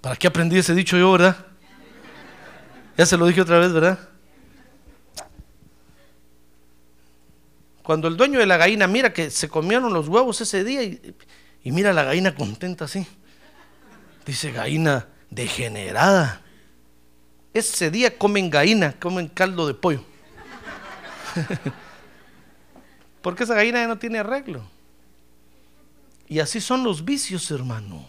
¿Para 0.00 0.16
qué 0.16 0.28
aprendí 0.28 0.58
ese 0.58 0.74
dicho 0.74 0.96
yo, 0.96 1.10
verdad? 1.12 1.46
Ya 2.96 3.06
se 3.06 3.16
lo 3.16 3.26
dije 3.26 3.40
otra 3.40 3.58
vez, 3.58 3.72
¿verdad? 3.72 3.98
Cuando 7.82 8.08
el 8.08 8.16
dueño 8.16 8.38
de 8.38 8.46
la 8.46 8.56
gallina 8.56 8.86
mira 8.86 9.12
que 9.12 9.30
se 9.30 9.48
comieron 9.48 9.92
los 9.92 10.08
huevos 10.08 10.40
ese 10.40 10.62
día 10.62 10.82
y, 10.82 11.14
mira 11.64 11.92
la 11.92 12.04
gallina 12.04 12.34
contenta 12.34 12.84
así, 12.86 13.06
dice 14.24 14.52
gallina 14.52 15.08
degenerada. 15.30 16.42
Ese 17.52 17.90
día 17.90 18.16
comen 18.18 18.50
gallina, 18.50 18.92
comen 18.98 19.28
caldo 19.28 19.66
de 19.66 19.74
pollo. 19.74 20.04
Porque 23.22 23.44
esa 23.44 23.54
gallina 23.54 23.80
ya 23.80 23.88
no 23.88 23.98
tiene 23.98 24.18
arreglo. 24.18 24.62
Y 26.28 26.40
así 26.40 26.60
son 26.60 26.82
los 26.84 27.04
vicios, 27.04 27.50
hermano. 27.50 28.06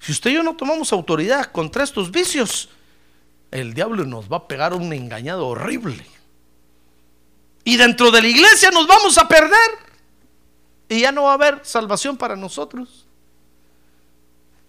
Si 0.00 0.12
usted 0.12 0.30
y 0.30 0.34
yo 0.34 0.42
no 0.42 0.56
tomamos 0.56 0.92
autoridad 0.92 1.50
contra 1.50 1.84
estos 1.84 2.10
vicios, 2.10 2.68
el 3.50 3.72
diablo 3.74 4.04
nos 4.04 4.30
va 4.30 4.38
a 4.38 4.48
pegar 4.48 4.74
un 4.74 4.92
engañado 4.92 5.46
horrible. 5.46 6.06
Y 7.64 7.76
dentro 7.76 8.10
de 8.10 8.20
la 8.20 8.28
iglesia 8.28 8.70
nos 8.70 8.86
vamos 8.86 9.16
a 9.16 9.26
perder. 9.26 9.70
Y 10.88 11.00
ya 11.00 11.12
no 11.12 11.24
va 11.24 11.30
a 11.30 11.34
haber 11.34 11.60
salvación 11.64 12.16
para 12.16 12.36
nosotros. 12.36 13.03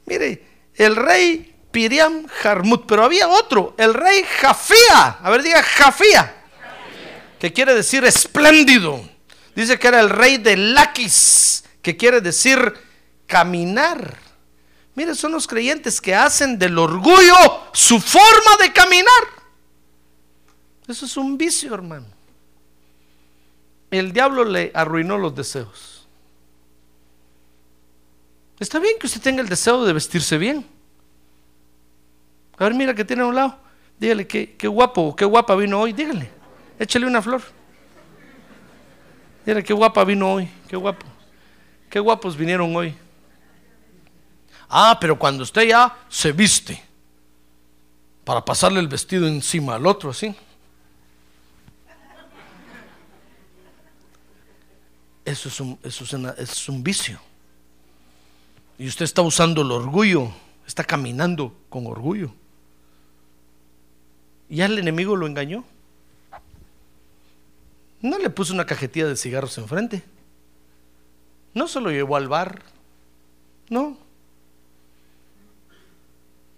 Mire, 0.05 0.43
el 0.75 0.95
rey 0.95 1.55
Piriam 1.71 2.27
Jarmut, 2.27 2.85
pero 2.85 3.03
había 3.03 3.27
otro, 3.27 3.75
el 3.77 3.93
rey 3.93 4.23
Jafía. 4.23 5.19
A 5.21 5.29
ver, 5.29 5.43
diga 5.43 5.61
Jafía, 5.61 6.43
que 7.39 7.51
quiere 7.51 7.73
decir 7.73 8.05
espléndido. 8.05 9.01
Dice 9.55 9.79
que 9.79 9.87
era 9.87 9.99
el 9.99 10.09
rey 10.09 10.37
de 10.37 10.57
Laquis, 10.57 11.63
que 11.81 11.97
quiere 11.97 12.21
decir 12.21 12.73
caminar. 13.25 14.17
Mire, 14.95 15.15
son 15.15 15.33
los 15.33 15.47
creyentes 15.47 15.99
que 15.99 16.15
hacen 16.15 16.57
del 16.57 16.77
orgullo 16.77 17.35
su 17.73 17.99
forma 17.99 18.57
de 18.61 18.71
caminar. 18.71 19.23
Eso 20.87 21.05
es 21.05 21.17
un 21.17 21.37
vicio, 21.37 21.73
hermano. 21.73 22.05
El 23.91 24.13
diablo 24.13 24.43
le 24.43 24.71
arruinó 24.73 25.17
los 25.17 25.35
deseos. 25.35 25.94
Está 28.59 28.79
bien 28.79 28.97
que 28.99 29.07
usted 29.07 29.21
tenga 29.21 29.41
el 29.41 29.49
deseo 29.49 29.83
de 29.83 29.93
vestirse 29.93 30.37
bien. 30.37 30.65
A 32.57 32.63
ver, 32.63 32.73
mira 32.73 32.93
que 32.93 33.03
tiene 33.03 33.23
a 33.23 33.25
un 33.25 33.35
lado. 33.35 33.57
Dígale 33.99 34.25
qué, 34.27 34.55
qué 34.55 34.67
guapo, 34.67 35.15
qué 35.15 35.25
guapa 35.25 35.55
vino 35.55 35.79
hoy. 35.79 35.93
Dígale, 35.93 36.29
échale 36.79 37.05
una 37.05 37.21
flor. 37.21 37.41
Dígale 39.45 39.63
qué 39.63 39.73
guapa 39.73 40.03
vino 40.05 40.33
hoy, 40.33 40.49
qué 40.67 40.75
guapo. 40.75 41.05
Qué 41.89 41.99
guapos 41.99 42.35
vinieron 42.35 42.75
hoy. 42.75 42.95
Ah, 44.69 44.97
pero 44.99 45.17
cuando 45.17 45.43
usted 45.43 45.63
ya 45.63 45.97
se 46.09 46.31
viste 46.31 46.81
para 48.23 48.43
pasarle 48.43 48.79
el 48.79 48.87
vestido 48.87 49.27
encima 49.27 49.75
al 49.75 49.85
otro, 49.85 50.09
así. 50.09 50.35
Eso 55.23 55.49
es 55.49 55.59
un, 55.59 55.79
eso 55.83 56.03
es 56.03 56.13
eso 56.13 56.33
es 56.37 56.69
un 56.69 56.83
vicio. 56.83 57.19
Y 58.77 58.87
usted 58.87 59.05
está 59.05 59.21
usando 59.21 59.61
el 59.61 59.71
orgullo, 59.71 60.31
está 60.67 60.83
caminando 60.83 61.55
con 61.69 61.87
orgullo. 61.87 62.33
Ya 64.49 64.65
el 64.65 64.77
enemigo 64.77 65.15
lo 65.15 65.27
engañó. 65.27 65.63
No 68.01 68.19
le 68.19 68.29
puso 68.29 68.53
una 68.53 68.65
cajetilla 68.65 69.07
de 69.07 69.15
cigarros 69.15 69.57
enfrente. 69.57 70.03
No 71.53 71.67
se 71.67 71.79
lo 71.79 71.89
llevó 71.89 72.17
al 72.17 72.27
bar. 72.27 72.61
No. 73.69 73.97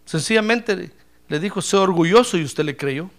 Sencillamente 0.05 0.91
le 1.27 1.39
dijo, 1.39 1.61
sé 1.61 1.77
orgulloso 1.77 2.37
y 2.37 2.43
usted 2.43 2.63
le 2.65 2.75
creyó. 2.75 3.09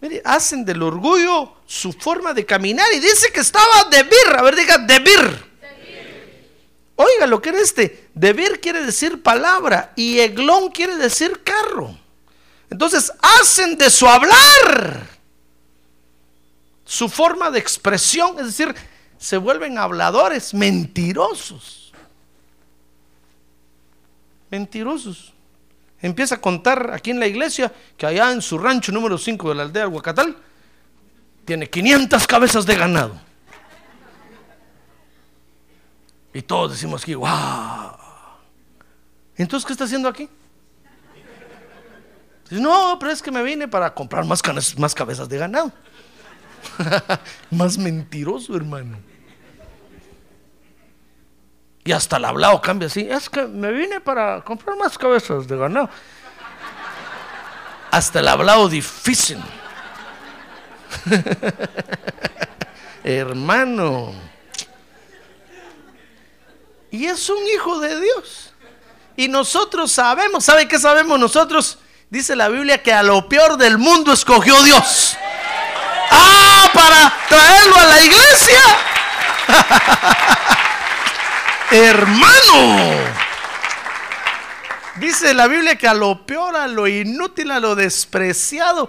Mire, 0.00 0.22
hacen 0.24 0.64
del 0.64 0.82
orgullo 0.82 1.54
su 1.66 1.92
forma 1.92 2.32
de 2.32 2.46
caminar 2.46 2.86
y 2.94 3.00
dice 3.00 3.32
que 3.32 3.40
estaba 3.40 3.84
de 3.90 4.04
bir. 4.04 4.36
A 4.36 4.42
ver, 4.42 4.54
diga, 4.54 4.78
de 4.78 4.98
bir. 5.00 5.47
Oiga, 7.00 7.28
lo 7.28 7.40
que 7.40 7.50
era 7.50 7.60
este. 7.60 8.08
Debir 8.12 8.60
quiere 8.60 8.84
decir 8.84 9.22
palabra 9.22 9.92
y 9.94 10.18
eglón 10.18 10.70
quiere 10.70 10.96
decir 10.96 11.44
carro. 11.44 11.96
Entonces 12.68 13.12
hacen 13.22 13.78
de 13.78 13.88
su 13.88 14.06
hablar 14.08 15.06
su 16.84 17.08
forma 17.08 17.52
de 17.52 17.60
expresión, 17.60 18.36
es 18.40 18.46
decir, 18.46 18.74
se 19.16 19.36
vuelven 19.36 19.78
habladores 19.78 20.54
mentirosos. 20.54 21.92
Mentirosos. 24.50 25.34
Empieza 26.00 26.36
a 26.36 26.40
contar 26.40 26.90
aquí 26.92 27.10
en 27.10 27.20
la 27.20 27.28
iglesia 27.28 27.72
que 27.96 28.06
allá 28.06 28.32
en 28.32 28.42
su 28.42 28.58
rancho 28.58 28.90
número 28.90 29.18
5 29.18 29.50
de 29.50 29.54
la 29.54 29.62
aldea 29.62 29.84
del 29.84 29.92
Huacatal 29.92 30.36
tiene 31.44 31.70
500 31.70 32.26
cabezas 32.26 32.66
de 32.66 32.74
ganado. 32.74 33.27
Y 36.38 36.42
todos 36.42 36.70
decimos 36.70 37.02
aquí, 37.02 37.16
wow. 37.16 37.28
Entonces, 39.36 39.66
¿qué 39.66 39.72
está 39.72 39.84
haciendo 39.86 40.08
aquí? 40.08 40.28
Dice, 42.48 42.62
no, 42.62 42.96
pero 43.00 43.10
es 43.10 43.20
que 43.20 43.32
me 43.32 43.42
vine 43.42 43.66
para 43.66 43.92
comprar 43.92 44.24
más, 44.24 44.40
canes- 44.40 44.78
más 44.78 44.94
cabezas 44.94 45.28
de 45.28 45.36
ganado. 45.36 45.72
más 47.50 47.76
mentiroso, 47.76 48.54
hermano. 48.54 48.98
Y 51.82 51.90
hasta 51.90 52.18
el 52.18 52.24
hablado 52.24 52.60
cambia 52.60 52.86
así. 52.86 53.00
Es 53.10 53.28
que 53.28 53.44
me 53.44 53.72
vine 53.72 54.00
para 54.00 54.40
comprar 54.42 54.76
más 54.76 54.96
cabezas 54.96 55.48
de 55.48 55.56
ganado. 55.56 55.90
Hasta 57.90 58.20
el 58.20 58.28
hablado 58.28 58.68
difícil. 58.68 59.42
Hermano. 63.02 64.12
Y 66.90 67.06
es 67.06 67.28
un 67.28 67.46
hijo 67.46 67.80
de 67.80 68.00
Dios. 68.00 68.52
Y 69.16 69.28
nosotros 69.28 69.92
sabemos, 69.92 70.44
¿sabe 70.44 70.68
qué 70.68 70.78
sabemos 70.78 71.18
nosotros? 71.18 71.78
Dice 72.10 72.36
la 72.36 72.48
Biblia 72.48 72.82
que 72.82 72.92
a 72.92 73.02
lo 73.02 73.28
peor 73.28 73.56
del 73.56 73.76
mundo 73.76 74.12
escogió 74.12 74.62
Dios. 74.62 75.16
Ah, 76.10 76.70
para 76.72 77.14
traerlo 77.28 77.76
a 77.76 77.84
la 77.84 78.00
iglesia. 78.00 78.60
Hermano. 81.70 83.18
Dice 84.96 85.34
la 85.34 85.46
Biblia 85.46 85.76
que 85.76 85.86
a 85.86 85.94
lo 85.94 86.26
peor, 86.26 86.56
a 86.56 86.66
lo 86.66 86.88
inútil, 86.88 87.50
a 87.50 87.60
lo 87.60 87.74
despreciado 87.74 88.88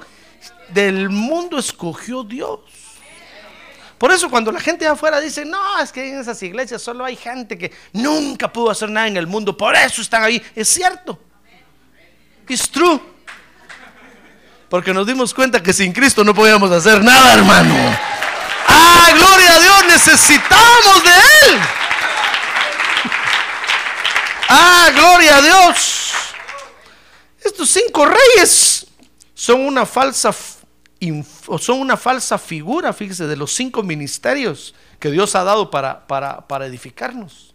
del 0.70 1.10
mundo 1.10 1.60
escogió 1.60 2.24
Dios. 2.24 2.62
Por 4.00 4.12
eso 4.14 4.30
cuando 4.30 4.50
la 4.52 4.62
gente 4.62 4.86
de 4.86 4.92
afuera 4.92 5.20
dice, 5.20 5.44
no, 5.44 5.78
es 5.80 5.92
que 5.92 6.08
en 6.08 6.20
esas 6.20 6.42
iglesias 6.42 6.82
solo 6.82 7.04
hay 7.04 7.18
gente 7.18 7.58
que 7.58 7.74
nunca 7.92 8.52
pudo 8.52 8.72
hacer 8.72 8.90
nada 8.90 9.08
en 9.08 9.18
el 9.18 9.28
mundo, 9.28 9.58
por 9.58 9.76
eso 9.76 10.02
están 10.02 10.24
ahí. 10.24 10.42
Es 10.56 10.70
cierto. 10.70 11.20
It's 12.48 12.72
true. 12.72 13.00
Porque 14.70 14.94
nos 14.94 15.06
dimos 15.06 15.34
cuenta 15.34 15.62
que 15.62 15.74
sin 15.74 15.92
Cristo 15.92 16.24
no 16.24 16.34
podíamos 16.34 16.72
hacer 16.72 17.04
nada, 17.04 17.34
hermano. 17.34 17.76
Ah, 18.68 19.10
gloria 19.14 19.56
a 19.56 19.60
Dios, 19.60 19.86
necesitamos 19.88 21.04
de 21.04 21.10
Él. 21.10 21.60
Ah, 24.48 24.90
gloria 24.96 25.38
a 25.38 25.42
Dios. 25.42 26.14
Estos 27.44 27.70
cinco 27.70 28.06
reyes 28.06 28.88
son 29.34 29.60
una 29.66 29.86
falsa 29.86 30.34
son 31.60 31.80
una 31.80 31.98
falsa 31.98 32.38
figura, 32.38 32.92
fíjese, 32.94 33.28
de 33.28 33.36
los 33.36 33.54
cinco 33.54 33.84
ministerios 33.84 34.76
que 35.00 35.12
Dios 35.12 35.36
ha 35.36 35.44
dado 35.44 35.72
para, 35.72 36.06
para, 36.08 36.48
para 36.48 36.66
edificarnos. 36.66 37.50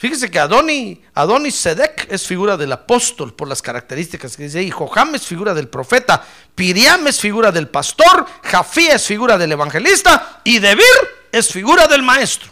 Fíjese 0.00 0.30
que 0.30 0.38
Adoni, 0.38 1.02
Adonis 1.12 1.56
Sedek 1.56 2.10
es 2.10 2.26
figura 2.26 2.56
del 2.56 2.72
apóstol 2.72 3.34
por 3.34 3.46
las 3.46 3.60
características 3.60 4.34
que 4.34 4.44
dice 4.44 4.60
ahí. 4.60 4.70
Joham 4.70 5.14
es 5.14 5.26
figura 5.26 5.52
del 5.52 5.68
profeta. 5.68 6.24
Piriam 6.54 7.06
es 7.06 7.20
figura 7.20 7.52
del 7.52 7.68
pastor. 7.68 8.24
Jafí 8.42 8.86
es 8.86 9.06
figura 9.06 9.36
del 9.36 9.52
evangelista. 9.52 10.40
Y 10.42 10.58
Debir 10.58 10.86
es 11.30 11.52
figura 11.52 11.86
del 11.86 12.02
maestro. 12.02 12.50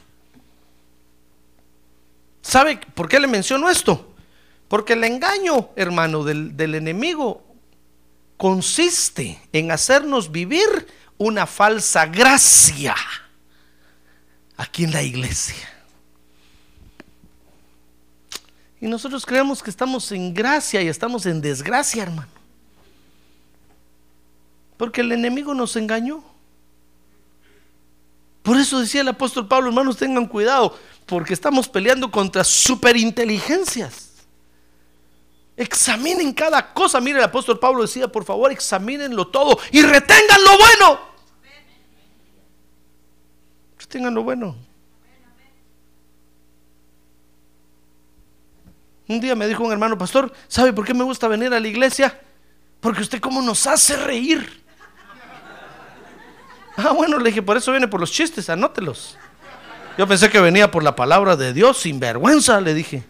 ¿Sabe 2.43 2.79
por 2.95 3.09
qué 3.09 3.19
le 3.19 3.27
menciono 3.27 3.71
esto? 3.71 4.13
Porque 4.69 4.93
el 4.93 5.05
engaño, 5.05 5.71
hermano, 5.75 6.25
del, 6.25 6.55
del 6.55 6.75
enemigo 6.75 7.48
consiste 8.39 9.39
en 9.53 9.71
hacernos 9.71 10.33
vivir 10.33 10.87
una 11.19 11.47
falsa 11.47 12.07
gracia 12.07 12.95
aquí 14.57 14.85
en 14.85 14.93
la 14.93 15.03
iglesia. 15.03 15.69
Y 18.81 18.87
nosotros 18.87 19.27
creemos 19.27 19.63
que 19.63 19.71
estamos 19.71 20.11
en 20.13 20.33
gracia 20.33 20.81
y 20.81 20.89
estamos 20.89 21.27
en 21.27 21.41
desgracia, 21.41 22.05
hermano. 22.05 22.31
Porque 24.77 25.01
el 25.01 25.11
enemigo 25.11 25.53
nos 25.53 25.75
engañó. 25.75 26.23
Por 28.45 28.57
eso 28.57 28.79
decía 28.79 29.01
el 29.01 29.09
apóstol 29.09 29.49
Pablo, 29.49 29.69
hermanos, 29.69 29.97
tengan 29.97 30.27
cuidado, 30.27 30.79
porque 31.07 31.35
estamos 31.35 31.69
peleando 31.69 32.09
contra 32.11 32.45
superinteligencias. 32.45 34.08
Examinen 35.59 36.33
cada 36.33 36.73
cosa. 36.73 37.01
Mire, 37.01 37.19
el 37.19 37.25
apóstol 37.25 37.59
Pablo 37.59 37.83
decía, 37.83 38.07
por 38.07 38.25
favor, 38.25 38.53
examínenlo 38.53 39.27
todo 39.27 39.59
y 39.73 39.83
retengan 39.83 40.45
lo 40.45 40.57
bueno. 40.57 41.01
Retengan 43.77 44.15
lo 44.15 44.23
bueno. 44.23 44.57
Un 49.09 49.21
día 49.21 49.35
me 49.35 49.49
dijo 49.49 49.65
un 49.65 49.73
hermano 49.73 49.99
pastor, 49.99 50.33
¿sabe 50.47 50.73
por 50.73 50.87
qué 50.87 50.95
me 50.95 51.03
gusta 51.03 51.27
venir 51.27 51.53
a 51.53 51.59
la 51.59 51.67
iglesia? 51.67 52.21
Porque 52.79 53.03
usted 53.03 53.21
cómo 53.21 53.43
nos 53.43 53.67
hace 53.67 53.97
reír. 53.97 54.65
Ah, 56.81 56.93
bueno, 56.93 57.19
le 57.19 57.31
dije, 57.31 57.43
por 57.43 57.57
eso 57.57 57.73
viene 57.73 57.89
por 57.89 57.99
los 57.99 58.13
chistes, 58.13 58.49
anótelos. 58.49 59.19
Yo 59.97 60.07
pensé 60.07 60.31
que 60.31 60.39
venía 60.39 60.71
por 60.71 60.85
la 60.85 60.95
palabra 60.95 61.35
de 61.35 61.53
Dios, 61.53 61.79
sin 61.79 61.99
vergüenza, 61.99 62.61
le 62.61 62.73
dije. 62.73 63.03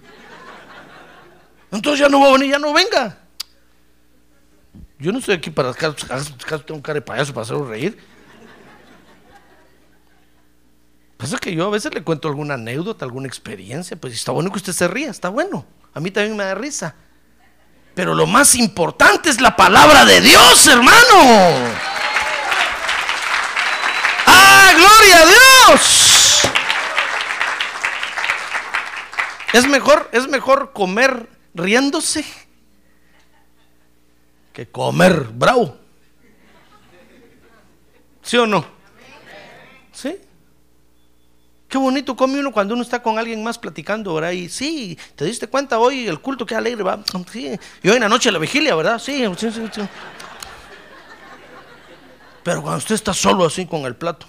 Entonces 1.70 2.00
ya 2.00 2.08
no 2.08 2.20
va 2.20 2.28
a 2.28 2.32
venir, 2.32 2.50
ya 2.50 2.58
no 2.58 2.72
venga. 2.72 3.18
Yo 4.98 5.12
no 5.12 5.18
estoy 5.18 5.34
aquí 5.34 5.50
para 5.50 5.72
tengo 5.72 6.82
cara 6.82 6.94
de 6.94 7.02
payaso 7.02 7.32
para 7.32 7.42
hacerlo 7.42 7.68
reír. 7.68 7.98
Pasa 11.16 11.38
que 11.38 11.54
yo 11.54 11.66
a 11.66 11.70
veces 11.70 11.92
le 11.92 12.02
cuento 12.02 12.28
alguna 12.28 12.54
anécdota, 12.54 13.04
alguna 13.04 13.26
experiencia, 13.26 13.96
pues 13.96 14.14
está 14.14 14.32
bueno 14.32 14.50
que 14.50 14.58
usted 14.58 14.72
se 14.72 14.86
ría, 14.88 15.10
está 15.10 15.28
bueno. 15.28 15.66
A 15.94 16.00
mí 16.00 16.10
también 16.10 16.36
me 16.36 16.44
da 16.44 16.54
risa. 16.54 16.94
Pero 17.94 18.14
lo 18.14 18.26
más 18.26 18.54
importante 18.54 19.28
es 19.28 19.40
la 19.40 19.56
palabra 19.56 20.04
de 20.04 20.20
Dios, 20.20 20.66
hermano. 20.68 21.74
¡Ah, 24.26 24.72
gloria 24.76 25.22
a 25.22 25.26
Dios! 25.26 26.40
Es 29.52 29.66
mejor, 29.66 30.08
es 30.12 30.28
mejor 30.28 30.72
comer 30.72 31.37
riéndose 31.54 32.24
que 34.52 34.66
comer 34.68 35.28
bravo. 35.32 35.76
¿Sí 38.22 38.36
o 38.36 38.46
no? 38.46 38.64
¿Sí? 39.92 40.16
Qué 41.68 41.76
bonito 41.76 42.16
come 42.16 42.40
uno 42.40 42.50
cuando 42.50 42.74
uno 42.74 42.82
está 42.82 43.02
con 43.02 43.18
alguien 43.18 43.42
más 43.42 43.58
platicando, 43.58 44.14
¿verdad? 44.14 44.30
Y 44.30 44.48
sí, 44.48 44.98
te 45.14 45.26
diste 45.26 45.48
cuenta 45.48 45.78
hoy 45.78 46.06
el 46.06 46.20
culto, 46.20 46.46
qué 46.46 46.54
alegre, 46.54 46.82
va. 46.82 47.02
Sí. 47.30 47.58
Y 47.82 47.88
hoy 47.88 47.96
en 47.96 48.00
la 48.00 48.08
noche 48.08 48.32
la 48.32 48.38
vigilia, 48.38 48.74
¿verdad? 48.74 48.98
Sí. 48.98 49.22
Pero 52.42 52.62
cuando 52.62 52.78
usted 52.78 52.94
está 52.94 53.12
solo 53.12 53.44
así 53.44 53.66
con 53.66 53.82
el 53.82 53.94
plato, 53.94 54.26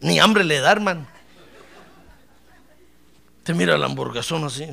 ni 0.00 0.18
hambre 0.18 0.44
le 0.44 0.60
da, 0.60 0.72
hermano. 0.72 1.06
Te 3.44 3.52
mira 3.52 3.74
el 3.74 3.84
hamburguesón 3.84 4.44
así. 4.44 4.66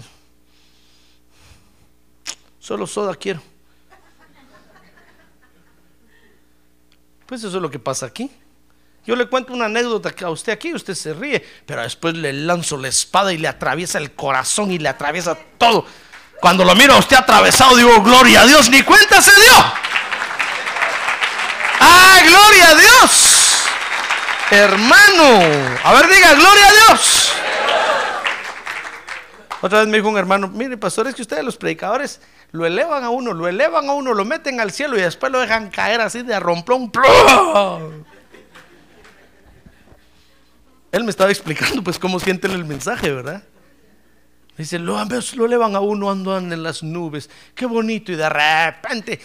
Solo 2.65 2.87
soda 2.87 3.13
quiero. 3.13 3.43
Pues 7.27 7.43
eso 7.43 7.57
es 7.57 7.61
lo 7.61 7.69
que 7.69 7.77
pasa 7.77 8.07
aquí. 8.07 8.31
Yo 9.05 9.15
le 9.15 9.27
cuento 9.27 9.53
una 9.53 9.65
anécdota 9.65 10.11
a 10.25 10.31
usted 10.31 10.51
aquí, 10.51 10.73
usted 10.73 10.95
se 10.95 11.13
ríe, 11.13 11.45
pero 11.67 11.83
después 11.83 12.15
le 12.15 12.33
lanzo 12.33 12.75
la 12.77 12.87
espada 12.87 13.31
y 13.31 13.37
le 13.37 13.47
atraviesa 13.47 13.99
el 13.99 14.13
corazón 14.13 14.71
y 14.71 14.79
le 14.79 14.89
atraviesa 14.89 15.37
todo. 15.59 15.85
Cuando 16.41 16.65
lo 16.65 16.73
miro 16.73 16.95
a 16.95 16.97
usted 16.97 17.17
atravesado, 17.17 17.75
digo, 17.75 18.01
gloria 18.01 18.41
a 18.41 18.45
Dios, 18.47 18.67
ni 18.71 18.81
cuenta 18.81 19.21
se 19.21 19.39
dio. 19.39 19.53
¡Ah, 21.81 22.19
gloria 22.23 22.69
a 22.69 22.75
Dios! 22.75 23.63
Hermano, 24.49 25.77
a 25.83 25.93
ver, 25.93 26.07
diga, 26.09 26.33
gloria 26.33 26.67
a 26.67 26.71
Dios. 26.71 27.31
Otra 29.61 29.81
vez 29.81 29.87
me 29.87 29.97
dijo 29.97 30.09
un 30.09 30.17
hermano, 30.17 30.47
mire, 30.47 30.77
pastor, 30.77 31.05
es 31.05 31.13
que 31.13 31.21
ustedes 31.21 31.43
los 31.43 31.57
predicadores 31.57 32.19
lo 32.55 32.65
elevan 32.65 33.03
a 33.03 33.09
uno, 33.09 33.33
lo 33.33 33.47
elevan 33.47 33.89
a 33.89 33.93
uno, 33.93 34.13
lo 34.13 34.25
meten 34.25 34.59
al 34.59 34.71
cielo 34.71 34.97
y 34.97 35.01
después 35.01 35.31
lo 35.31 35.39
dejan 35.39 35.69
caer 35.69 36.01
así 36.01 36.23
de 36.23 36.39
romplón. 36.39 36.91
Él 40.91 41.03
me 41.03 41.09
estaba 41.09 41.29
explicando 41.29 41.83
pues 41.83 41.99
cómo 41.99 42.19
sienten 42.19 42.51
el 42.51 42.63
mensaje, 42.63 43.11
¿verdad? 43.11 43.43
Dice, 44.57 44.79
lo, 44.79 44.97
lo 45.03 45.45
elevan 45.45 45.75
a 45.75 45.81
uno, 45.81 46.09
andan 46.09 46.53
en 46.53 46.63
las 46.63 46.81
nubes, 46.81 47.29
qué 47.53 47.65
bonito, 47.65 48.13
y 48.13 48.15
de 48.15 48.29
repente 48.29 49.19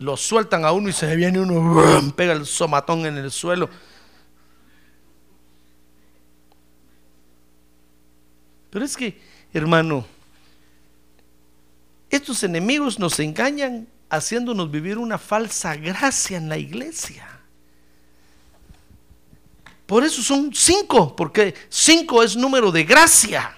lo 0.00 0.16
sueltan 0.16 0.64
a 0.64 0.72
uno 0.72 0.88
y 0.88 0.92
se 0.92 1.14
viene 1.14 1.38
uno, 1.38 2.12
pega 2.16 2.32
el 2.32 2.44
somatón 2.44 3.06
en 3.06 3.16
el 3.16 3.30
suelo. 3.30 3.70
Pero 8.70 8.84
es 8.84 8.96
que, 8.96 9.20
hermano, 9.52 10.04
estos 12.16 12.42
enemigos 12.42 12.98
nos 12.98 13.18
engañan 13.18 13.88
haciéndonos 14.08 14.70
vivir 14.70 14.98
una 14.98 15.18
falsa 15.18 15.76
gracia 15.76 16.36
en 16.36 16.48
la 16.48 16.58
iglesia. 16.58 17.28
Por 19.86 20.04
eso 20.04 20.22
son 20.22 20.50
cinco, 20.54 21.14
porque 21.14 21.54
cinco 21.68 22.22
es 22.22 22.36
número 22.36 22.72
de 22.72 22.84
gracia. 22.84 23.56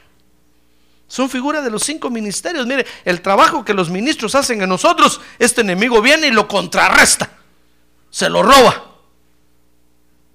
Son 1.06 1.30
figuras 1.30 1.62
de 1.62 1.70
los 1.70 1.84
cinco 1.84 2.10
ministerios. 2.10 2.66
Mire, 2.66 2.84
el 3.04 3.20
trabajo 3.22 3.64
que 3.64 3.74
los 3.74 3.90
ministros 3.90 4.34
hacen 4.34 4.60
en 4.60 4.68
nosotros, 4.68 5.20
este 5.38 5.60
enemigo 5.60 6.02
viene 6.02 6.26
y 6.28 6.32
lo 6.32 6.48
contrarresta. 6.48 7.30
Se 8.10 8.28
lo 8.28 8.42
roba. 8.42 8.96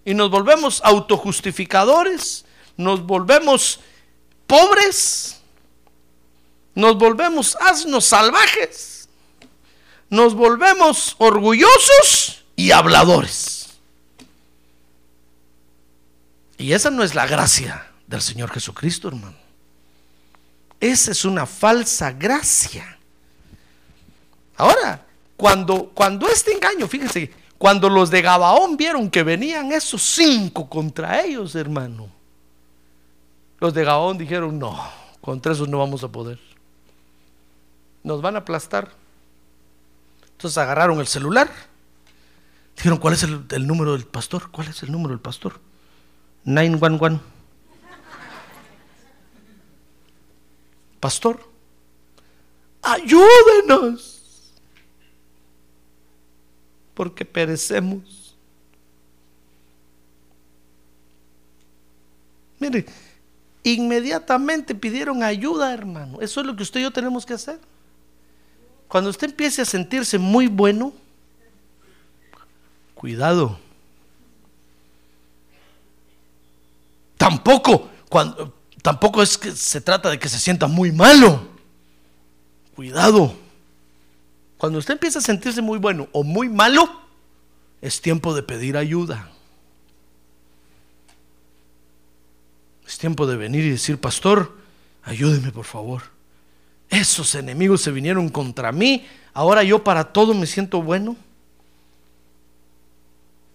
Y 0.05 0.13
nos 0.13 0.29
volvemos 0.29 0.81
autojustificadores, 0.83 2.45
nos 2.77 3.05
volvemos 3.05 3.81
pobres, 4.47 5.40
nos 6.75 6.97
volvemos 6.97 7.57
asnos 7.59 8.05
salvajes, 8.05 9.09
nos 10.09 10.33
volvemos 10.33 11.15
orgullosos 11.17 12.43
y 12.55 12.71
habladores. 12.71 13.69
Y 16.57 16.73
esa 16.73 16.91
no 16.91 17.03
es 17.03 17.15
la 17.15 17.25
gracia 17.25 17.87
del 18.05 18.21
Señor 18.21 18.51
Jesucristo, 18.51 19.07
hermano. 19.07 19.37
Esa 20.79 21.11
es 21.11 21.25
una 21.25 21.45
falsa 21.45 22.11
gracia. 22.11 22.97
Ahora, 24.57 25.05
cuando, 25.37 25.89
cuando 25.93 26.27
este 26.27 26.53
engaño, 26.53 26.87
fíjense, 26.87 27.33
cuando 27.57 27.89
los 27.89 28.09
de 28.11 28.21
Gabaón 28.21 28.77
vieron 28.77 29.09
que 29.09 29.23
venían 29.23 29.71
esos 29.71 30.01
cinco 30.01 30.69
contra 30.69 31.21
ellos, 31.23 31.55
hermano, 31.55 32.09
los 33.59 33.73
de 33.73 33.83
Gabaón 33.83 34.17
dijeron, 34.17 34.57
no, 34.57 34.79
contra 35.19 35.53
esos 35.53 35.67
no 35.67 35.79
vamos 35.79 36.03
a 36.03 36.11
poder. 36.11 36.39
Nos 38.03 38.21
van 38.21 38.35
a 38.35 38.39
aplastar. 38.39 38.91
Entonces 40.31 40.57
agarraron 40.57 40.99
el 40.99 41.07
celular. 41.07 41.51
Dijeron, 42.75 42.97
¿cuál 42.97 43.13
es 43.13 43.23
el, 43.23 43.67
número 43.67 43.93
del 43.93 44.05
pastor? 44.05 44.49
¿Cuál 44.49 44.69
es 44.69 44.81
el 44.81 44.91
número 44.91 45.09
del 45.09 45.19
pastor? 45.19 45.59
911. 46.45 47.21
Pastor, 50.99 51.47
ayúdenos, 52.81 54.53
porque 56.93 57.25
perecemos. 57.25 58.35
Mire, 62.59 62.85
inmediatamente 63.63 64.75
pidieron 64.75 65.23
ayuda, 65.23 65.73
hermano. 65.73 66.21
Eso 66.21 66.41
es 66.41 66.47
lo 66.47 66.55
que 66.55 66.61
usted 66.61 66.79
y 66.79 66.83
yo 66.83 66.91
tenemos 66.91 67.25
que 67.25 67.33
hacer. 67.33 67.59
Cuando 68.91 69.09
usted 69.09 69.29
empiece 69.29 69.61
a 69.61 69.65
sentirse 69.65 70.17
muy 70.17 70.47
bueno, 70.47 70.91
cuidado. 72.93 73.57
Tampoco, 77.15 77.89
cuando, 78.09 78.53
tampoco 78.81 79.23
es 79.23 79.37
que 79.37 79.53
se 79.53 79.79
trata 79.79 80.09
de 80.09 80.19
que 80.19 80.27
se 80.27 80.37
sienta 80.37 80.67
muy 80.67 80.91
malo. 80.91 81.47
Cuidado. 82.75 83.33
Cuando 84.57 84.79
usted 84.79 84.95
empieza 84.95 85.19
a 85.19 85.21
sentirse 85.21 85.61
muy 85.61 85.79
bueno 85.79 86.09
o 86.11 86.25
muy 86.25 86.49
malo, 86.49 86.83
es 87.79 88.01
tiempo 88.01 88.35
de 88.35 88.43
pedir 88.43 88.75
ayuda. 88.75 89.31
Es 92.85 92.97
tiempo 92.97 93.25
de 93.25 93.37
venir 93.37 93.63
y 93.63 93.69
decir, 93.69 94.01
pastor, 94.01 94.53
ayúdeme 95.03 95.53
por 95.53 95.63
favor. 95.63 96.03
Esos 96.91 97.33
enemigos 97.35 97.81
se 97.81 97.89
vinieron 97.89 98.29
contra 98.29 98.71
mí, 98.71 99.07
ahora 99.33 99.63
yo 99.63 99.83
para 99.83 100.03
todo 100.03 100.33
me 100.35 100.45
siento 100.45 100.83
bueno. 100.83 101.15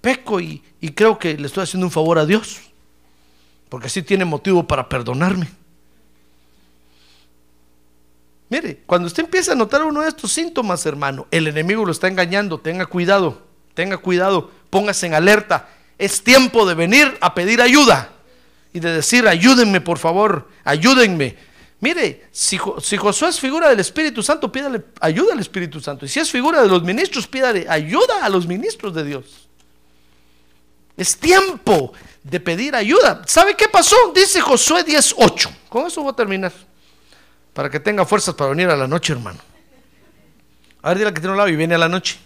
Peco 0.01 0.41
y, 0.41 0.63
y 0.81 0.91
creo 0.91 1.19
que 1.19 1.37
le 1.37 1.47
estoy 1.47 1.63
haciendo 1.65 1.87
un 1.87 1.93
favor 1.93 2.19
a 2.19 2.27
Dios, 2.27 2.59
porque 3.69 3.87
así 3.89 4.03
tiene 4.03 4.25
motivo 4.25 4.67
para 4.67 4.89
perdonarme. 4.89 5.49
Mire, 8.49 8.83
cuando 8.87 9.09
usted 9.09 9.25
empieza 9.25 9.53
a 9.53 9.57
notar 9.57 9.83
uno 9.83 10.01
de 10.01 10.09
estos 10.09 10.33
síntomas, 10.33 10.87
hermano, 10.87 11.27
el 11.31 11.47
enemigo 11.47 11.85
lo 11.85 11.93
está 11.93 12.09
engañando, 12.09 12.59
tenga 12.59 12.87
cuidado, 12.87 13.43
tenga 13.75 13.99
cuidado, 13.99 14.51
póngase 14.71 15.07
en 15.09 15.15
alerta. 15.15 15.69
Es 15.99 16.23
tiempo 16.23 16.67
de 16.67 16.75
venir 16.75 17.19
a 17.21 17.35
pedir 17.35 17.61
ayuda 17.61 18.11
y 18.73 18.81
de 18.81 18.93
decir, 18.93 19.27
ayúdenme 19.27 19.81
por 19.81 19.99
favor, 19.99 20.49
ayúdenme. 20.65 21.37
Mire, 21.81 22.29
si, 22.33 22.57
Josué 22.57 23.29
es 23.29 23.39
figura 23.39 23.69
del 23.69 23.81
Espíritu 23.81 24.23
Santo, 24.23 24.51
pídale 24.51 24.83
ayuda 25.01 25.35
al 25.35 25.41
Espíritu 25.41 25.81
Santo. 25.81 26.07
Y 26.07 26.09
si 26.09 26.21
es 26.21 26.31
figura 26.31 26.63
de 26.63 26.69
los 26.69 26.83
ministros, 26.83 27.27
pídale 27.27 27.67
ayuda 27.69 28.25
a 28.25 28.29
los 28.29 28.47
ministros 28.47 28.95
de 28.95 29.05
Dios. 29.05 29.49
Es 30.97 31.19
tiempo 31.19 31.93
de 32.23 32.41
pedir 32.41 32.75
ayuda. 32.75 33.23
¿Sabe 33.27 33.55
qué 33.55 33.69
pasó? 33.69 33.97
Dice 34.15 34.41
Josué 34.41 34.85
10.8. 34.85 35.51
Con 35.69 35.87
eso 35.87 36.03
voy 36.03 36.13
a 36.13 36.17
terminar. 36.17 36.53
Para 37.53 37.69
que 37.69 37.79
tenga 37.79 38.07
fuerzas 38.07 38.35
para 38.35 38.51
venir 38.51 38.69
a 38.69 38.77
la 38.77 38.89
noche, 38.89 39.13
hermano. 39.13 39.39
A 40.81 40.89
ver, 40.89 40.99
dile 40.99 41.13
que 41.13 41.21
tiene 41.21 41.33
un 41.33 41.37
lado 41.37 41.51
y 41.51 41.57
viene 41.57 41.75
a 41.75 41.79
la 41.79 41.89
noche. 41.89 42.19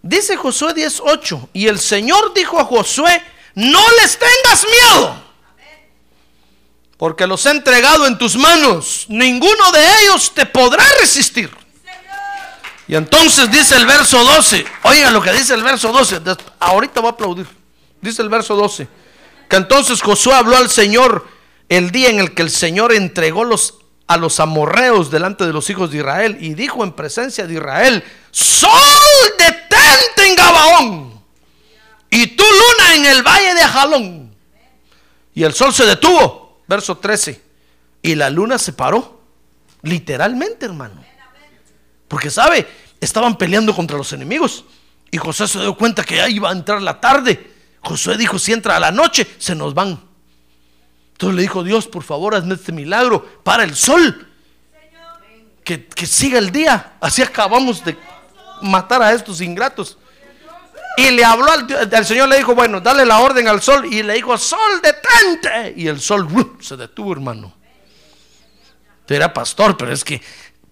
Dice 0.00 0.36
Josué 0.36 0.74
10:8, 0.74 1.50
y 1.52 1.66
el 1.66 1.78
Señor 1.78 2.32
dijo 2.32 2.58
a 2.58 2.64
Josué, 2.64 3.20
no 3.58 3.84
les 4.00 4.16
tengas 4.16 4.64
miedo, 4.64 5.20
porque 6.96 7.26
los 7.26 7.44
he 7.44 7.50
entregado 7.50 8.06
en 8.06 8.16
tus 8.16 8.36
manos, 8.36 9.06
ninguno 9.08 9.72
de 9.72 9.84
ellos 10.02 10.32
te 10.32 10.46
podrá 10.46 10.84
resistir. 11.00 11.50
Y 12.86 12.94
entonces 12.94 13.50
dice 13.50 13.74
el 13.74 13.84
verso 13.84 14.22
12, 14.22 14.64
oigan 14.84 15.12
lo 15.12 15.20
que 15.20 15.32
dice 15.32 15.54
el 15.54 15.64
verso 15.64 15.90
12, 15.90 16.20
ahorita 16.60 17.00
voy 17.00 17.08
a 17.08 17.12
aplaudir, 17.12 17.48
dice 18.00 18.22
el 18.22 18.28
verso 18.28 18.54
12, 18.54 18.86
que 19.48 19.56
entonces 19.56 20.02
Josué 20.02 20.34
habló 20.34 20.56
al 20.56 20.70
Señor 20.70 21.26
el 21.68 21.90
día 21.90 22.10
en 22.10 22.20
el 22.20 22.34
que 22.34 22.42
el 22.42 22.50
Señor 22.50 22.92
entregó 22.92 23.42
los, 23.42 23.74
a 24.06 24.16
los 24.16 24.38
amorreos 24.38 25.10
delante 25.10 25.44
de 25.44 25.52
los 25.52 25.68
hijos 25.68 25.90
de 25.90 25.98
Israel 25.98 26.36
y 26.38 26.54
dijo 26.54 26.84
en 26.84 26.92
presencia 26.92 27.44
de 27.44 27.54
Israel, 27.54 28.04
sol 28.30 28.70
detente 29.36 30.28
en 30.28 30.36
Gabaón 30.36 31.17
y 32.10 32.26
tu 32.28 32.44
luna 32.44 32.94
en 32.94 33.06
el 33.06 33.22
valle 33.22 33.54
de 33.54 33.62
Jalón. 33.62 34.36
Y 35.34 35.42
el 35.44 35.54
sol 35.54 35.72
se 35.72 35.86
detuvo, 35.86 36.62
verso 36.66 36.98
13, 36.98 37.40
y 38.02 38.14
la 38.14 38.30
luna 38.30 38.58
se 38.58 38.72
paró, 38.72 39.20
literalmente 39.82 40.66
hermano. 40.66 41.04
Porque 42.08 42.30
sabe, 42.30 42.66
estaban 43.00 43.36
peleando 43.36 43.74
contra 43.74 43.96
los 43.96 44.12
enemigos 44.12 44.64
y 45.10 45.18
José 45.18 45.48
se 45.48 45.60
dio 45.60 45.76
cuenta 45.76 46.04
que 46.04 46.16
ya 46.16 46.28
iba 46.28 46.48
a 46.48 46.52
entrar 46.52 46.82
la 46.82 47.00
tarde. 47.00 47.52
Josué 47.80 48.16
dijo, 48.16 48.38
si 48.38 48.52
entra 48.52 48.76
a 48.76 48.80
la 48.80 48.90
noche, 48.90 49.26
se 49.38 49.54
nos 49.54 49.74
van. 49.74 50.00
Entonces 51.12 51.36
le 51.36 51.42
dijo, 51.42 51.62
Dios, 51.62 51.86
por 51.86 52.02
favor, 52.02 52.34
hazme 52.34 52.54
este 52.54 52.72
milagro 52.72 53.24
para 53.42 53.64
el 53.64 53.74
sol. 53.74 54.26
Que, 55.64 55.86
que 55.86 56.06
siga 56.06 56.38
el 56.38 56.50
día. 56.50 56.96
Así 57.00 57.22
acabamos 57.22 57.84
de 57.84 57.96
matar 58.62 59.02
a 59.02 59.12
estos 59.12 59.40
ingratos. 59.40 59.98
Y 60.98 61.12
le 61.12 61.24
habló 61.24 61.46
al, 61.52 62.04
Señor, 62.04 62.28
le 62.28 62.38
dijo, 62.38 62.56
bueno, 62.56 62.80
dale 62.80 63.06
la 63.06 63.20
orden 63.20 63.46
al 63.46 63.62
sol. 63.62 63.86
Y 63.86 64.02
le 64.02 64.14
dijo, 64.14 64.36
sol, 64.36 64.82
detente. 64.82 65.74
Y 65.76 65.86
el 65.86 66.00
sol 66.00 66.28
se 66.60 66.76
detuvo, 66.76 67.12
hermano. 67.12 67.54
Era 69.06 69.32
pastor, 69.32 69.76
pero 69.76 69.92
es 69.92 70.02
que 70.02 70.20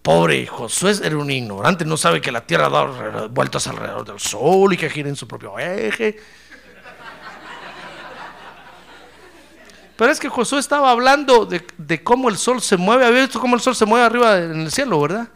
pobre 0.02 0.44
Josué 0.48 0.94
era 1.04 1.16
un 1.16 1.30
ignorante, 1.30 1.84
no 1.84 1.96
sabe 1.96 2.20
que 2.20 2.32
la 2.32 2.44
tierra 2.44 2.68
da 2.68 3.28
vueltas 3.28 3.68
alrededor 3.68 4.04
del 4.04 4.18
sol 4.18 4.72
y 4.72 4.76
que 4.76 4.90
gira 4.90 5.08
en 5.08 5.14
su 5.14 5.28
propio 5.28 5.56
eje. 5.60 6.16
Pero 9.96 10.10
es 10.10 10.18
que 10.18 10.28
Josué 10.28 10.58
estaba 10.58 10.90
hablando 10.90 11.46
de, 11.46 11.64
de, 11.78 12.02
cómo 12.02 12.28
el 12.28 12.36
sol 12.36 12.60
se 12.60 12.76
mueve. 12.76 13.06
Había 13.06 13.22
visto 13.22 13.40
cómo 13.40 13.54
el 13.54 13.62
sol 13.62 13.76
se 13.76 13.86
mueve 13.86 14.04
arriba 14.04 14.38
en 14.38 14.62
el 14.62 14.72
cielo, 14.72 15.00
¿verdad? 15.00 15.28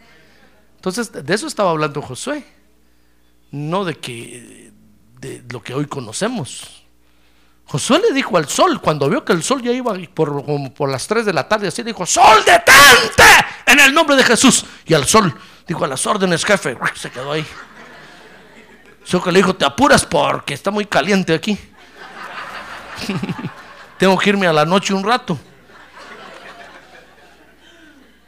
Entonces, 0.74 1.12
de 1.12 1.32
eso 1.34 1.46
estaba 1.46 1.70
hablando 1.70 2.02
Josué. 2.02 2.44
No 3.52 3.84
de 3.84 3.94
que 3.94 4.70
de 5.20 5.42
lo 5.50 5.62
que 5.62 5.74
hoy 5.74 5.86
conocemos. 5.86 6.82
Josué 7.66 8.00
le 8.00 8.12
dijo 8.12 8.36
al 8.36 8.48
sol, 8.48 8.80
cuando 8.80 9.08
vio 9.08 9.24
que 9.24 9.32
el 9.32 9.42
sol 9.42 9.62
ya 9.62 9.70
iba 9.70 9.94
por, 10.12 10.72
por 10.72 10.90
las 10.90 11.06
3 11.06 11.24
de 11.24 11.32
la 11.32 11.46
tarde, 11.46 11.68
así 11.68 11.82
dijo, 11.82 12.04
sol 12.04 12.38
detente 12.44 13.22
en 13.66 13.78
el 13.78 13.94
nombre 13.94 14.16
de 14.16 14.24
Jesús. 14.24 14.64
Y 14.86 14.94
al 14.94 15.06
sol 15.06 15.32
dijo 15.68 15.84
a 15.84 15.88
las 15.88 16.04
órdenes, 16.06 16.44
jefe, 16.44 16.76
se 16.94 17.10
quedó 17.10 17.32
ahí. 17.32 17.46
Yo 19.06 19.22
que 19.22 19.30
le 19.30 19.38
dijo, 19.38 19.54
te 19.54 19.64
apuras 19.64 20.04
porque 20.04 20.54
está 20.54 20.70
muy 20.70 20.86
caliente 20.86 21.34
aquí. 21.34 21.56
Tengo 23.98 24.18
que 24.18 24.30
irme 24.30 24.46
a 24.46 24.52
la 24.52 24.64
noche 24.64 24.94
un 24.94 25.04
rato. 25.04 25.38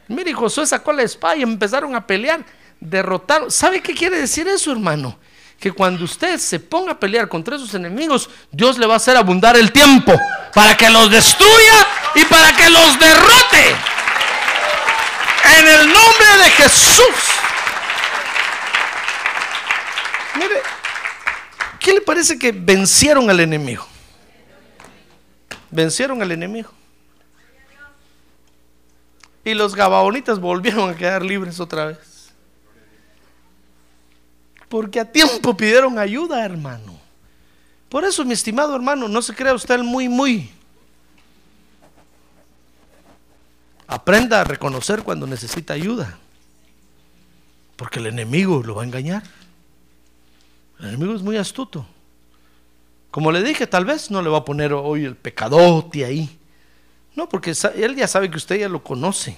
Mire, 0.09 0.33
Josué 0.35 0.67
sacó 0.67 0.93
la 0.93 1.03
espada 1.03 1.37
y 1.37 1.43
empezaron 1.43 1.95
a 1.97 2.07
pelear, 2.07 2.45
derrotaron. 2.79 3.51
¿Sabe 3.51 3.81
qué 3.81 3.95
quiere 3.95 4.19
decir 4.19 4.47
eso, 4.47 4.71
hermano? 4.71 5.19
Que 5.63 5.71
cuando 5.71 6.05
usted 6.05 6.41
se 6.41 6.59
ponga 6.59 6.91
a 6.91 6.99
pelear 6.99 7.29
contra 7.29 7.55
esos 7.55 7.73
enemigos, 7.75 8.29
Dios 8.51 8.79
le 8.79 8.87
va 8.87 8.95
a 8.95 8.97
hacer 8.97 9.17
abundar 9.17 9.57
el 9.57 9.71
tiempo 9.71 10.13
para 10.53 10.77
que 10.77 10.91
los 10.91 11.09
destruya 11.09 11.87
y 12.17 12.25
para 12.25 12.53
que 12.57 12.69
los 12.69 12.99
derrote. 12.99 13.77
En 15.61 15.69
el 15.69 15.87
nombre 15.87 16.27
de 16.43 16.51
Jesús. 16.51 17.15
Mire, 20.35 20.63
¿qué 21.79 21.93
le 21.93 22.01
parece 22.01 22.37
que 22.37 22.51
vencieron 22.51 23.31
al 23.31 23.39
enemigo? 23.39 23.87
Vencieron 25.71 26.21
al 26.23 26.33
enemigo. 26.33 26.73
Y 29.45 29.55
los 29.55 29.77
gabaonitas 29.77 30.41
volvieron 30.41 30.91
a 30.91 30.97
quedar 30.97 31.23
libres 31.23 31.61
otra 31.61 31.87
vez. 31.87 32.12
Porque 34.73 35.01
a 35.01 35.05
tiempo 35.05 35.55
pidieron 35.55 35.99
ayuda, 35.99 36.43
hermano. 36.43 36.99
Por 37.91 38.05
eso, 38.05 38.25
mi 38.25 38.33
estimado 38.33 38.75
hermano, 38.75 39.07
no 39.07 39.21
se 39.21 39.35
crea 39.35 39.53
usted 39.53 39.81
muy, 39.81 40.09
muy. 40.09 40.49
Aprenda 43.87 44.41
a 44.41 44.45
reconocer 44.45 45.03
cuando 45.03 45.27
necesita 45.27 45.75
ayuda. 45.75 46.17
Porque 47.77 47.99
el 47.99 48.07
enemigo 48.07 48.63
lo 48.63 48.77
va 48.77 48.81
a 48.81 48.87
engañar. 48.87 49.23
El 50.81 50.87
enemigo 50.87 51.15
es 51.15 51.21
muy 51.21 51.37
astuto. 51.37 51.85
Como 53.11 53.31
le 53.31 53.43
dije, 53.43 53.67
tal 53.67 53.85
vez 53.85 54.11
no 54.11 54.23
le 54.23 54.31
va 54.31 54.39
a 54.39 54.45
poner 54.47 54.73
hoy 54.73 55.05
el 55.05 55.17
pecadote 55.17 56.07
ahí. 56.07 56.39
No, 57.15 57.29
porque 57.29 57.53
él 57.75 57.95
ya 57.95 58.09
sabe 58.09 58.31
que 58.31 58.39
usted 58.39 58.59
ya 58.59 58.71
lo 58.71 58.83
conoce. 58.83 59.37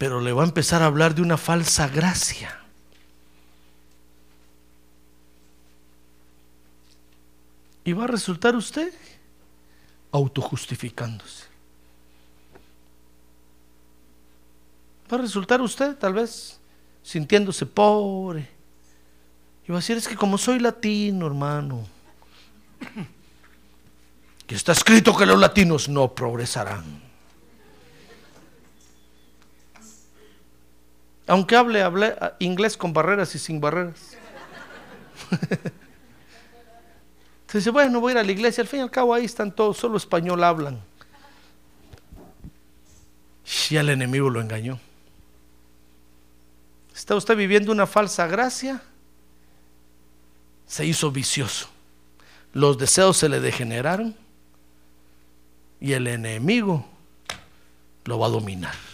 Pero 0.00 0.22
le 0.22 0.32
va 0.32 0.44
a 0.44 0.46
empezar 0.46 0.82
a 0.82 0.86
hablar 0.86 1.14
de 1.14 1.20
una 1.20 1.36
falsa 1.36 1.86
gracia. 1.86 2.58
Y 7.84 7.92
va 7.92 8.04
a 8.04 8.06
resultar 8.06 8.56
usted 8.56 8.94
autojustificándose. 10.10 11.44
Va 15.12 15.18
a 15.18 15.20
resultar 15.20 15.60
usted 15.60 15.96
tal 15.96 16.14
vez 16.14 16.58
sintiéndose 17.02 17.66
pobre. 17.66 18.48
Y 19.68 19.70
va 19.70 19.76
a 19.76 19.82
decir, 19.82 19.98
es 19.98 20.08
que 20.08 20.16
como 20.16 20.38
soy 20.38 20.60
latino, 20.60 21.26
hermano 21.26 21.86
que 24.46 24.56
está 24.56 24.72
escrito 24.72 25.16
que 25.16 25.26
los 25.26 25.38
latinos 25.38 25.88
no 25.88 26.12
progresarán. 26.12 27.09
Aunque 31.30 31.54
hable, 31.54 31.80
hable 31.80 32.16
inglés 32.40 32.76
con 32.76 32.92
barreras 32.92 33.32
y 33.36 33.38
sin 33.38 33.60
barreras. 33.60 34.16
Entonces 35.30 35.70
dice, 37.52 37.70
bueno, 37.70 38.00
voy 38.00 38.10
a 38.10 38.14
ir 38.14 38.18
a 38.18 38.24
la 38.24 38.32
iglesia. 38.32 38.62
Al 38.62 38.66
fin 38.66 38.80
y 38.80 38.82
al 38.82 38.90
cabo 38.90 39.14
ahí 39.14 39.26
están 39.26 39.54
todos, 39.54 39.76
solo 39.76 39.96
español 39.96 40.42
hablan. 40.42 40.80
Y 43.70 43.76
el 43.76 43.90
enemigo 43.90 44.28
lo 44.28 44.40
engañó. 44.40 44.80
¿Está 46.92 47.14
usted 47.14 47.36
viviendo 47.36 47.70
una 47.70 47.86
falsa 47.86 48.26
gracia? 48.26 48.82
Se 50.66 50.84
hizo 50.84 51.12
vicioso. 51.12 51.68
Los 52.52 52.76
deseos 52.76 53.16
se 53.16 53.28
le 53.28 53.38
degeneraron. 53.38 54.16
Y 55.80 55.92
el 55.92 56.08
enemigo 56.08 56.84
lo 58.04 58.18
va 58.18 58.26
a 58.26 58.30
dominar. 58.30 58.89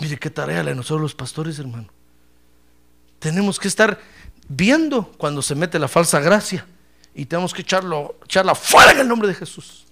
Mire 0.00 0.18
qué 0.18 0.30
tarea 0.30 0.62
le 0.62 0.74
nosotros 0.74 1.00
los 1.00 1.14
pastores, 1.14 1.58
hermano. 1.58 1.88
Tenemos 3.18 3.58
que 3.58 3.68
estar 3.68 3.98
viendo 4.48 5.12
cuando 5.18 5.42
se 5.42 5.54
mete 5.54 5.78
la 5.78 5.88
falsa 5.88 6.20
gracia 6.20 6.66
y 7.14 7.26
tenemos 7.26 7.52
que 7.52 7.62
echarlo, 7.62 8.16
echarla 8.24 8.54
fuera 8.54 8.92
en 8.92 9.00
el 9.00 9.08
nombre 9.08 9.28
de 9.28 9.34
Jesús. 9.34 9.84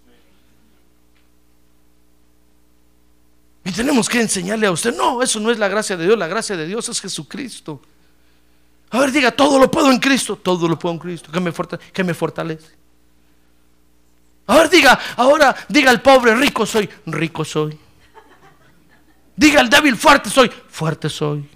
Y 3.64 3.72
tenemos 3.72 4.08
que 4.08 4.20
enseñarle 4.20 4.66
a 4.66 4.72
usted, 4.72 4.94
no, 4.94 5.22
eso 5.22 5.40
no 5.40 5.50
es 5.50 5.58
la 5.58 5.68
gracia 5.68 5.96
de 5.96 6.04
Dios, 6.04 6.18
la 6.18 6.26
gracia 6.26 6.54
de 6.56 6.66
Dios 6.66 6.86
es 6.90 7.00
Jesucristo. 7.00 7.80
A 8.90 8.98
ver, 8.98 9.10
diga, 9.10 9.30
todo 9.32 9.58
lo 9.58 9.70
puedo 9.70 9.90
en 9.90 9.98
Cristo, 9.98 10.36
todo 10.36 10.68
lo 10.68 10.78
puedo 10.78 10.94
en 10.94 10.98
Cristo, 10.98 11.32
que 11.32 11.40
me, 11.40 11.50
fortalece, 11.50 11.92
que 11.92 12.04
me 12.04 12.12
fortalece. 12.12 12.72
A 14.46 14.58
ver, 14.58 14.68
diga, 14.68 14.98
ahora 15.16 15.56
diga 15.68 15.90
al 15.90 16.02
pobre, 16.02 16.34
rico 16.34 16.66
soy, 16.66 16.88
rico 17.06 17.44
soy. 17.44 17.78
Diga 19.36 19.60
al 19.60 19.68
débil, 19.68 19.96
fuerte 19.96 20.30
soy, 20.30 20.48
fuerte 20.68 21.08
soy. 21.08 21.48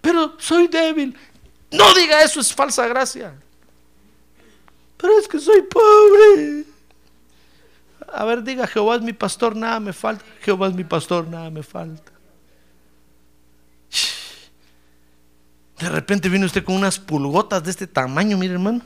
Pero 0.00 0.34
soy 0.38 0.68
débil. 0.68 1.16
No 1.70 1.94
diga 1.94 2.22
eso, 2.22 2.40
es 2.40 2.52
falsa 2.52 2.86
gracia. 2.86 3.34
Pero 4.96 5.18
es 5.18 5.28
que 5.28 5.38
soy 5.38 5.62
pobre. 5.62 6.64
A 8.12 8.24
ver, 8.24 8.42
diga, 8.42 8.66
Jehová 8.66 8.96
es 8.96 9.02
mi 9.02 9.12
pastor, 9.12 9.54
nada 9.54 9.78
me 9.80 9.92
falta. 9.92 10.24
Jehová 10.40 10.68
es 10.68 10.74
mi 10.74 10.84
pastor, 10.84 11.28
nada 11.28 11.50
me 11.50 11.62
falta. 11.62 12.12
De 15.78 15.88
repente 15.88 16.28
viene 16.28 16.46
usted 16.46 16.64
con 16.64 16.74
unas 16.74 16.98
pulgotas 16.98 17.62
de 17.62 17.70
este 17.70 17.86
tamaño, 17.86 18.36
mire 18.36 18.54
hermano. 18.54 18.80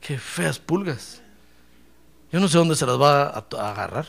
Qué 0.00 0.18
feas 0.18 0.58
pulgas. 0.58 1.20
Yo 2.32 2.40
no 2.40 2.48
sé 2.48 2.58
dónde 2.58 2.74
se 2.74 2.86
las 2.86 3.00
va 3.00 3.28
a, 3.28 3.70
agarrar. 3.70 4.06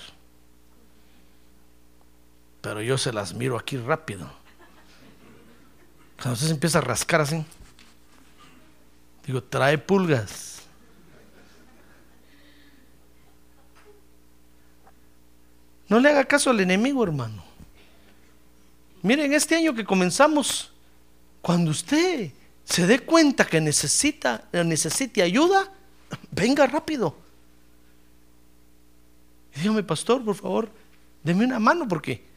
Pero 2.62 2.82
yo 2.82 2.97
se 2.97 3.14
las 3.14 3.34
miro 3.34 3.57
aquí 3.57 3.78
rápido. 3.78 4.30
Cuando 6.18 6.34
usted 6.34 6.47
se 6.47 6.53
empieza 6.53 6.80
a 6.80 6.82
rascar 6.82 7.22
así. 7.22 7.45
Digo, 9.26 9.41
trae 9.41 9.78
pulgas. 9.78 10.62
No 15.88 15.99
le 15.99 16.10
haga 16.10 16.26
caso 16.26 16.49
al 16.49 16.60
enemigo, 16.60 17.03
hermano. 17.03 17.43
Miren, 19.01 19.34
este 19.34 19.55
año 19.55 19.74
que 19.74 19.86
comenzamos, 19.86 20.72
cuando 21.41 21.72
usted 21.72 22.32
se 22.66 22.86
dé 22.86 22.99
cuenta 22.99 23.45
que 23.45 23.62
necesita, 23.62 24.47
necesite 24.51 25.22
ayuda, 25.22 25.72
venga 26.32 26.68
rápido. 26.68 27.16
Dígame, 29.55 29.84
pastor, 29.84 30.24
por 30.24 30.36
favor, 30.36 30.70
deme 31.24 31.45
una 31.45 31.60
mano 31.60 31.88
porque 31.88 32.28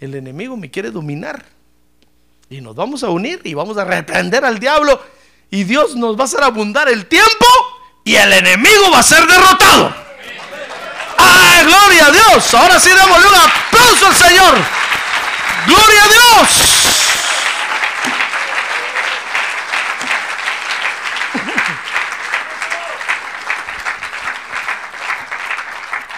el 0.00 0.14
enemigo 0.14 0.56
me 0.56 0.70
quiere 0.70 0.90
dominar. 0.90 1.44
Y 2.50 2.60
nos 2.60 2.74
vamos 2.74 3.02
a 3.02 3.08
unir 3.08 3.40
y 3.44 3.54
vamos 3.54 3.76
a 3.78 3.84
reprender 3.84 4.44
al 4.44 4.58
diablo. 4.58 5.02
Y 5.50 5.64
Dios 5.64 5.96
nos 5.96 6.16
va 6.16 6.22
a 6.22 6.24
hacer 6.24 6.42
abundar 6.42 6.88
el 6.88 7.06
tiempo 7.06 7.46
y 8.04 8.14
el 8.16 8.32
enemigo 8.32 8.90
va 8.92 8.98
a 8.98 9.02
ser 9.02 9.26
derrotado. 9.26 9.94
¡Ay, 11.16 11.64
gloria 11.64 12.06
a 12.06 12.10
Dios! 12.10 12.54
Ahora 12.54 12.78
sí 12.78 12.90
démosle 12.90 13.28
un 13.28 13.34
aplauso 13.34 14.06
al 14.06 14.14
Señor. 14.14 14.54
¡Gloria 15.66 16.04
a 16.04 16.08
Dios! 16.08 16.94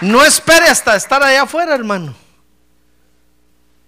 No 0.01 0.23
espere 0.23 0.67
hasta 0.67 0.95
estar 0.95 1.23
allá 1.23 1.43
afuera, 1.43 1.73
hermano. 1.73 2.26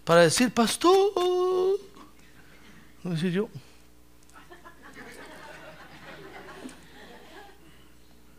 Para 0.09 0.21
decir, 0.21 0.51
pastor. 0.51 1.77
No 3.03 3.11
decir 3.11 3.31
yo. 3.31 3.47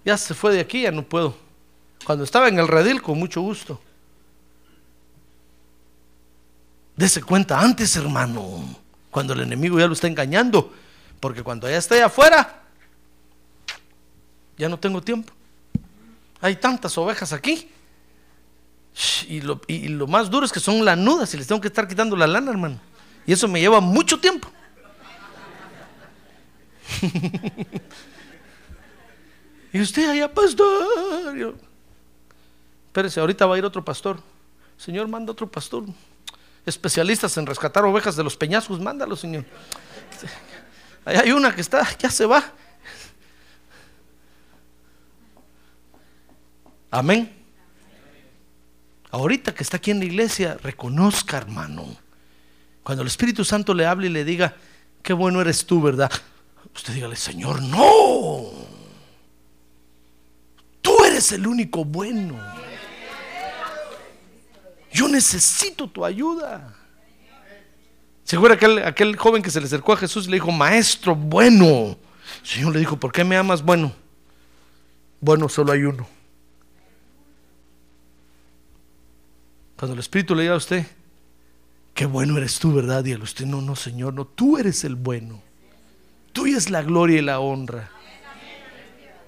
Ya 0.04 0.18
se 0.18 0.34
fue 0.34 0.52
de 0.52 0.58
aquí, 0.58 0.82
ya 0.82 0.90
no 0.90 1.04
puedo. 1.04 1.36
Cuando 2.04 2.24
estaba 2.24 2.48
en 2.48 2.58
el 2.58 2.66
redil, 2.66 3.00
con 3.00 3.20
mucho 3.20 3.40
gusto. 3.40 3.80
Dese 6.96 7.22
cuenta 7.22 7.60
antes, 7.60 7.94
hermano, 7.94 8.64
cuando 9.08 9.34
el 9.34 9.42
enemigo 9.42 9.78
ya 9.78 9.86
lo 9.86 9.92
está 9.92 10.08
engañando. 10.08 10.74
Porque 11.20 11.44
cuando 11.44 11.70
ya 11.70 11.76
esté 11.76 12.02
afuera, 12.02 12.64
ya 14.58 14.68
no 14.68 14.76
tengo 14.76 15.00
tiempo. 15.00 15.32
Hay 16.40 16.56
tantas 16.56 16.98
ovejas 16.98 17.32
aquí. 17.32 17.70
Y 19.28 19.40
lo, 19.40 19.60
y 19.66 19.88
lo 19.88 20.06
más 20.06 20.30
duro 20.30 20.44
es 20.44 20.52
que 20.52 20.60
son 20.60 20.84
lanudas 20.84 21.32
y 21.34 21.36
les 21.36 21.46
tengo 21.46 21.60
que 21.60 21.68
estar 21.68 21.86
quitando 21.86 22.16
la 22.16 22.26
lana, 22.26 22.50
hermano. 22.50 22.80
Y 23.26 23.32
eso 23.32 23.48
me 23.48 23.60
lleva 23.60 23.80
mucho 23.80 24.18
tiempo. 24.18 24.50
y 29.72 29.80
usted 29.80 30.08
allá, 30.08 30.32
pastor. 30.32 31.36
Yo, 31.36 31.54
espérese, 32.86 33.20
ahorita 33.20 33.46
va 33.46 33.54
a 33.54 33.58
ir 33.58 33.64
otro 33.64 33.84
pastor. 33.84 34.20
Señor, 34.76 35.08
manda 35.08 35.32
otro 35.32 35.50
pastor. 35.50 35.84
Especialistas 36.66 37.36
en 37.36 37.46
rescatar 37.46 37.84
ovejas 37.84 38.16
de 38.16 38.24
los 38.24 38.36
peñascos, 38.36 38.80
mándalo, 38.80 39.16
Señor. 39.16 39.44
Ahí 41.04 41.16
hay 41.16 41.32
una 41.32 41.54
que 41.54 41.60
está, 41.60 41.86
ya 41.98 42.10
se 42.10 42.26
va. 42.26 42.52
Amén. 46.90 47.39
Ahorita 49.10 49.54
que 49.54 49.62
está 49.62 49.78
aquí 49.78 49.90
en 49.90 49.98
la 49.98 50.04
iglesia, 50.04 50.56
reconozca, 50.62 51.36
hermano. 51.38 51.84
Cuando 52.82 53.02
el 53.02 53.08
Espíritu 53.08 53.44
Santo 53.44 53.74
le 53.74 53.86
hable 53.86 54.06
y 54.06 54.10
le 54.10 54.24
diga, 54.24 54.54
qué 55.02 55.12
bueno 55.12 55.40
eres 55.40 55.66
tú, 55.66 55.82
¿verdad? 55.82 56.10
Usted 56.74 56.94
dígale, 56.94 57.16
Señor, 57.16 57.60
no. 57.62 58.50
Tú 60.80 61.04
eres 61.04 61.32
el 61.32 61.46
único 61.46 61.84
bueno. 61.84 62.38
Yo 64.92 65.08
necesito 65.08 65.88
tu 65.88 66.04
ayuda. 66.04 66.74
Seguro 68.24 68.54
aquel, 68.54 68.84
aquel 68.84 69.16
joven 69.16 69.42
que 69.42 69.50
se 69.50 69.60
le 69.60 69.66
acercó 69.66 69.92
a 69.92 69.96
Jesús 69.96 70.26
y 70.26 70.30
le 70.30 70.36
dijo, 70.36 70.52
maestro, 70.52 71.16
bueno. 71.16 71.98
El 72.42 72.46
Señor 72.46 72.72
le 72.72 72.78
dijo, 72.78 72.96
¿por 72.96 73.10
qué 73.10 73.24
me 73.24 73.36
amas 73.36 73.62
bueno? 73.62 73.92
Bueno, 75.20 75.48
solo 75.48 75.72
hay 75.72 75.82
uno. 75.82 76.06
Cuando 79.80 79.94
el 79.94 80.00
Espíritu 80.00 80.34
le 80.34 80.42
diga 80.42 80.52
a 80.52 80.58
usted, 80.58 80.86
qué 81.94 82.04
bueno 82.04 82.36
eres 82.36 82.58
tú, 82.58 82.74
¿verdad? 82.74 83.02
Y 83.02 83.14
a 83.14 83.18
usted, 83.18 83.46
no, 83.46 83.62
no, 83.62 83.74
Señor, 83.74 84.12
no, 84.12 84.26
tú 84.26 84.58
eres 84.58 84.84
el 84.84 84.94
bueno. 84.94 85.40
Tuya 86.34 86.58
es 86.58 86.68
la 86.68 86.82
gloria 86.82 87.18
y 87.18 87.22
la 87.22 87.40
honra. 87.40 87.90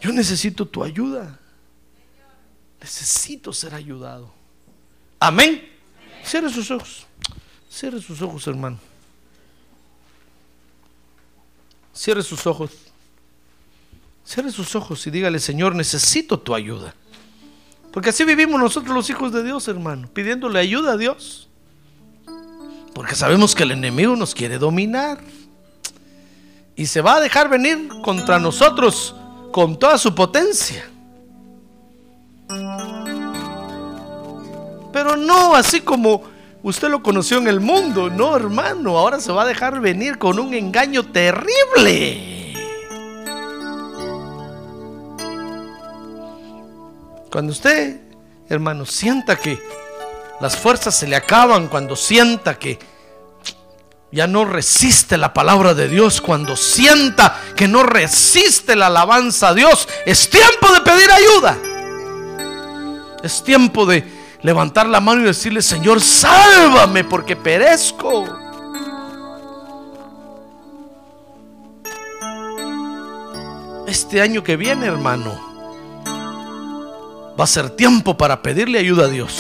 Yo 0.03 0.13
necesito 0.13 0.69
tu 0.69 0.85
ayuda. 0.85 1.41
Necesito 2.83 3.55
ser 3.55 3.75
ayudado. 3.75 4.31
Amén. 5.19 5.71
Cierre 6.23 6.51
sus 6.51 6.71
ojos. 6.71 7.07
Cierre 7.71 8.03
sus 8.03 8.21
ojos, 8.21 8.47
hermano. 8.47 8.79
Cierre 11.95 12.23
sus 12.23 12.47
ojos. 12.47 12.73
Cierre 14.23 14.53
sus 14.53 14.77
ojos 14.77 15.07
y 15.07 15.11
dígale, 15.11 15.39
Señor, 15.39 15.75
necesito 15.75 16.39
tu 16.39 16.55
ayuda. 16.55 16.95
Porque 17.93 18.11
así 18.11 18.25
vivimos 18.25 18.59
nosotros 18.59 18.95
los 18.95 19.11
hijos 19.11 19.33
de 19.33 19.45
Dios, 19.45 19.69
hermano, 19.69 20.09
pidiéndole 20.13 20.59
ayuda 20.59 20.93
a 20.93 20.97
Dios. 20.97 21.49
Porque 22.95 23.15
sabemos 23.15 23.55
que 23.55 23.63
el 23.65 23.73
enemigo 23.73 24.17
nos 24.17 24.35
quiere 24.35 24.59
dominar. 24.59 25.19
Y 26.75 26.87
se 26.87 27.03
va 27.03 27.17
a 27.17 27.21
dejar 27.21 27.51
venir 27.51 27.89
contra 28.03 28.39
nosotros 28.39 29.15
con 29.53 29.79
toda 29.79 29.99
su 29.99 30.15
potencia. 30.15 30.89
Pero 34.93 35.17
no 35.17 35.55
así 35.55 35.81
como 35.81 36.23
usted 36.63 36.89
lo 36.89 37.03
conoció 37.03 37.39
en 37.39 37.49
el 37.49 37.61
mundo, 37.61 38.09
no 38.09 38.35
hermano, 38.35 38.99
ahora 38.99 39.21
se 39.21 39.33
va 39.33 39.43
a 39.43 39.47
dejar 39.47 39.81
venir 39.81 40.17
con 40.19 40.39
un 40.39 40.55
engaño 40.55 41.05
terrible. 41.05 42.42
Cuando 47.33 47.53
usted, 47.53 47.99
hermano, 48.51 48.85
sienta 48.85 49.37
que 49.37 49.59
las 50.39 50.55
fuerzas 50.55 50.95
se 50.95 51.07
le 51.07 51.17
acaban, 51.17 51.69
cuando 51.69 51.97
sienta 51.97 52.59
que 52.59 52.79
ya 54.11 54.27
no 54.27 54.45
resiste 54.45 55.17
la 55.17 55.33
palabra 55.33 55.73
de 55.73 55.89
Dios, 55.89 56.21
cuando 56.21 56.57
sienta 56.57 57.41
que 57.57 57.67
no 57.67 57.85
resiste 57.85 58.77
la 58.77 58.89
alabanza 58.89 59.49
a 59.49 59.55
Dios, 59.55 59.89
es 60.05 60.29
tiempo 60.29 60.75
de 60.75 60.81
pedir 60.83 61.11
ayuda. 61.11 61.59
Es 63.23 63.43
tiempo 63.43 63.87
de 63.87 64.05
levantar 64.43 64.87
la 64.87 65.01
mano 65.01 65.23
y 65.23 65.25
decirle, 65.25 65.63
Señor, 65.63 66.03
sálvame 66.03 67.03
porque 67.03 67.35
perezco. 67.35 68.27
Este 73.87 74.21
año 74.21 74.45
que 74.45 74.57
viene, 74.57 74.85
hermano, 74.85 75.52
va 77.39 77.45
a 77.45 77.47
ser 77.47 77.71
tiempo 77.71 78.17
para 78.17 78.43
pedirle 78.43 78.79
ayuda 78.79 79.05
a 79.05 79.09
Dios. 79.09 79.39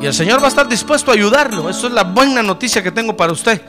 Y 0.00 0.06
el 0.06 0.14
Señor 0.14 0.40
va 0.40 0.46
a 0.46 0.48
estar 0.48 0.68
dispuesto 0.68 1.10
a 1.10 1.14
ayudarlo. 1.14 1.70
Eso 1.70 1.86
es 1.86 1.92
la 1.92 2.04
buena 2.04 2.42
noticia 2.42 2.82
que 2.82 2.92
tengo 2.92 3.16
para 3.16 3.32
usted. 3.32 3.60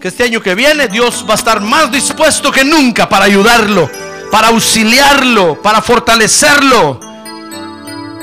Que 0.00 0.08
este 0.08 0.24
año 0.24 0.40
que 0.40 0.54
viene 0.54 0.88
Dios 0.88 1.24
va 1.28 1.32
a 1.32 1.36
estar 1.36 1.60
más 1.60 1.90
dispuesto 1.90 2.50
que 2.50 2.64
nunca 2.64 3.08
para 3.08 3.26
ayudarlo, 3.26 3.90
para 4.30 4.48
auxiliarlo, 4.48 5.60
para 5.60 5.82
fortalecerlo, 5.82 7.00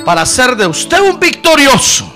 para 0.04 0.22
hacer 0.22 0.56
de 0.56 0.66
usted 0.66 1.00
un 1.02 1.20
victorioso. 1.20 2.12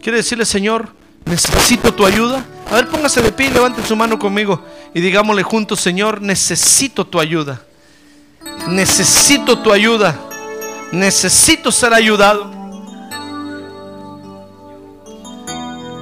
Quiere 0.00 0.18
decirle, 0.18 0.44
Señor, 0.44 0.88
necesito 1.24 1.92
tu 1.92 2.06
ayuda. 2.06 2.44
A 2.70 2.74
ver, 2.74 2.88
póngase 2.88 3.20
de 3.20 3.32
pie 3.32 3.48
y 3.48 3.50
levante 3.50 3.84
su 3.86 3.96
mano 3.96 4.18
conmigo 4.18 4.64
y 4.94 5.00
digámosle 5.00 5.42
juntos, 5.42 5.80
Señor, 5.80 6.22
necesito 6.22 7.04
tu 7.04 7.18
ayuda. 7.20 7.60
Necesito 8.68 9.58
tu 9.58 9.72
ayuda. 9.72 10.16
Necesito 10.92 11.70
ser 11.70 11.94
ayudado. 11.94 12.50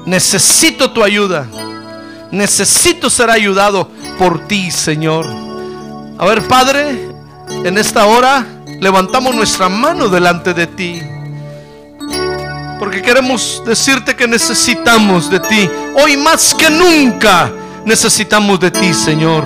Necesito 0.07 0.91
tu 0.91 1.03
ayuda. 1.03 1.47
Necesito 2.31 3.11
ser 3.11 3.31
ayudado 3.31 3.91
por 4.19 4.47
ti, 4.47 4.71
Señor. 4.71 5.27
A 6.19 6.25
ver, 6.25 6.43
Padre, 6.49 7.11
en 7.65 7.77
esta 7.79 8.07
hora 8.07 8.47
levantamos 8.81 9.35
nuestra 9.35 9.69
mano 9.69 10.09
delante 10.09 10.55
de 10.55 10.67
ti. 10.67 11.03
Porque 12.79 13.03
queremos 13.03 13.63
decirte 13.67 14.17
que 14.17 14.27
necesitamos 14.27 15.29
de 15.31 15.41
ti. 15.41 15.71
Hoy 16.03 16.17
más 16.17 16.55
que 16.55 16.71
nunca 16.71 17.51
necesitamos 17.85 18.61
de 18.61 18.71
ti, 18.71 18.95
Señor. 18.95 19.45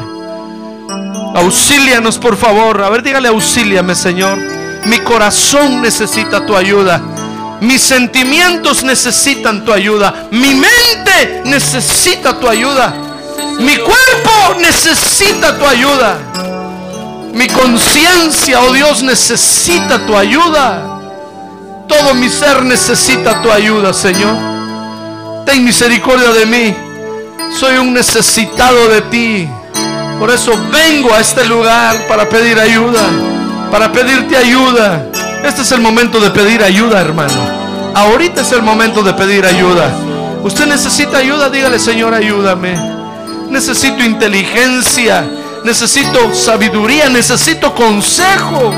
Auxílianos, 1.34 2.18
por 2.18 2.36
favor. 2.36 2.82
A 2.82 2.90
ver, 2.90 3.02
dígale, 3.02 3.28
auxíliame, 3.28 3.94
Señor. 3.94 4.38
Mi 4.86 4.98
corazón 5.00 5.80
necesita 5.80 6.44
tu 6.44 6.56
ayuda. 6.56 7.00
Mis 7.60 7.80
sentimientos 7.80 8.82
necesitan 8.82 9.64
tu 9.64 9.72
ayuda. 9.72 10.26
Mi 10.32 10.54
mente 10.54 11.42
necesita 11.44 12.38
tu 12.38 12.48
ayuda. 12.48 12.92
Mi 13.60 13.76
cuerpo 13.76 14.60
necesita 14.60 15.56
tu 15.56 15.64
ayuda. 15.66 16.18
Mi 17.32 17.46
conciencia, 17.48 18.60
oh 18.60 18.72
Dios, 18.72 19.02
necesita 19.02 20.00
tu 20.06 20.16
ayuda. 20.16 20.82
Todo 21.86 22.14
mi 22.14 22.28
ser 22.28 22.64
necesita 22.64 23.40
tu 23.42 23.50
ayuda, 23.50 23.92
Señor. 23.92 24.36
Ten 25.46 25.64
misericordia 25.64 26.32
de 26.32 26.46
mí. 26.46 26.76
Soy 27.58 27.76
un 27.76 27.92
necesitado 27.92 28.88
de 28.88 29.02
ti. 29.02 29.48
Por 30.18 30.30
eso 30.30 30.52
vengo 30.72 31.14
a 31.14 31.20
este 31.20 31.44
lugar 31.44 32.06
para 32.08 32.28
pedir 32.28 32.58
ayuda. 32.58 33.02
Para 33.72 33.90
pedirte 33.90 34.36
ayuda. 34.36 35.06
Este 35.42 35.62
es 35.62 35.72
el 35.72 35.80
momento 35.80 36.20
de 36.20 36.28
pedir 36.30 36.62
ayuda, 36.62 37.00
hermano. 37.00 37.32
Ahorita 37.94 38.42
es 38.42 38.52
el 38.52 38.60
momento 38.60 39.02
de 39.02 39.14
pedir 39.14 39.46
ayuda. 39.46 39.90
Usted 40.42 40.66
necesita 40.66 41.16
ayuda, 41.16 41.48
dígale, 41.48 41.78
Señor, 41.78 42.12
ayúdame. 42.12 42.78
Necesito 43.48 44.04
inteligencia, 44.04 45.24
necesito 45.64 46.34
sabiduría, 46.34 47.08
necesito 47.08 47.74
consejo. 47.74 48.74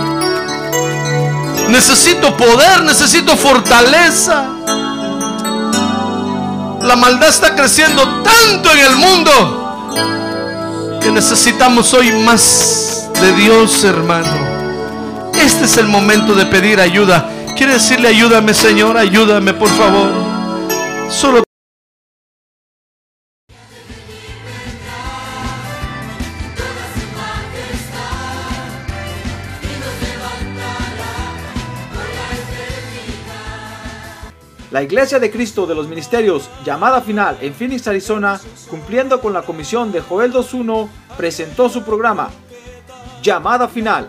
Necesito 1.71 2.37
poder, 2.37 2.85
necesito 2.85 3.37
fortaleza. 3.37 4.45
La 6.83 6.95
maldad 6.95 7.31
está 7.31 7.57
creciendo 7.57 8.23
tanto 8.23 8.71
en 8.71 8.79
el 8.79 8.95
mundo 8.97 10.01
que 11.03 11.11
necesitamos 11.11 11.93
hoy 11.95 12.13
más 12.13 13.09
de 13.21 13.33
Dios, 13.33 13.83
hermano. 13.83 14.54
Este 15.45 15.67
es 15.67 15.77
el 15.77 15.89
momento 15.89 16.35
de 16.35 16.47
pedir 16.47 16.81
ayuda. 16.81 17.29
Quiere 17.55 17.75
decirle, 17.75 18.09
ayúdame 18.09 18.55
Señor, 18.55 18.97
ayúdame 18.97 19.53
por 19.53 19.69
favor. 19.69 20.09
Solo 21.11 21.45
La 34.71 34.83
Iglesia 34.83 35.19
de 35.19 35.31
Cristo 35.31 35.67
de 35.67 35.75
los 35.75 35.89
Ministerios, 35.89 36.49
llamada 36.65 37.03
final 37.03 37.37
en 37.43 37.53
Phoenix, 37.53 37.87
Arizona, 37.87 38.41
cumpliendo 38.71 39.21
con 39.21 39.35
la 39.35 39.43
comisión 39.43 39.93
de 39.93 40.01
Joel 40.01 40.33
2.1, 40.33 40.89
presentó 41.19 41.69
su 41.69 41.85
programa, 41.85 42.31
Llamada 43.23 43.69
Final. 43.69 44.09